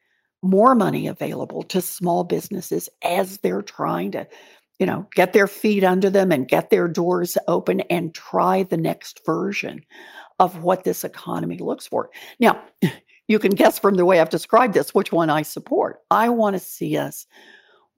more 0.43 0.75
money 0.75 1.07
available 1.07 1.63
to 1.63 1.81
small 1.81 2.25
businesses 2.25 2.89
as 3.03 3.39
they're 3.39 3.63
trying 3.63 4.11
to, 4.13 4.27
you 4.79 4.87
know, 4.87 5.07
get 5.15 5.33
their 5.33 5.47
feet 5.47 5.85
under 5.85 6.11
them 6.11 6.33
and 6.33 6.49
get 6.49 6.71
their 6.71 6.89
doors 6.89 7.39
open 7.49 7.81
and 7.83 8.15
try 8.15 8.63
the 8.65 8.77
next 8.77 9.25
version 9.25 9.83
of 10.39 10.63
what 10.63 10.85
this 10.85 11.05
economy 11.05 11.59
looks 11.59 11.87
for. 11.87 12.11
Now, 12.41 12.63
you 13.29 13.39
can 13.39 13.53
guess 13.53 13.79
from 13.79 13.95
the 13.95 14.05
way 14.05 14.21
I've 14.21 14.29
described 14.29 14.75
this 14.75 14.93
which 14.93 15.13
one 15.13 15.31
I 15.31 15.43
support. 15.43 16.01
I 16.11 16.29
want 16.29 16.55
to 16.55 16.61
see 16.61 16.99
us 16.99 17.27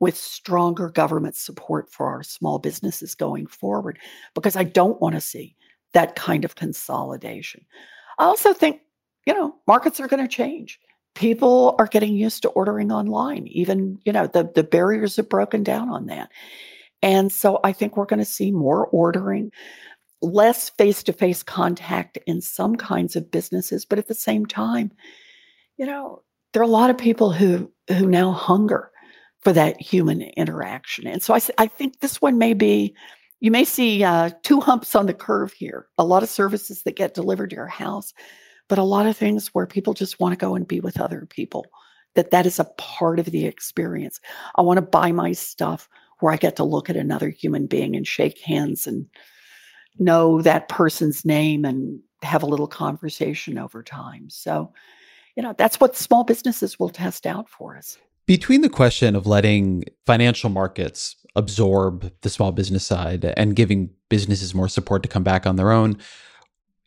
with 0.00 0.16
stronger 0.16 0.90
government 0.90 1.36
support 1.36 1.90
for 1.90 2.06
our 2.06 2.22
small 2.22 2.58
businesses 2.58 3.14
going 3.14 3.46
forward 3.46 3.98
because 4.34 4.56
I 4.56 4.64
don't 4.64 5.00
want 5.00 5.14
to 5.14 5.20
see 5.20 5.56
that 5.94 6.16
kind 6.16 6.44
of 6.44 6.54
consolidation. 6.54 7.64
I 8.18 8.24
also 8.24 8.52
think, 8.52 8.80
you 9.26 9.34
know, 9.34 9.54
markets 9.66 10.00
are 10.00 10.08
going 10.08 10.26
to 10.26 10.28
change. 10.28 10.78
People 11.14 11.74
are 11.78 11.86
getting 11.86 12.14
used 12.14 12.42
to 12.42 12.50
ordering 12.50 12.92
online. 12.92 13.46
Even, 13.46 13.98
you 14.04 14.12
know, 14.12 14.26
the, 14.26 14.50
the 14.54 14.64
barriers 14.64 15.16
have 15.16 15.28
broken 15.28 15.62
down 15.62 15.88
on 15.88 16.06
that. 16.06 16.30
And 17.02 17.32
so 17.32 17.60
I 17.64 17.72
think 17.72 17.96
we're 17.96 18.04
going 18.04 18.18
to 18.18 18.24
see 18.24 18.50
more 18.50 18.86
ordering, 18.88 19.50
less 20.20 20.68
face 20.70 21.02
to 21.04 21.12
face 21.12 21.42
contact 21.42 22.18
in 22.26 22.40
some 22.42 22.76
kinds 22.76 23.16
of 23.16 23.30
businesses. 23.30 23.84
But 23.86 23.98
at 23.98 24.08
the 24.08 24.14
same 24.14 24.44
time, 24.44 24.92
you 25.78 25.86
know, 25.86 26.22
there 26.52 26.62
are 26.62 26.64
a 26.64 26.68
lot 26.68 26.90
of 26.90 26.98
people 26.98 27.32
who 27.32 27.70
who 27.88 28.06
now 28.06 28.32
hunger 28.32 28.90
for 29.46 29.52
that 29.52 29.80
human 29.80 30.22
interaction. 30.22 31.06
And 31.06 31.22
so 31.22 31.32
I, 31.32 31.40
I 31.56 31.68
think 31.68 32.00
this 32.00 32.20
one 32.20 32.36
may 32.36 32.52
be, 32.52 32.96
you 33.38 33.52
may 33.52 33.64
see 33.64 34.02
uh, 34.02 34.30
two 34.42 34.60
humps 34.60 34.96
on 34.96 35.06
the 35.06 35.14
curve 35.14 35.52
here 35.52 35.86
a 35.98 36.04
lot 36.04 36.24
of 36.24 36.28
services 36.28 36.82
that 36.82 36.96
get 36.96 37.14
delivered 37.14 37.50
to 37.50 37.56
your 37.56 37.68
house, 37.68 38.12
but 38.66 38.76
a 38.76 38.82
lot 38.82 39.06
of 39.06 39.16
things 39.16 39.54
where 39.54 39.64
people 39.64 39.94
just 39.94 40.18
want 40.18 40.32
to 40.32 40.36
go 40.36 40.56
and 40.56 40.66
be 40.66 40.80
with 40.80 41.00
other 41.00 41.28
people 41.30 41.64
that 42.16 42.32
that 42.32 42.44
is 42.44 42.58
a 42.58 42.64
part 42.76 43.20
of 43.20 43.26
the 43.26 43.46
experience. 43.46 44.20
I 44.56 44.62
want 44.62 44.78
to 44.78 44.82
buy 44.82 45.12
my 45.12 45.30
stuff 45.30 45.88
where 46.18 46.32
I 46.32 46.38
get 46.38 46.56
to 46.56 46.64
look 46.64 46.90
at 46.90 46.96
another 46.96 47.28
human 47.28 47.68
being 47.68 47.94
and 47.94 48.04
shake 48.04 48.40
hands 48.40 48.84
and 48.84 49.06
know 50.00 50.42
that 50.42 50.68
person's 50.68 51.24
name 51.24 51.64
and 51.64 52.00
have 52.22 52.42
a 52.42 52.46
little 52.46 52.66
conversation 52.66 53.58
over 53.58 53.84
time. 53.84 54.28
So, 54.28 54.72
you 55.36 55.44
know, 55.44 55.54
that's 55.56 55.78
what 55.78 55.94
small 55.94 56.24
businesses 56.24 56.80
will 56.80 56.88
test 56.88 57.28
out 57.28 57.48
for 57.48 57.76
us. 57.76 57.96
Between 58.26 58.60
the 58.60 58.68
question 58.68 59.14
of 59.14 59.26
letting 59.26 59.84
financial 60.04 60.50
markets 60.50 61.14
absorb 61.36 62.12
the 62.22 62.30
small 62.30 62.50
business 62.50 62.84
side 62.84 63.24
and 63.36 63.54
giving 63.54 63.90
businesses 64.08 64.52
more 64.52 64.68
support 64.68 65.04
to 65.04 65.08
come 65.08 65.22
back 65.22 65.46
on 65.46 65.54
their 65.54 65.70
own, 65.70 65.98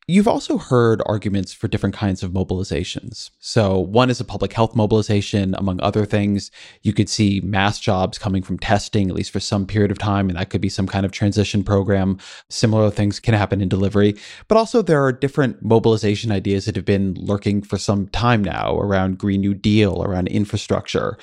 You've 0.10 0.28
also 0.28 0.58
heard 0.58 1.04
arguments 1.06 1.54
for 1.54 1.68
different 1.68 1.94
kinds 1.94 2.24
of 2.24 2.32
mobilizations. 2.32 3.30
So, 3.38 3.78
one 3.78 4.10
is 4.10 4.20
a 4.20 4.26
public 4.26 4.54
health 4.54 4.76
mobilization, 4.76 5.54
among 5.54 5.80
other 5.82 6.04
things. 6.04 6.50
You 6.82 6.94
could 6.94 7.08
see 7.08 7.42
mass 7.42 7.80
jobs 7.80 8.18
coming 8.18 8.42
from 8.42 8.58
testing, 8.58 9.08
at 9.08 9.16
least 9.16 9.30
for 9.30 9.40
some 9.40 9.68
period 9.68 9.92
of 9.92 10.00
time, 10.00 10.28
and 10.28 10.36
that 10.40 10.50
could 10.50 10.62
be 10.62 10.68
some 10.68 10.88
kind 10.88 11.06
of 11.06 11.12
transition 11.12 11.64
program. 11.64 12.18
Similar 12.50 12.90
things 12.90 13.20
can 13.20 13.36
happen 13.36 13.62
in 13.62 13.70
delivery. 13.70 14.16
But 14.48 14.58
also, 14.58 14.82
there 14.82 15.04
are 15.04 15.12
different 15.12 15.62
mobilization 15.62 16.32
ideas 16.32 16.66
that 16.66 16.76
have 16.76 16.86
been 16.86 17.14
lurking 17.14 17.62
for 17.62 17.78
some 17.78 18.08
time 18.08 18.44
now 18.44 18.80
around 18.80 19.20
Green 19.20 19.42
New 19.42 19.54
Deal, 19.54 20.02
around 20.02 20.28
infrastructure. 20.30 21.20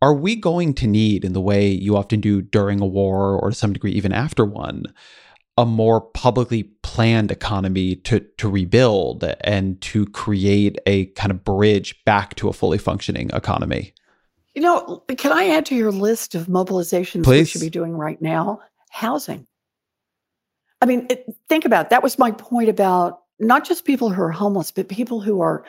Are 0.00 0.14
we 0.14 0.36
going 0.36 0.74
to 0.74 0.86
need, 0.86 1.24
in 1.24 1.32
the 1.32 1.40
way 1.40 1.66
you 1.68 1.96
often 1.96 2.20
do 2.20 2.42
during 2.42 2.80
a 2.80 2.86
war 2.86 3.36
or 3.36 3.50
to 3.50 3.56
some 3.56 3.72
degree 3.72 3.90
even 3.90 4.12
after 4.12 4.44
one, 4.44 4.84
a 5.56 5.66
more 5.66 6.00
publicly 6.00 6.64
planned 6.82 7.30
economy 7.30 7.96
to 7.96 8.20
to 8.38 8.48
rebuild 8.48 9.24
and 9.42 9.80
to 9.82 10.06
create 10.06 10.78
a 10.86 11.06
kind 11.06 11.30
of 11.30 11.44
bridge 11.44 12.02
back 12.04 12.34
to 12.36 12.48
a 12.48 12.52
fully 12.52 12.78
functioning 12.78 13.30
economy. 13.32 13.92
You 14.54 14.62
know, 14.62 15.04
can 15.16 15.32
I 15.32 15.48
add 15.48 15.66
to 15.66 15.76
your 15.76 15.92
list 15.92 16.34
of 16.34 16.46
mobilizations 16.46 17.24
Please. 17.24 17.40
we 17.40 17.44
should 17.44 17.60
be 17.60 17.70
doing 17.70 17.92
right 17.92 18.20
now? 18.20 18.60
Housing. 18.90 19.46
I 20.80 20.86
mean, 20.86 21.06
it, 21.10 21.26
think 21.48 21.64
about 21.64 21.86
it. 21.86 21.90
that 21.90 22.02
was 22.02 22.18
my 22.18 22.30
point 22.32 22.68
about 22.68 23.20
not 23.38 23.64
just 23.64 23.84
people 23.84 24.10
who 24.10 24.22
are 24.22 24.30
homeless, 24.30 24.70
but 24.70 24.88
people 24.88 25.20
who 25.20 25.40
are, 25.40 25.64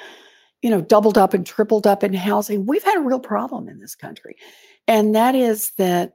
you 0.61 0.69
know, 0.69 0.81
doubled 0.81 1.17
up 1.17 1.33
and 1.33 1.45
tripled 1.45 1.85
up 1.85 2.03
in 2.03 2.13
housing. 2.13 2.65
We've 2.65 2.83
had 2.83 2.97
a 2.97 3.01
real 3.01 3.19
problem 3.19 3.67
in 3.67 3.79
this 3.79 3.95
country, 3.95 4.35
and 4.87 5.15
that 5.15 5.35
is 5.35 5.71
that 5.77 6.13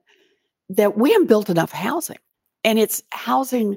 that 0.70 0.98
we 0.98 1.12
haven't 1.12 1.28
built 1.28 1.48
enough 1.50 1.70
housing 1.70 2.18
and 2.66 2.78
it's 2.78 3.02
housing 3.12 3.76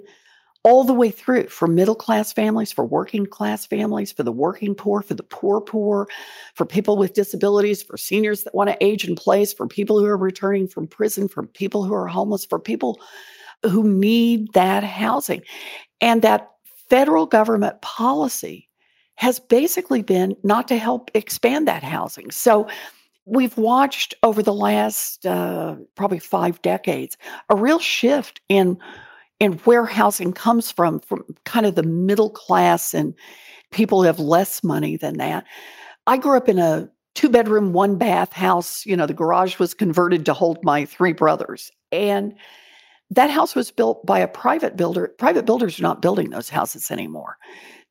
all 0.63 0.83
the 0.83 0.93
way 0.93 1.09
through 1.09 1.47
for 1.47 1.67
middle 1.67 1.95
class 1.95 2.33
families, 2.33 2.71
for 2.71 2.83
working 2.83 3.25
class 3.25 3.65
families, 3.65 4.11
for 4.11 4.23
the 4.23 4.31
working 4.31 4.75
poor, 4.75 5.01
for 5.01 5.13
the 5.13 5.23
poor 5.23 5.61
poor, 5.61 6.07
for 6.55 6.65
people 6.65 6.97
with 6.97 7.13
disabilities, 7.13 7.81
for 7.81 7.95
seniors 7.95 8.43
that 8.43 8.53
want 8.53 8.69
to 8.69 8.83
age 8.83 9.07
in 9.07 9.15
place, 9.15 9.53
for 9.53 9.67
people 9.67 9.97
who 9.97 10.05
are 10.05 10.17
returning 10.17 10.67
from 10.67 10.85
prison, 10.85 11.29
for 11.29 11.43
people 11.43 11.85
who 11.85 11.93
are 11.93 12.07
homeless, 12.07 12.45
for 12.45 12.59
people 12.59 12.99
who 13.63 13.89
need 13.89 14.51
that 14.53 14.83
housing. 14.83 15.41
And 16.01 16.21
that 16.23 16.49
federal 16.89 17.25
government 17.25 17.81
policy 17.81 18.67
has 19.15 19.39
basically 19.39 20.01
been 20.01 20.35
not 20.43 20.67
to 20.67 20.77
help 20.77 21.11
expand 21.13 21.67
that 21.67 21.83
housing. 21.83 22.31
So 22.31 22.67
we've 23.29 23.57
watched 23.57 24.15
over 24.23 24.41
the 24.41 24.53
last 24.53 25.25
uh, 25.25 25.75
probably 25.95 26.19
five 26.19 26.61
decades 26.61 27.17
a 27.49 27.55
real 27.55 27.79
shift 27.79 28.41
in 28.49 28.77
in 29.39 29.53
where 29.59 29.85
housing 29.85 30.33
comes 30.33 30.71
from 30.71 30.99
from 30.99 31.23
kind 31.45 31.65
of 31.65 31.75
the 31.75 31.83
middle 31.83 32.29
class 32.29 32.93
and 32.93 33.13
people 33.71 34.01
who 34.01 34.07
have 34.07 34.19
less 34.19 34.63
money 34.63 34.97
than 34.97 35.17
that. 35.17 35.45
I 36.07 36.17
grew 36.17 36.35
up 36.35 36.49
in 36.49 36.59
a 36.59 36.89
two 37.15 37.29
bedroom 37.29 37.71
one 37.71 37.97
bath 37.97 38.33
house 38.33 38.85
you 38.85 38.97
know 38.97 39.05
the 39.05 39.13
garage 39.13 39.59
was 39.59 39.73
converted 39.73 40.25
to 40.25 40.33
hold 40.33 40.63
my 40.63 40.85
three 40.85 41.13
brothers 41.13 41.71
and 41.91 42.33
that 43.11 43.29
house 43.29 43.55
was 43.55 43.71
built 43.71 44.05
by 44.05 44.19
a 44.19 44.27
private 44.27 44.75
builder 44.75 45.13
private 45.17 45.45
builders 45.45 45.79
are 45.79 45.83
not 45.83 46.01
building 46.01 46.29
those 46.29 46.49
houses 46.49 46.91
anymore. 46.91 47.37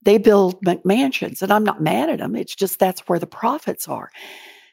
They 0.02 0.16
build 0.18 0.64
mansions 0.84 1.42
and 1.42 1.52
i'm 1.52 1.64
not 1.64 1.82
mad 1.82 2.08
at 2.08 2.20
them 2.20 2.36
it's 2.36 2.54
just 2.54 2.78
that's 2.78 3.00
where 3.08 3.18
the 3.18 3.26
profits 3.26 3.88
are 3.88 4.10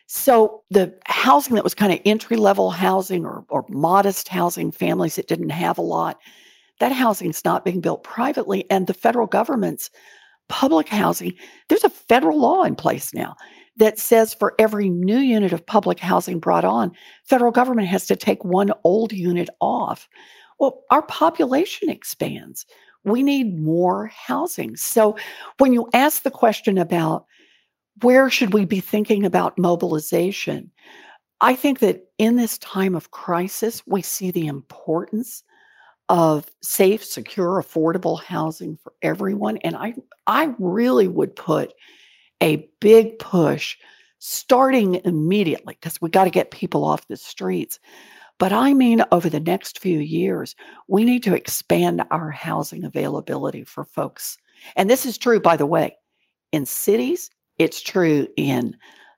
so 0.07 0.63
the 0.69 0.93
housing 1.05 1.55
that 1.55 1.63
was 1.63 1.73
kind 1.73 1.91
of 1.91 1.99
entry 2.05 2.37
level 2.37 2.71
housing 2.71 3.25
or, 3.25 3.43
or 3.49 3.65
modest 3.69 4.27
housing, 4.27 4.71
families 4.71 5.15
that 5.15 5.27
didn't 5.27 5.49
have 5.49 5.77
a 5.77 5.83
lot, 5.83 6.19
that 6.79 6.91
housing 6.91 7.29
is 7.29 7.43
not 7.43 7.65
being 7.65 7.81
built 7.81 8.03
privately. 8.03 8.69
And 8.69 8.87
the 8.87 8.93
federal 8.93 9.27
government's 9.27 9.89
public 10.47 10.87
housing, 10.87 11.33
there's 11.69 11.83
a 11.83 11.89
federal 11.89 12.39
law 12.39 12.63
in 12.63 12.75
place 12.75 13.13
now 13.13 13.35
that 13.77 13.99
says 13.99 14.33
for 14.33 14.53
every 14.59 14.89
new 14.89 15.17
unit 15.17 15.51
of 15.51 15.65
public 15.65 15.99
housing 15.99 16.39
brought 16.39 16.65
on, 16.65 16.91
federal 17.23 17.51
government 17.51 17.87
has 17.87 18.05
to 18.07 18.15
take 18.15 18.43
one 18.45 18.71
old 18.83 19.11
unit 19.11 19.49
off. 19.59 20.07
Well, 20.59 20.83
our 20.91 21.01
population 21.01 21.89
expands. 21.89 22.65
We 23.03 23.21
need 23.21 23.59
more 23.59 24.07
housing. 24.07 24.75
So 24.75 25.17
when 25.57 25.73
you 25.73 25.89
ask 25.93 26.23
the 26.23 26.31
question 26.31 26.77
about 26.77 27.25
where 28.01 28.29
should 28.29 28.53
we 28.53 28.65
be 28.65 28.79
thinking 28.79 29.25
about 29.25 29.57
mobilization? 29.57 30.71
I 31.41 31.55
think 31.55 31.79
that 31.79 32.05
in 32.17 32.35
this 32.35 32.57
time 32.59 32.95
of 32.95 33.11
crisis, 33.11 33.83
we 33.85 34.01
see 34.01 34.31
the 34.31 34.47
importance 34.47 35.43
of 36.09 36.49
safe, 36.61 37.03
secure, 37.03 37.61
affordable 37.61 38.21
housing 38.21 38.77
for 38.77 38.93
everyone. 39.01 39.57
And 39.57 39.75
I, 39.75 39.95
I 40.27 40.53
really 40.59 41.07
would 41.07 41.35
put 41.35 41.73
a 42.41 42.69
big 42.79 43.17
push 43.19 43.77
starting 44.19 44.95
immediately 45.05 45.75
because 45.79 46.01
we 46.01 46.09
got 46.09 46.25
to 46.25 46.29
get 46.29 46.51
people 46.51 46.83
off 46.83 47.07
the 47.07 47.17
streets. 47.17 47.79
But 48.37 48.51
I 48.51 48.73
mean, 48.73 49.03
over 49.11 49.29
the 49.29 49.39
next 49.39 49.79
few 49.79 49.99
years, 49.99 50.55
we 50.87 51.05
need 51.05 51.23
to 51.23 51.35
expand 51.35 52.03
our 52.11 52.31
housing 52.31 52.83
availability 52.83 53.63
for 53.63 53.85
folks. 53.85 54.37
And 54.75 54.89
this 54.89 55.05
is 55.05 55.17
true, 55.17 55.39
by 55.39 55.57
the 55.57 55.65
way, 55.65 55.95
in 56.51 56.65
cities 56.65 57.29
it's 57.57 57.81
true 57.81 58.27
in 58.37 58.75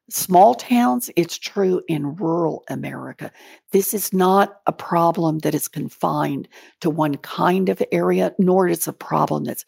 small 0.09 0.55
towns, 0.55 1.09
it's 1.15 1.38
true 1.38 1.81
in 1.88 2.15
rural 2.15 2.63
America. 2.69 3.31
This 3.71 3.93
is 3.93 4.13
not 4.13 4.61
a 4.65 4.71
problem 4.71 5.39
that 5.39 5.53
is 5.53 5.67
confined 5.67 6.47
to 6.81 6.89
one 6.89 7.15
kind 7.17 7.69
of 7.69 7.81
area, 7.91 8.33
nor 8.39 8.67
is 8.67 8.88
it 8.88 8.88
a 8.88 8.93
problem 8.93 9.43
that's 9.43 9.65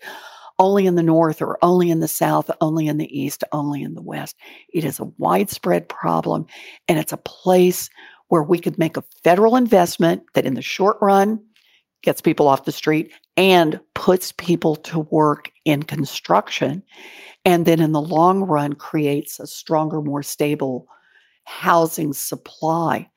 only 0.57 0.85
in 0.85 0.95
the 0.95 1.03
north 1.03 1.41
or 1.41 1.57
only 1.61 1.89
in 1.89 1.99
the 1.99 2.07
south, 2.07 2.51
only 2.61 2.87
in 2.87 2.97
the 2.97 3.19
east, 3.19 3.43
only 3.51 3.81
in 3.81 3.95
the 3.95 4.01
west. 4.01 4.35
It 4.73 4.83
is 4.83 4.99
a 4.99 5.11
widespread 5.17 5.87
problem, 5.87 6.45
and 6.87 6.99
it's 6.99 7.13
a 7.13 7.17
place 7.17 7.89
where 8.27 8.43
we 8.43 8.59
could 8.59 8.77
make 8.77 8.97
a 8.97 9.03
federal 9.23 9.55
investment 9.55 10.23
that 10.33 10.45
in 10.45 10.53
the 10.53 10.61
short 10.61 10.97
run 11.01 11.39
gets 12.01 12.21
people 12.21 12.47
off 12.47 12.65
the 12.65 12.71
street 12.71 13.11
and 13.39 13.79
puts 13.93 14.33
people 14.33 14.75
to 14.75 14.99
work 14.99 15.49
in 15.63 15.81
construction 15.81 16.83
and 17.45 17.65
then 17.65 17.79
in 17.79 17.93
the 17.93 18.01
long 18.01 18.43
run 18.43 18.73
creates 18.73 19.39
a 19.39 19.47
stronger 19.47 20.01
more 20.01 20.21
stable 20.21 20.87
housing 21.45 22.11
supply 22.11 23.09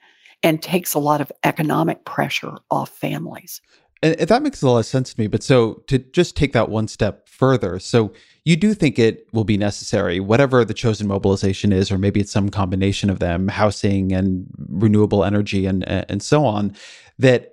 and 0.45 0.63
takes 0.63 0.95
a 0.95 1.01
lot 1.01 1.21
of 1.21 1.33
economic 1.43 2.05
pressure 2.05 2.57
off 2.71 2.89
families. 2.91 3.61
And 4.01 4.15
that 4.17 4.43
makes 4.43 4.63
a 4.63 4.69
lot 4.69 4.79
of 4.79 4.87
sense 4.87 5.13
to 5.13 5.21
me 5.21 5.27
but 5.27 5.43
so 5.43 5.83
to 5.89 5.99
just 5.99 6.37
take 6.37 6.53
that 6.53 6.69
one 6.69 6.87
step 6.87 7.29
further 7.29 7.81
so 7.81 8.13
you 8.45 8.55
do 8.55 8.75
think 8.75 9.01
it 9.01 9.27
will 9.33 9.45
be 9.45 9.57
necessary 9.57 10.21
whatever 10.21 10.65
the 10.65 10.75
chosen 10.75 11.09
mobilization 11.09 11.73
is 11.73 11.91
or 11.91 11.99
maybe 11.99 12.21
it's 12.21 12.31
some 12.31 12.49
combination 12.49 13.11
of 13.11 13.19
them 13.19 13.49
housing 13.49 14.13
and 14.13 14.47
renewable 14.69 15.25
energy 15.25 15.67
and 15.67 15.89
and 15.89 16.23
so 16.23 16.45
on 16.45 16.77
that 17.19 17.53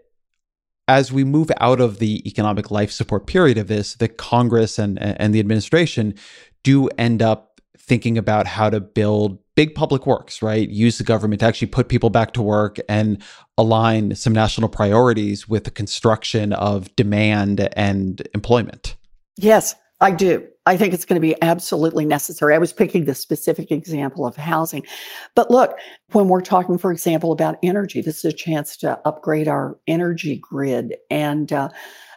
as 0.90 1.12
we 1.12 1.24
move 1.24 1.52
out 1.62 1.80
of 1.80 2.00
the 2.00 2.28
economic 2.28 2.72
life 2.72 2.90
support 2.90 3.28
period 3.28 3.60
of 3.60 3.68
this, 3.68 3.94
the 3.94 4.08
Congress 4.08 4.80
and, 4.80 5.00
and 5.00 5.36
the 5.36 5.40
administration 5.40 6.16
do 6.64 6.88
end 6.98 7.22
up 7.22 7.62
thinking 7.78 8.18
about 8.18 8.48
how 8.48 8.72
to 8.72 8.80
build 8.80 9.38
big 9.56 9.76
public 9.76 10.08
works, 10.08 10.42
right? 10.42 10.68
Use 10.68 10.98
the 10.98 11.04
government 11.04 11.42
to 11.42 11.46
actually 11.46 11.68
put 11.68 11.90
people 11.90 12.10
back 12.10 12.34
to 12.34 12.42
work 12.42 12.78
and 12.90 13.22
align 13.56 14.16
some 14.16 14.34
national 14.34 14.68
priorities 14.68 15.48
with 15.48 15.66
the 15.66 15.72
construction 15.72 16.54
of 16.54 16.94
demand 16.96 17.70
and 17.74 18.28
employment. 18.34 18.96
Yes, 19.38 19.76
I 20.02 20.10
do. 20.10 20.48
I 20.70 20.78
think 20.78 20.93
it's 20.93 21.03
going 21.03 21.20
to 21.20 21.28
be 21.28 21.36
absolutely 21.41 22.05
necessary. 22.05 22.53
I 22.53 22.59
was 22.59 22.72
picking 22.72 23.05
the 23.05 23.15
specific 23.15 23.72
example 23.72 24.24
of 24.24 24.36
housing. 24.36 24.86
But 25.34 25.49
look, 25.49 25.76
when 26.11 26.28
we're 26.28 26.41
talking, 26.41 26.78
for 26.78 26.91
example, 26.91 27.32
about 27.32 27.57
energy, 27.63 28.01
this 28.01 28.20
is 28.20 28.26
a 28.26 28.32
chance 28.32 28.78
to 28.78 28.99
upgrade 29.03 29.47
our 29.47 29.80
energy 29.88 30.36
grid 30.36 30.95
and 31.09 31.51
uh, 31.51 31.70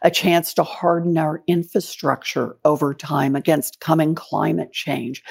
a 0.03 0.11
chance 0.11 0.53
to 0.53 0.65
harden 0.65 1.17
our 1.17 1.43
infrastructure 1.47 2.59
over 2.67 2.93
time 2.93 3.35
against 3.37 3.81
coming 3.81 4.15
climate 4.15 4.73
change, 4.75 5.25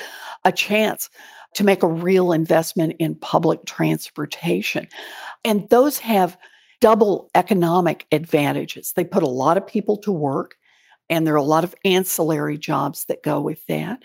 a 0.43 0.51
chance 0.51 1.07
to 1.53 1.63
make 1.63 1.83
a 1.83 1.87
real 1.87 2.31
investment 2.31 2.95
in 2.97 3.13
public 3.13 3.63
transportation. 3.67 4.87
And 5.45 5.69
those 5.69 5.99
have 5.99 6.39
double 6.79 7.29
economic 7.35 8.07
advantages. 8.11 8.93
They 8.93 9.05
put 9.05 9.21
a 9.21 9.27
lot 9.27 9.57
of 9.57 9.67
people 9.67 9.97
to 9.97 10.11
work 10.11 10.55
and 11.11 11.27
there 11.27 11.33
are 11.33 11.37
a 11.37 11.43
lot 11.43 11.65
of 11.65 11.75
ancillary 11.83 12.57
jobs 12.57 13.05
that 13.05 13.21
go 13.21 13.39
with 13.41 13.63
that. 13.67 14.01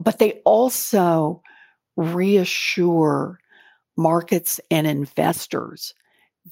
But 0.00 0.20
they 0.20 0.40
also 0.44 1.42
reassure 1.96 3.40
markets 3.96 4.60
and 4.70 4.86
investors 4.86 5.92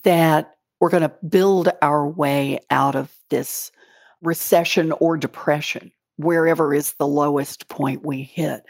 that 0.03 0.57
we're 0.81 0.91
going 0.91 1.03
to 1.05 1.15
build 1.29 1.71
our 1.81 2.07
way 2.07 2.59
out 2.71 2.97
of 2.97 3.13
this 3.31 3.71
recession 4.21 4.93
or 4.93 5.17
depression, 5.17 5.93
wherever 6.17 6.75
is 6.75 6.95
the 6.95 7.07
lowest 7.07 7.69
point 7.69 8.05
we 8.05 8.23
hit. 8.23 8.63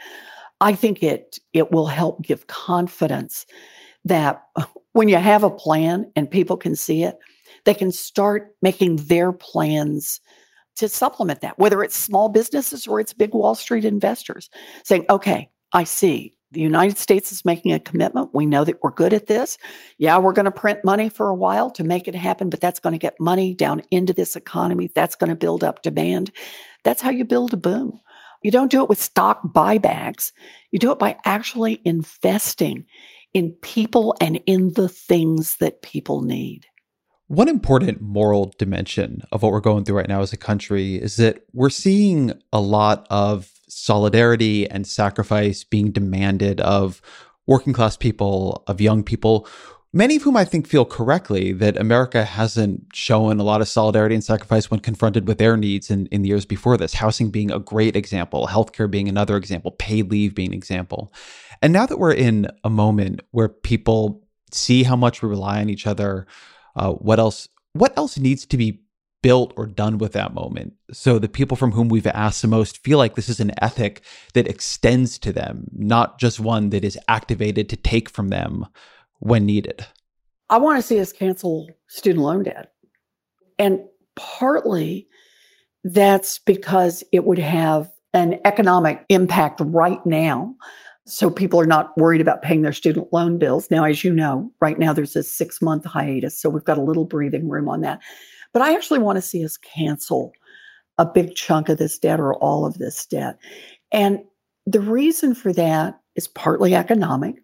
I 0.61 0.75
think 0.75 1.01
it 1.03 1.39
it 1.51 1.71
will 1.71 1.87
help 1.87 2.21
give 2.21 2.47
confidence 2.47 3.45
that 4.05 4.43
when 4.93 5.09
you 5.09 5.17
have 5.17 5.43
a 5.43 5.49
plan 5.49 6.11
and 6.15 6.29
people 6.29 6.57
can 6.57 6.75
see 6.75 7.03
it, 7.03 7.17
they 7.65 7.73
can 7.73 7.91
start 7.91 8.55
making 8.61 8.97
their 8.97 9.31
plans 9.31 10.21
to 10.77 10.89
supplement 10.89 11.41
that, 11.41 11.57
whether 11.59 11.83
it's 11.83 11.95
small 11.95 12.29
businesses 12.29 12.87
or 12.87 12.99
it's 12.99 13.13
big 13.13 13.33
Wall 13.33 13.55
Street 13.55 13.85
investors 13.85 14.49
saying, 14.83 15.05
okay, 15.09 15.49
I 15.71 15.83
see 15.83 16.35
the 16.53 16.61
United 16.61 16.97
States 16.97 17.31
is 17.31 17.45
making 17.45 17.73
a 17.73 17.79
commitment. 17.79 18.29
We 18.33 18.45
know 18.45 18.63
that 18.63 18.81
we're 18.83 18.91
good 18.91 19.13
at 19.13 19.25
this. 19.25 19.57
Yeah, 19.97 20.17
we're 20.19 20.33
going 20.33 20.45
to 20.45 20.51
print 20.51 20.85
money 20.85 21.09
for 21.09 21.29
a 21.29 21.35
while 21.35 21.71
to 21.71 21.83
make 21.83 22.07
it 22.07 22.15
happen, 22.15 22.49
but 22.49 22.61
that's 22.61 22.79
going 22.79 22.93
to 22.93 22.99
get 22.99 23.19
money 23.19 23.55
down 23.55 23.81
into 23.89 24.13
this 24.13 24.35
economy. 24.35 24.91
That's 24.93 25.15
going 25.15 25.31
to 25.31 25.35
build 25.35 25.63
up 25.63 25.81
demand. 25.81 26.31
That's 26.83 27.01
how 27.01 27.09
you 27.09 27.25
build 27.25 27.53
a 27.53 27.57
boom. 27.57 27.99
You 28.43 28.51
don't 28.51 28.69
do 28.69 28.83
it 28.83 28.89
with 28.89 29.01
stock 29.01 29.41
buybacks. 29.43 30.31
You 30.71 30.77
do 30.77 30.91
it 30.91 30.99
by 30.99 31.17
actually 31.25 31.81
investing 31.85 32.85
in 33.33 33.51
people 33.61 34.15
and 34.21 34.39
in 34.45 34.73
the 34.73 34.89
things 34.89 35.55
that 35.57 35.81
people 35.81 36.21
need. 36.21 36.67
One 37.27 37.47
important 37.47 38.01
moral 38.01 38.53
dimension 38.57 39.21
of 39.31 39.41
what 39.41 39.51
we're 39.51 39.61
going 39.61 39.85
through 39.85 39.97
right 39.97 40.09
now 40.09 40.21
as 40.21 40.33
a 40.33 40.37
country 40.37 40.95
is 40.95 41.15
that 41.15 41.45
we're 41.53 41.69
seeing 41.69 42.33
a 42.51 42.59
lot 42.59 43.07
of 43.09 43.49
solidarity 43.69 44.69
and 44.69 44.85
sacrifice 44.85 45.63
being 45.63 45.91
demanded 45.91 46.59
of 46.61 47.01
working 47.47 47.73
class 47.73 47.97
people, 47.97 48.63
of 48.67 48.81
young 48.81 49.03
people, 49.03 49.47
many 49.93 50.17
of 50.17 50.23
whom 50.23 50.35
I 50.35 50.43
think 50.43 50.67
feel 50.67 50.85
correctly 50.85 51.53
that 51.53 51.77
America 51.77 52.25
hasn't 52.25 52.87
shown 52.93 53.39
a 53.39 53.43
lot 53.43 53.61
of 53.61 53.67
solidarity 53.67 54.15
and 54.15 54.23
sacrifice 54.23 54.69
when 54.69 54.79
confronted 54.79 55.27
with 55.27 55.37
their 55.37 55.55
needs 55.55 55.89
in, 55.89 56.07
in 56.07 56.23
the 56.23 56.29
years 56.29 56.45
before 56.45 56.77
this. 56.77 56.93
Housing 56.93 57.31
being 57.31 57.51
a 57.51 57.59
great 57.59 57.95
example, 57.95 58.47
healthcare 58.47 58.91
being 58.91 59.07
another 59.07 59.37
example, 59.37 59.71
paid 59.71 60.11
leave 60.11 60.35
being 60.35 60.49
an 60.49 60.53
example. 60.53 61.13
And 61.61 61.71
now 61.71 61.85
that 61.85 61.99
we're 61.99 62.13
in 62.13 62.47
a 62.63 62.69
moment 62.69 63.21
where 63.31 63.49
people 63.49 64.23
see 64.51 64.83
how 64.83 64.95
much 64.95 65.21
we 65.21 65.29
rely 65.29 65.61
on 65.61 65.69
each 65.69 65.87
other, 65.87 66.27
uh, 66.75 66.91
what 66.91 67.19
else 67.19 67.47
what 67.73 67.97
else 67.97 68.17
needs 68.17 68.45
to 68.45 68.57
be 68.57 68.81
built 69.23 69.53
or 69.55 69.65
done 69.65 69.97
with 69.97 70.13
that 70.13 70.33
moment? 70.33 70.73
So 70.91 71.17
the 71.17 71.29
people 71.29 71.57
from 71.57 71.71
whom 71.71 71.89
we've 71.89 72.05
asked 72.07 72.41
the 72.41 72.47
most 72.47 72.83
feel 72.83 72.97
like 72.97 73.15
this 73.15 73.29
is 73.29 73.39
an 73.39 73.51
ethic 73.61 74.01
that 74.33 74.47
extends 74.47 75.17
to 75.19 75.33
them 75.33 75.67
not 75.71 76.19
just 76.19 76.39
one 76.39 76.69
that 76.69 76.83
is 76.83 76.99
activated 77.07 77.69
to 77.69 77.75
take 77.75 78.09
from 78.09 78.29
them 78.29 78.67
when 79.19 79.45
needed. 79.45 79.85
I 80.49 80.57
want 80.57 80.77
to 80.77 80.87
see 80.87 80.99
us 80.99 81.11
cancel 81.11 81.67
student 81.87 82.23
loan 82.23 82.43
debt. 82.43 82.73
And 83.57 83.79
partly 84.15 85.07
that's 85.83 86.39
because 86.39 87.03
it 87.11 87.25
would 87.25 87.39
have 87.39 87.91
an 88.13 88.39
economic 88.45 89.05
impact 89.09 89.61
right 89.63 90.03
now 90.05 90.55
so 91.05 91.29
people 91.29 91.59
are 91.59 91.65
not 91.65 91.97
worried 91.97 92.21
about 92.21 92.41
paying 92.41 92.61
their 92.61 92.73
student 92.73 93.11
loan 93.11 93.37
bills. 93.37 93.69
Now, 93.69 93.83
as 93.83 94.03
you 94.03 94.13
know, 94.13 94.49
right 94.61 94.79
now 94.79 94.93
there's 94.93 95.15
a 95.15 95.23
six 95.23 95.61
month 95.61 95.85
hiatus. 95.85 96.39
So 96.39 96.49
we've 96.49 96.63
got 96.63 96.77
a 96.77 96.83
little 96.83 97.05
breathing 97.05 97.49
room 97.49 97.67
on 97.67 97.81
that. 97.81 98.01
But 98.53 98.61
I 98.61 98.73
actually 98.73 98.99
want 98.99 99.17
to 99.17 99.21
see 99.21 99.43
us 99.43 99.57
cancel 99.57 100.31
a 100.97 101.05
big 101.05 101.35
chunk 101.35 101.69
of 101.69 101.77
this 101.77 101.97
debt 101.97 102.19
or 102.19 102.35
all 102.35 102.65
of 102.65 102.77
this 102.77 103.05
debt. 103.05 103.37
And 103.91 104.19
the 104.65 104.79
reason 104.79 105.35
for 105.35 105.51
that 105.53 105.99
is 106.15 106.27
partly 106.27 106.75
economic. 106.75 107.35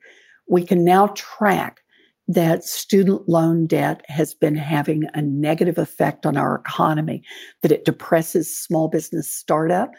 We 0.48 0.66
can 0.66 0.86
now 0.86 1.08
track 1.16 1.82
that 2.28 2.64
student 2.64 3.28
loan 3.28 3.66
debt 3.66 4.06
has 4.08 4.36
been 4.36 4.56
having 4.56 5.04
a 5.16 5.22
negative 5.22 5.80
effect 5.80 6.28
on 6.28 6.38
our 6.38 6.56
economy, 6.56 7.24
that 7.64 7.72
it 7.72 7.86
depresses 7.86 8.56
small 8.56 8.88
business 8.88 9.34
startup. 9.34 9.92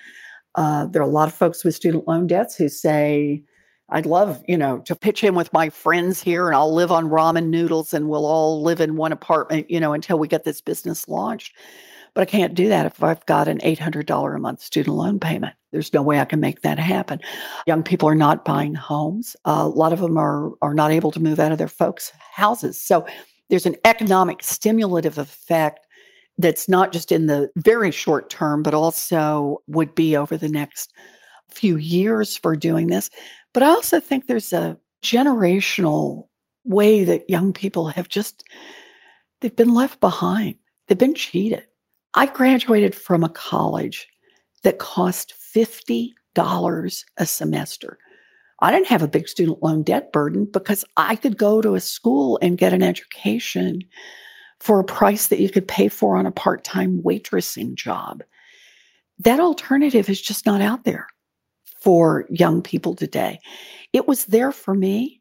Uh, 0.55 0.87
there 0.87 1.03
are 1.03 1.09
a 1.09 1.11
lot 1.11 1.29
of 1.29 1.35
folks 1.35 1.65
with 1.65 1.75
student 1.75 2.07
loan 2.07 2.29
debts 2.29 2.55
who 2.55 2.69
say, 2.69 3.43
I'd 3.91 4.07
love, 4.07 4.43
you 4.47 4.57
know, 4.57 4.79
to 4.81 4.95
pitch 4.95 5.25
in 5.25 5.35
with 5.35 5.53
my 5.53 5.69
friends 5.69 6.23
here 6.23 6.47
and 6.47 6.57
I'll 6.57 6.73
live 6.73 6.93
on 6.93 7.07
ramen 7.07 7.49
noodles 7.49 7.93
and 7.93 8.09
we'll 8.09 8.27
all 8.27 8.63
live 8.63 8.81
in 8.81 8.97
one 8.97 9.13
apartment, 9.13 9.71
you 9.71 9.81
know, 9.81 9.93
until 9.93 10.19
we 10.19 10.29
get 10.29 10.45
this 10.45 10.61
business 10.61 11.09
launched. 11.09 11.57
But 12.15 12.23
I 12.23 12.25
can't 12.25 12.55
do 12.55 12.69
that 12.69 12.87
if 12.87 13.03
I've 13.03 13.25
got 13.27 13.49
an 13.49 13.59
$800 13.59 14.35
a 14.35 14.39
month 14.39 14.63
student 14.63 14.97
loan 14.97 15.21
payment. 15.21 15.55
There's 15.73 15.93
no 15.93 16.03
way 16.03 16.19
I 16.19 16.25
can 16.25 16.41
make 16.41 16.63
that 16.63 16.79
happen. 16.79 17.21
Young 17.67 17.83
people 17.83 18.09
are 18.09 18.17
not 18.17 18.45
buying 18.45 18.75
homes. 18.75 19.37
Uh, 19.45 19.63
a 19.63 19.69
lot 19.69 19.93
of 19.93 20.01
them 20.01 20.17
are, 20.17 20.51
are 20.63 20.75
not 20.75 20.91
able 20.91 21.13
to 21.13 21.21
move 21.21 21.39
out 21.39 21.53
of 21.53 21.59
their 21.59 21.69
folks' 21.69 22.13
houses. 22.33 22.81
So 22.83 23.07
there's 23.49 23.67
an 23.67 23.77
economic 23.85 24.43
stimulative 24.43 25.19
effect 25.19 25.87
that's 26.39 26.69
not 26.69 26.93
just 26.93 27.13
in 27.13 27.27
the 27.27 27.51
very 27.57 27.91
short 27.91 28.31
term, 28.31 28.63
but 28.63 28.75
also 28.75 29.59
would 29.67 29.95
be 29.95 30.17
over 30.17 30.37
the 30.37 30.49
next 30.49 30.93
few 31.51 31.77
years 31.77 32.37
for 32.37 32.57
doing 32.57 32.89
this. 32.89 33.11
But 33.53 33.63
I 33.63 33.69
also 33.69 34.01
think 34.01 34.27
there's 34.27 34.53
a 34.53 34.79
generational 35.03 36.29
way 36.65 37.05
that 37.05 37.29
young 37.29 37.53
people 37.53 37.89
have 37.89 38.09
just 38.09 38.45
they've 39.41 39.55
been 39.55 39.75
left 39.75 40.01
behind. 40.01 40.57
They've 40.87 40.99
been 40.99 41.15
cheated. 41.15 41.65
I 42.15 42.27
graduated 42.27 42.95
from 42.95 43.25
a 43.25 43.29
college 43.29 44.09
that 44.63 44.79
cost 44.79 45.35
$50 45.55 46.13
a 47.17 47.27
semester. 47.27 47.99
I 48.61 48.71
didn't 48.71 48.89
have 48.89 49.03
a 49.03 49.09
big 49.09 49.27
student 49.27 49.63
loan 49.63 49.83
debt 49.83 50.13
burden 50.13 50.45
because 50.45 50.85
I 50.97 51.17
could 51.17 51.39
go 51.39 51.63
to 51.63 51.77
a 51.77 51.81
school 51.81 52.39
and 52.43 52.59
get 52.59 52.75
an 52.75 52.83
education 52.83 53.81
for 54.59 54.81
a 54.81 54.85
price 54.85 55.29
that 55.29 55.41
you 55.41 55.49
could 55.49 55.67
pay 55.67 55.89
for 55.89 56.17
on 56.17 56.27
a 56.27 56.33
part 56.33 56.63
time 56.63 57.03
waitressing 57.03 57.75
job. 57.75 58.23
That 59.19 59.41
alternative 59.41 60.11
is 60.11 60.21
just 60.21 60.45
not 60.45 60.61
out 60.61 60.85
there 60.85 61.07
for 61.81 62.27
young 62.31 62.63
people 62.63 62.95
today. 62.95 63.39
It 63.93 64.07
was 64.07 64.27
there 64.27 64.53
for 64.53 64.75
me 64.75 65.21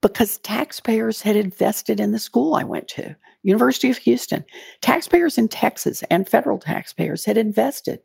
because 0.00 0.38
taxpayers 0.38 1.20
had 1.20 1.36
invested 1.36 2.00
in 2.00 2.12
the 2.12 2.18
school 2.18 2.54
I 2.54 2.64
went 2.64 2.88
to, 2.88 3.16
University 3.42 3.90
of 3.90 3.98
Houston. 3.98 4.44
Taxpayers 4.80 5.38
in 5.38 5.48
Texas 5.48 6.02
and 6.10 6.28
federal 6.28 6.58
taxpayers 6.58 7.24
had 7.24 7.36
invested 7.36 8.00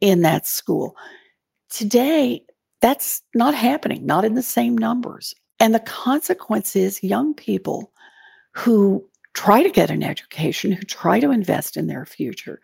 in 0.00 0.22
that 0.22 0.46
school. 0.46 0.96
Today, 1.70 2.42
that's 2.80 3.22
not 3.34 3.54
happening, 3.54 4.06
not 4.06 4.24
in 4.24 4.34
the 4.34 4.42
same 4.42 4.76
numbers. 4.76 5.34
And 5.60 5.74
the 5.74 5.80
consequence 5.80 6.74
is 6.74 7.02
young 7.02 7.34
people 7.34 7.92
who 8.54 9.04
try 9.34 9.62
to 9.62 9.70
get 9.70 9.90
an 9.90 10.02
education, 10.02 10.72
who 10.72 10.82
try 10.82 11.20
to 11.20 11.30
invest 11.30 11.76
in 11.76 11.86
their 11.86 12.06
future, 12.06 12.60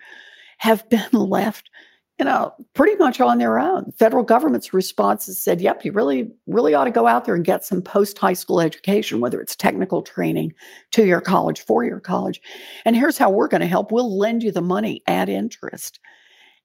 have 0.59 0.89
been 0.89 1.07
left 1.13 1.71
you 2.19 2.25
know, 2.25 2.55
pretty 2.73 2.97
much 2.97 3.21
on 3.21 3.39
their 3.39 3.59
own. 3.59 3.93
federal 3.99 4.23
government's 4.23 4.73
response 4.73 5.27
has 5.27 5.39
said, 5.39 5.61
yep, 5.61 5.85
you 5.85 5.93
really, 5.93 6.31
really 6.47 6.73
ought 6.73 6.85
to 6.85 6.91
go 6.91 7.07
out 7.07 7.27
there 7.27 7.35
and 7.35 7.45
get 7.45 7.65
some 7.65 7.83
post 7.83 8.17
high 8.17 8.33
school 8.33 8.61
education, 8.61 9.21
whether 9.21 9.41
it's 9.41 9.55
technical 9.55 10.03
training, 10.03 10.53
two 10.93 11.05
year 11.05 11.21
college, 11.21 11.61
four 11.61 11.85
year 11.85 12.01
college. 12.01 12.41
And 12.87 12.97
here's 12.97 13.19
how 13.19 13.29
we're 13.29 13.49
going 13.49 13.61
to 13.61 13.67
help 13.67 13.93
we'll 13.93 14.17
lend 14.17 14.43
you 14.43 14.51
the 14.51 14.63
money 14.63 15.03
at 15.07 15.29
interest 15.29 16.01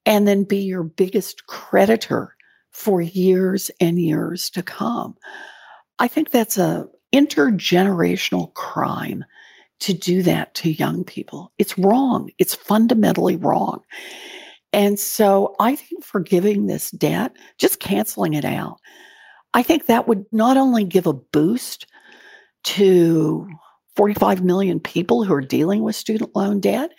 and 0.05 0.27
then 0.27 0.45
be 0.45 0.59
your 0.59 0.83
biggest 0.83 1.45
creditor 1.47 2.35
for 2.71 3.01
years 3.01 3.69
and 3.81 3.99
years 3.99 4.49
to 4.51 4.63
come. 4.63 5.15
I 5.99 6.07
think 6.07 6.31
that's 6.31 6.57
a 6.57 6.87
intergenerational 7.13 8.53
crime 8.53 9.25
to 9.81 9.93
do 9.93 10.21
that 10.23 10.53
to 10.53 10.71
young 10.71 11.03
people. 11.03 11.51
It's 11.57 11.77
wrong. 11.77 12.29
It's 12.37 12.55
fundamentally 12.55 13.35
wrong. 13.35 13.81
And 14.73 14.99
so 14.99 15.55
I 15.59 15.75
think 15.75 16.03
forgiving 16.03 16.65
this 16.65 16.91
debt, 16.91 17.35
just 17.57 17.79
canceling 17.79 18.33
it 18.33 18.45
out, 18.45 18.79
I 19.53 19.63
think 19.63 19.85
that 19.85 20.07
would 20.07 20.25
not 20.31 20.57
only 20.57 20.83
give 20.83 21.07
a 21.07 21.13
boost 21.13 21.87
to 22.63 23.49
45 23.95 24.43
million 24.43 24.79
people 24.79 25.23
who 25.23 25.33
are 25.33 25.41
dealing 25.41 25.83
with 25.83 25.95
student 25.95 26.35
loan 26.35 26.59
debt, 26.59 26.91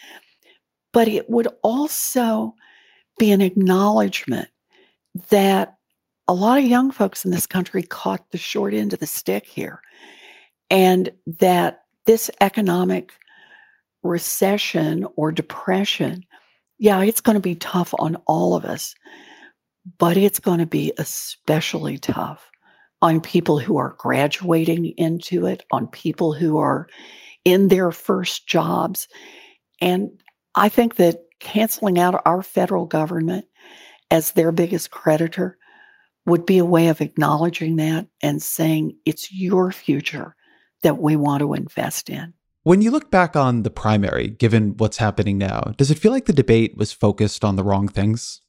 but 0.92 1.08
it 1.08 1.30
would 1.30 1.48
also 1.62 2.54
be 3.18 3.32
an 3.32 3.40
acknowledgement 3.40 4.48
that 5.30 5.76
a 6.28 6.34
lot 6.34 6.58
of 6.58 6.64
young 6.64 6.90
folks 6.90 7.24
in 7.24 7.30
this 7.30 7.46
country 7.46 7.82
caught 7.82 8.30
the 8.30 8.38
short 8.38 8.74
end 8.74 8.92
of 8.92 8.98
the 8.98 9.06
stick 9.06 9.46
here, 9.46 9.80
and 10.70 11.10
that 11.26 11.84
this 12.04 12.30
economic 12.40 13.12
recession 14.02 15.06
or 15.16 15.32
depression 15.32 16.24
yeah, 16.82 17.00
it's 17.04 17.20
going 17.20 17.36
to 17.36 17.40
be 17.40 17.54
tough 17.54 17.94
on 18.00 18.16
all 18.26 18.56
of 18.56 18.64
us, 18.64 18.96
but 19.98 20.16
it's 20.16 20.40
going 20.40 20.58
to 20.58 20.66
be 20.66 20.92
especially 20.98 21.96
tough 21.96 22.50
on 23.00 23.20
people 23.20 23.60
who 23.60 23.76
are 23.76 23.94
graduating 23.98 24.86
into 24.96 25.46
it, 25.46 25.62
on 25.70 25.86
people 25.86 26.32
who 26.32 26.58
are 26.58 26.88
in 27.44 27.68
their 27.68 27.92
first 27.92 28.48
jobs. 28.48 29.06
And 29.80 30.10
I 30.56 30.68
think 30.68 30.96
that 30.96 31.20
canceling 31.38 32.00
out 32.00 32.20
our 32.26 32.42
federal 32.42 32.86
government 32.86 33.44
as 34.10 34.32
their 34.32 34.50
biggest 34.50 34.90
creditor 34.90 35.58
would 36.26 36.44
be 36.44 36.58
a 36.58 36.64
way 36.64 36.88
of 36.88 37.00
acknowledging 37.00 37.76
that 37.76 38.08
and 38.22 38.42
saying 38.42 38.96
it's 39.06 39.32
your 39.32 39.70
future 39.70 40.34
that 40.82 40.98
we 40.98 41.14
want 41.14 41.42
to 41.42 41.54
invest 41.54 42.10
in. 42.10 42.34
When 42.64 42.80
you 42.80 42.92
look 42.92 43.10
back 43.10 43.34
on 43.34 43.64
the 43.64 43.70
primary, 43.70 44.28
given 44.28 44.76
what's 44.76 44.96
happening 44.96 45.36
now, 45.36 45.72
does 45.76 45.90
it 45.90 45.98
feel 45.98 46.12
like 46.12 46.26
the 46.26 46.32
debate 46.32 46.76
was 46.76 46.92
focused 46.92 47.44
on 47.44 47.56
the 47.56 47.64
wrong 47.64 47.88
things? 47.88 48.40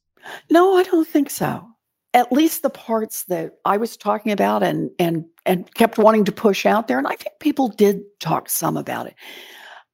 No, 0.50 0.76
I 0.76 0.84
don't 0.84 1.06
think 1.06 1.30
so. 1.30 1.66
At 2.12 2.30
least 2.30 2.62
the 2.62 2.70
parts 2.70 3.24
that 3.24 3.54
I 3.64 3.76
was 3.76 3.96
talking 3.96 4.30
about 4.30 4.62
and 4.62 4.90
and 5.00 5.24
and 5.44 5.72
kept 5.74 5.98
wanting 5.98 6.24
to 6.26 6.32
push 6.32 6.64
out 6.64 6.86
there 6.86 6.98
and 6.98 7.08
I 7.08 7.16
think 7.16 7.40
people 7.40 7.68
did 7.68 8.02
talk 8.20 8.48
some 8.48 8.76
about 8.76 9.08
it. 9.08 9.16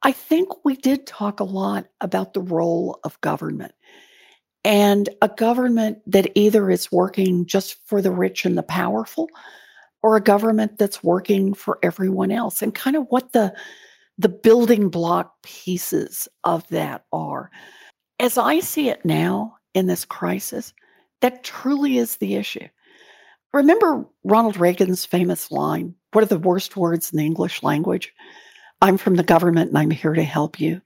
I 0.02 0.12
think 0.12 0.64
we 0.64 0.76
did 0.76 1.06
talk 1.06 1.40
a 1.40 1.44
lot 1.44 1.86
about 2.02 2.34
the 2.34 2.42
role 2.42 3.00
of 3.04 3.20
government 3.22 3.72
and 4.64 5.08
a 5.22 5.28
government 5.28 5.98
that 6.06 6.30
either 6.34 6.70
is 6.70 6.92
working 6.92 7.46
just 7.46 7.78
for 7.86 8.02
the 8.02 8.10
rich 8.10 8.44
and 8.44 8.56
the 8.56 8.62
powerful 8.62 9.28
or 10.02 10.16
a 10.16 10.22
government 10.22 10.78
that's 10.78 11.02
working 11.02 11.54
for 11.54 11.78
everyone 11.82 12.30
else 12.30 12.60
and 12.60 12.74
kind 12.74 12.96
of 12.96 13.06
what 13.08 13.32
the 13.32 13.54
the 14.20 14.28
building 14.28 14.90
block 14.90 15.42
pieces 15.42 16.28
of 16.44 16.68
that 16.68 17.04
are. 17.10 17.50
As 18.18 18.36
I 18.36 18.60
see 18.60 18.90
it 18.90 19.02
now 19.02 19.56
in 19.72 19.86
this 19.86 20.04
crisis, 20.04 20.74
that 21.22 21.42
truly 21.42 21.96
is 21.96 22.16
the 22.16 22.34
issue. 22.34 22.68
Remember 23.54 24.04
Ronald 24.22 24.58
Reagan's 24.58 25.06
famous 25.06 25.50
line 25.50 25.94
What 26.12 26.22
are 26.22 26.26
the 26.26 26.38
worst 26.38 26.76
words 26.76 27.10
in 27.10 27.16
the 27.16 27.24
English 27.24 27.62
language? 27.62 28.12
I'm 28.82 28.98
from 28.98 29.16
the 29.16 29.22
government 29.22 29.70
and 29.70 29.78
I'm 29.78 29.90
here 29.90 30.14
to 30.14 30.22
help 30.22 30.60
you. 30.60 30.82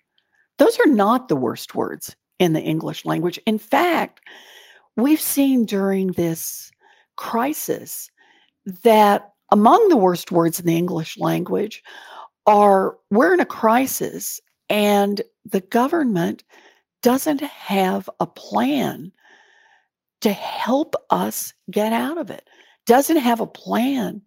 Those 0.58 0.78
are 0.78 0.90
not 0.90 1.28
the 1.28 1.36
worst 1.36 1.74
words 1.74 2.14
in 2.38 2.52
the 2.52 2.62
English 2.62 3.04
language. 3.04 3.40
In 3.46 3.58
fact, 3.58 4.20
we've 4.96 5.20
seen 5.20 5.64
during 5.64 6.12
this 6.12 6.70
crisis 7.16 8.10
that 8.82 9.32
among 9.50 9.88
the 9.88 9.96
worst 9.96 10.30
words 10.30 10.60
in 10.60 10.66
the 10.66 10.76
English 10.76 11.18
language 11.18 11.82
are 12.46 12.96
we're 13.10 13.34
in 13.34 13.40
a 13.40 13.46
crisis 13.46 14.40
and 14.68 15.22
the 15.44 15.60
government 15.60 16.44
doesn't 17.02 17.42
have 17.42 18.08
a 18.20 18.26
plan 18.26 19.12
to 20.20 20.32
help 20.32 20.94
us 21.10 21.52
get 21.70 21.92
out 21.92 22.16
of 22.16 22.30
it, 22.30 22.48
doesn't 22.86 23.18
have 23.18 23.40
a 23.40 23.46
plan 23.46 24.22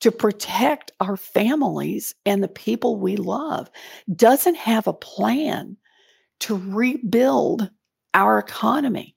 to 0.00 0.10
protect 0.10 0.92
our 1.00 1.16
families 1.16 2.14
and 2.26 2.42
the 2.42 2.48
people 2.48 2.96
we 2.96 3.16
love, 3.16 3.70
doesn't 4.14 4.56
have 4.56 4.86
a 4.86 4.92
plan 4.92 5.76
to 6.40 6.56
rebuild 6.56 7.70
our 8.14 8.38
economy. 8.38 9.14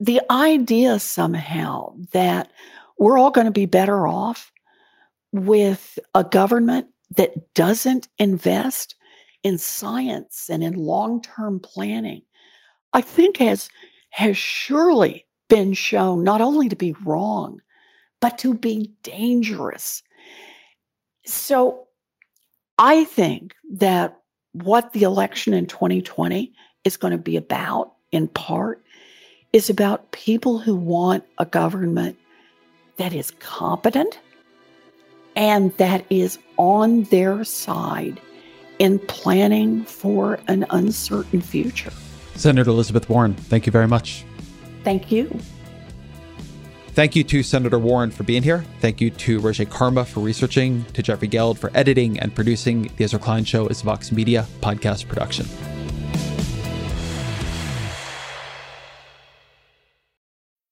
The 0.00 0.20
idea 0.30 0.98
somehow 1.00 1.94
that 2.12 2.50
we're 2.98 3.18
all 3.18 3.30
going 3.30 3.46
to 3.46 3.52
be 3.52 3.66
better 3.66 4.06
off 4.06 4.52
with 5.32 5.98
a 6.14 6.24
government 6.24 6.88
that 7.16 7.54
doesn't 7.54 8.08
invest 8.18 8.94
in 9.42 9.58
science 9.58 10.48
and 10.50 10.62
in 10.62 10.74
long-term 10.74 11.60
planning, 11.60 12.22
I 12.92 13.00
think 13.00 13.38
has 13.38 13.68
has 14.10 14.36
surely 14.36 15.26
been 15.48 15.74
shown 15.74 16.24
not 16.24 16.40
only 16.40 16.68
to 16.68 16.76
be 16.76 16.94
wrong, 17.04 17.60
but 18.20 18.38
to 18.38 18.54
be 18.54 18.92
dangerous. 19.02 20.02
So 21.24 21.86
I 22.78 23.04
think 23.04 23.54
that 23.72 24.18
what 24.52 24.92
the 24.92 25.02
election 25.02 25.54
in 25.54 25.66
2020 25.66 26.52
is 26.84 26.96
going 26.96 27.12
to 27.12 27.18
be 27.18 27.36
about, 27.36 27.92
in 28.12 28.28
part, 28.28 28.82
is 29.52 29.70
about 29.70 30.10
people 30.12 30.58
who 30.58 30.74
want 30.74 31.24
a 31.38 31.44
government 31.44 32.16
that 32.96 33.12
is 33.12 33.30
competent 33.32 34.18
and 35.38 35.72
that 35.76 36.04
is 36.10 36.36
on 36.56 37.04
their 37.04 37.44
side 37.44 38.20
in 38.80 38.98
planning 38.98 39.84
for 39.84 40.38
an 40.48 40.66
uncertain 40.70 41.40
future. 41.40 41.92
Senator 42.34 42.70
Elizabeth 42.70 43.08
Warren, 43.08 43.34
thank 43.34 43.64
you 43.64 43.72
very 43.72 43.88
much. 43.88 44.24
Thank 44.84 45.10
you. 45.10 45.38
Thank 46.88 47.14
you 47.14 47.22
to 47.24 47.44
Senator 47.44 47.78
Warren 47.78 48.10
for 48.10 48.24
being 48.24 48.42
here. 48.42 48.64
Thank 48.80 49.00
you 49.00 49.10
to 49.10 49.40
Roge 49.40 49.68
Karma 49.70 50.04
for 50.04 50.18
researching, 50.18 50.84
to 50.94 51.02
Jeffrey 51.02 51.28
Geld 51.28 51.56
for 51.56 51.70
editing 51.72 52.18
and 52.18 52.34
producing. 52.34 52.90
The 52.96 53.04
Ezra 53.04 53.20
Klein 53.20 53.44
Show 53.44 53.68
is 53.68 53.82
Vox 53.82 54.10
Media 54.10 54.44
podcast 54.60 55.06
production. 55.06 55.46